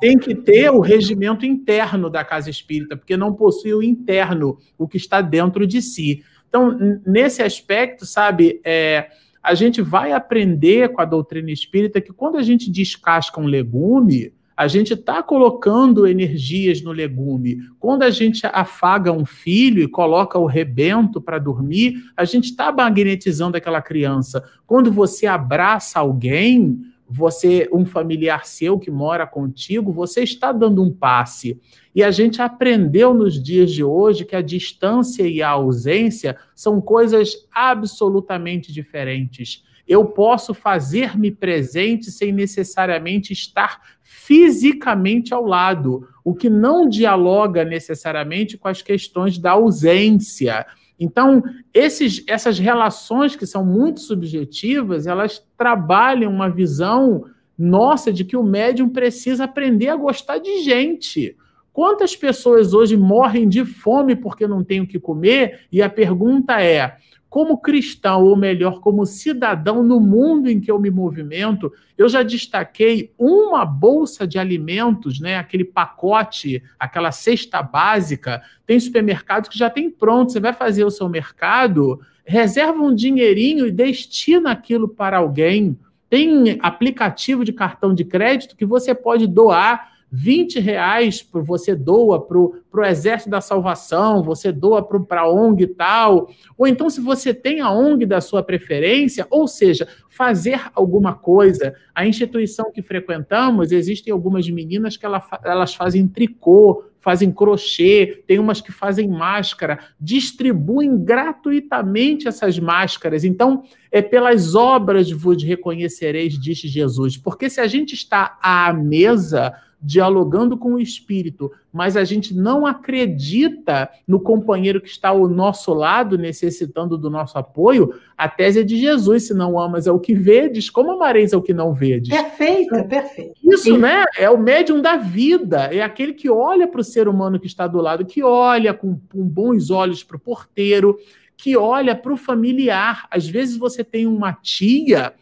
[0.00, 4.88] têm que ter o regimento interno da casa espírita, porque não possui o interno, o
[4.88, 6.24] que está dentro de si.
[6.48, 9.08] Então, nesse aspecto, sabe, é,
[9.42, 14.32] a gente vai aprender com a doutrina espírita que quando a gente descasca um legume,
[14.58, 17.60] a gente está colocando energias no legume.
[17.78, 22.72] Quando a gente afaga um filho e coloca o rebento para dormir, a gente está
[22.72, 24.42] magnetizando aquela criança.
[24.66, 30.92] Quando você abraça alguém, você, um familiar seu que mora contigo, você está dando um
[30.92, 31.58] passe.
[31.94, 36.80] E a gente aprendeu nos dias de hoje que a distância e a ausência são
[36.80, 39.64] coisas absolutamente diferentes.
[39.86, 48.58] Eu posso fazer-me presente sem necessariamente estar fisicamente ao lado, o que não dialoga necessariamente
[48.58, 50.66] com as questões da ausência.
[50.98, 51.42] Então,
[51.72, 57.24] esses, essas relações que são muito subjetivas, elas trabalham uma visão
[57.56, 61.36] nossa de que o médium precisa aprender a gostar de gente.
[61.72, 65.60] Quantas pessoas hoje morrem de fome porque não têm o que comer?
[65.70, 66.96] E a pergunta é:
[67.28, 72.22] como cristão, ou melhor, como cidadão no mundo em que eu me movimento, eu já
[72.22, 75.36] destaquei uma bolsa de alimentos, né?
[75.36, 78.42] Aquele pacote, aquela cesta básica.
[78.66, 80.32] Tem supermercados que já tem pronto.
[80.32, 85.78] Você vai fazer o seu mercado, reserva um dinheirinho e destina aquilo para alguém.
[86.08, 92.38] Tem aplicativo de cartão de crédito que você pode doar 20 reais você doa para
[92.38, 96.30] o Exército da Salvação, você doa para a ONG e tal.
[96.56, 99.86] Ou então, se você tem a ONG da sua preferência, ou seja,
[100.18, 101.74] fazer alguma coisa.
[101.94, 108.38] A instituição que frequentamos, existem algumas meninas que ela, elas fazem tricô, fazem crochê, tem
[108.38, 113.22] umas que fazem máscara, distribuem gratuitamente essas máscaras.
[113.22, 113.62] Então,
[113.92, 117.16] é pelas obras vos reconhecereis, disse Jesus.
[117.16, 122.66] Porque se a gente está à mesa dialogando com o espírito, mas a gente não
[122.66, 128.62] acredita no companheiro que está ao nosso lado, necessitando do nosso apoio, a tese é
[128.64, 131.72] de Jesus: se não amas é o que vedes, como amareis é o que não
[131.72, 132.08] vedes?
[132.08, 133.34] Perfeito, perfeito.
[133.42, 134.04] Isso, né?
[134.16, 137.66] É o médium da vida, é aquele que olha para o ser humano que está
[137.66, 140.98] do lado, que olha com, com bons olhos para o porteiro,
[141.36, 143.06] que olha para o familiar.
[143.10, 145.12] Às vezes você tem uma tia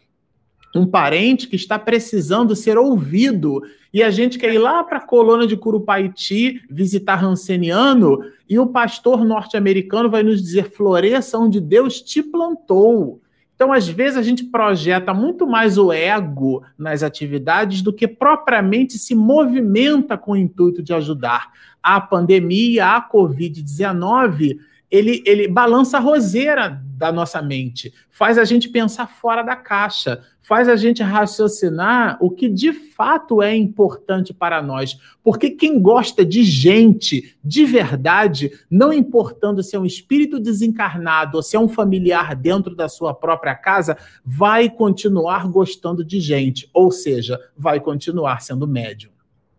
[0.77, 3.61] um parente que está precisando ser ouvido.
[3.93, 8.67] E a gente quer ir lá para a colônia de Curupaiti visitar Ranceniano e o
[8.67, 13.21] pastor norte-americano vai nos dizer: floresça onde Deus te plantou.
[13.55, 18.99] Então, às vezes, a gente projeta muito mais o ego nas atividades do que propriamente
[18.99, 21.51] se movimenta com o intuito de ajudar.
[21.81, 24.59] A pandemia, a Covid-19,
[24.89, 30.23] ele, ele balança a roseira da nossa mente, faz a gente pensar fora da caixa,
[30.41, 34.97] faz a gente raciocinar o que de fato é importante para nós.
[35.23, 41.43] Porque quem gosta de gente de verdade, não importando se é um espírito desencarnado ou
[41.43, 46.91] se é um familiar dentro da sua própria casa, vai continuar gostando de gente, ou
[46.91, 49.11] seja, vai continuar sendo médium.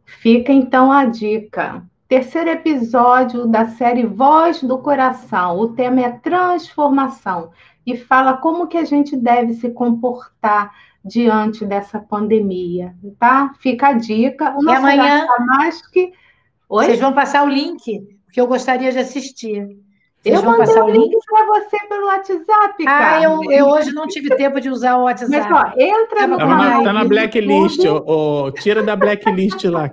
[0.04, 5.58] Fica então a dica terceiro episódio da série Voz do Coração.
[5.58, 7.50] O tema é transformação
[7.86, 10.72] e fala como que a gente deve se comportar
[11.04, 13.54] diante dessa pandemia, tá?
[13.60, 14.56] Fica a dica.
[14.56, 16.12] O e amanhã mais que
[16.68, 16.84] Oi?
[16.84, 19.66] Vocês vão passar o link, porque eu gostaria de assistir.
[20.22, 23.18] Vocês eu vou passar o link, link para você pelo WhatsApp, cara.
[23.18, 25.30] Ah, eu, eu, hoje não tive tempo de usar o WhatsApp.
[25.30, 26.58] Mas, ó, entra no canal.
[26.58, 29.90] Tá na, tá na blacklist, oh, tira da blacklist lá.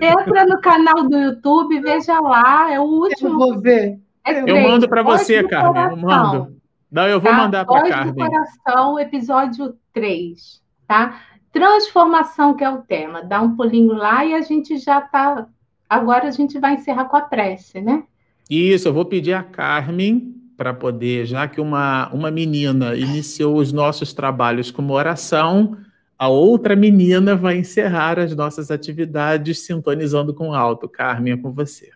[0.00, 3.30] Entra no canal do YouTube, veja lá, é o último.
[3.30, 3.98] Eu vou ver.
[4.24, 6.56] É eu mando para você, Carmen, eu mando.
[6.90, 7.36] Não, eu vou tá?
[7.36, 8.14] mandar para a Carmen.
[8.14, 11.20] do Coração, episódio 3, tá?
[11.52, 13.22] Transformação, que é o tema.
[13.22, 15.46] Dá um pulinho lá e a gente já tá...
[15.88, 18.04] Agora a gente vai encerrar com a prece, né?
[18.48, 23.72] Isso, eu vou pedir a Carmen para poder, já que uma, uma menina iniciou os
[23.72, 25.76] nossos trabalhos como oração,
[26.18, 30.88] a outra menina vai encerrar as nossas atividades sintonizando com o alto.
[30.88, 31.90] Carmen, é com você.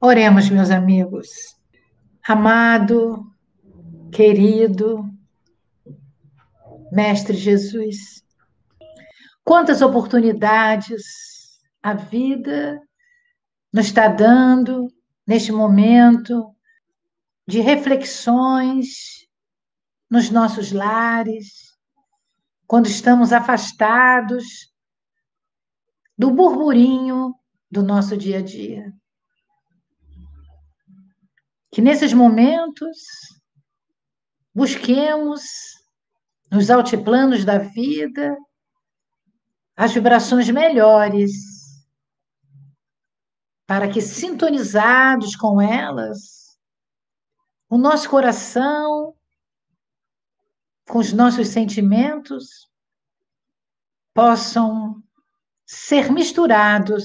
[0.00, 1.28] Oremos, meus amigos.
[2.26, 3.24] Amado,
[4.10, 5.08] querido,
[6.90, 8.24] Mestre Jesus,
[9.44, 11.04] quantas oportunidades
[11.80, 12.80] a vida
[13.72, 14.88] nos está dando
[15.26, 16.54] neste momento
[17.46, 19.26] de reflexões
[20.10, 21.76] nos nossos lares,
[22.66, 24.44] quando estamos afastados
[26.16, 27.34] do burburinho
[27.70, 28.92] do nosso dia a dia.
[31.70, 32.96] Que nesses momentos
[34.54, 35.42] busquemos
[36.50, 38.36] nos altiplanos da vida
[39.76, 41.55] as vibrações melhores
[43.66, 46.56] para que, sintonizados com elas,
[47.68, 49.16] o nosso coração,
[50.88, 52.70] com os nossos sentimentos,
[54.14, 55.02] possam
[55.66, 57.04] ser misturados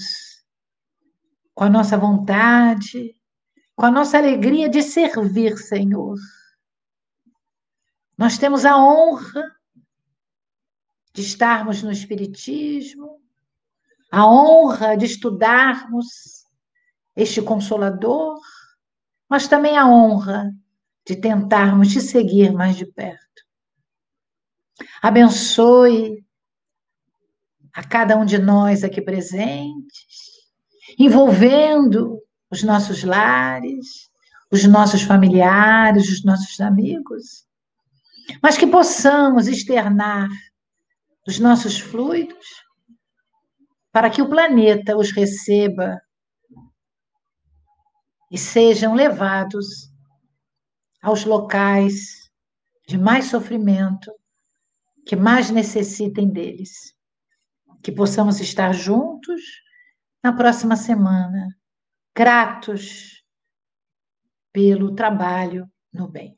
[1.55, 3.17] com a nossa vontade,
[3.75, 6.15] com a nossa alegria de servir, Senhor.
[8.15, 9.43] Nós temos a honra
[11.11, 13.19] de estarmos no Espiritismo,
[14.11, 16.40] a honra de estudarmos
[17.15, 18.39] este consolador,
[19.29, 20.51] mas também a honra
[21.05, 23.21] de tentarmos te seguir mais de perto.
[25.01, 26.23] Abençoe
[27.73, 30.05] a cada um de nós aqui presentes,
[30.97, 32.19] envolvendo
[32.49, 34.09] os nossos lares,
[34.51, 37.45] os nossos familiares, os nossos amigos,
[38.41, 40.27] mas que possamos externar
[41.25, 42.45] os nossos fluidos
[43.91, 46.01] para que o planeta os receba
[48.31, 49.91] e sejam levados
[51.01, 52.31] aos locais
[52.87, 54.09] de mais sofrimento,
[55.05, 56.95] que mais necessitem deles.
[57.83, 59.41] Que possamos estar juntos
[60.23, 61.47] na próxima semana,
[62.15, 63.21] gratos
[64.53, 66.37] pelo trabalho no bem.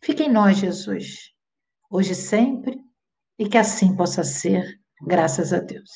[0.00, 1.30] Fique em nós, Jesus,
[1.90, 2.80] hoje e sempre,
[3.38, 5.90] e que assim possa ser, graças a Deus.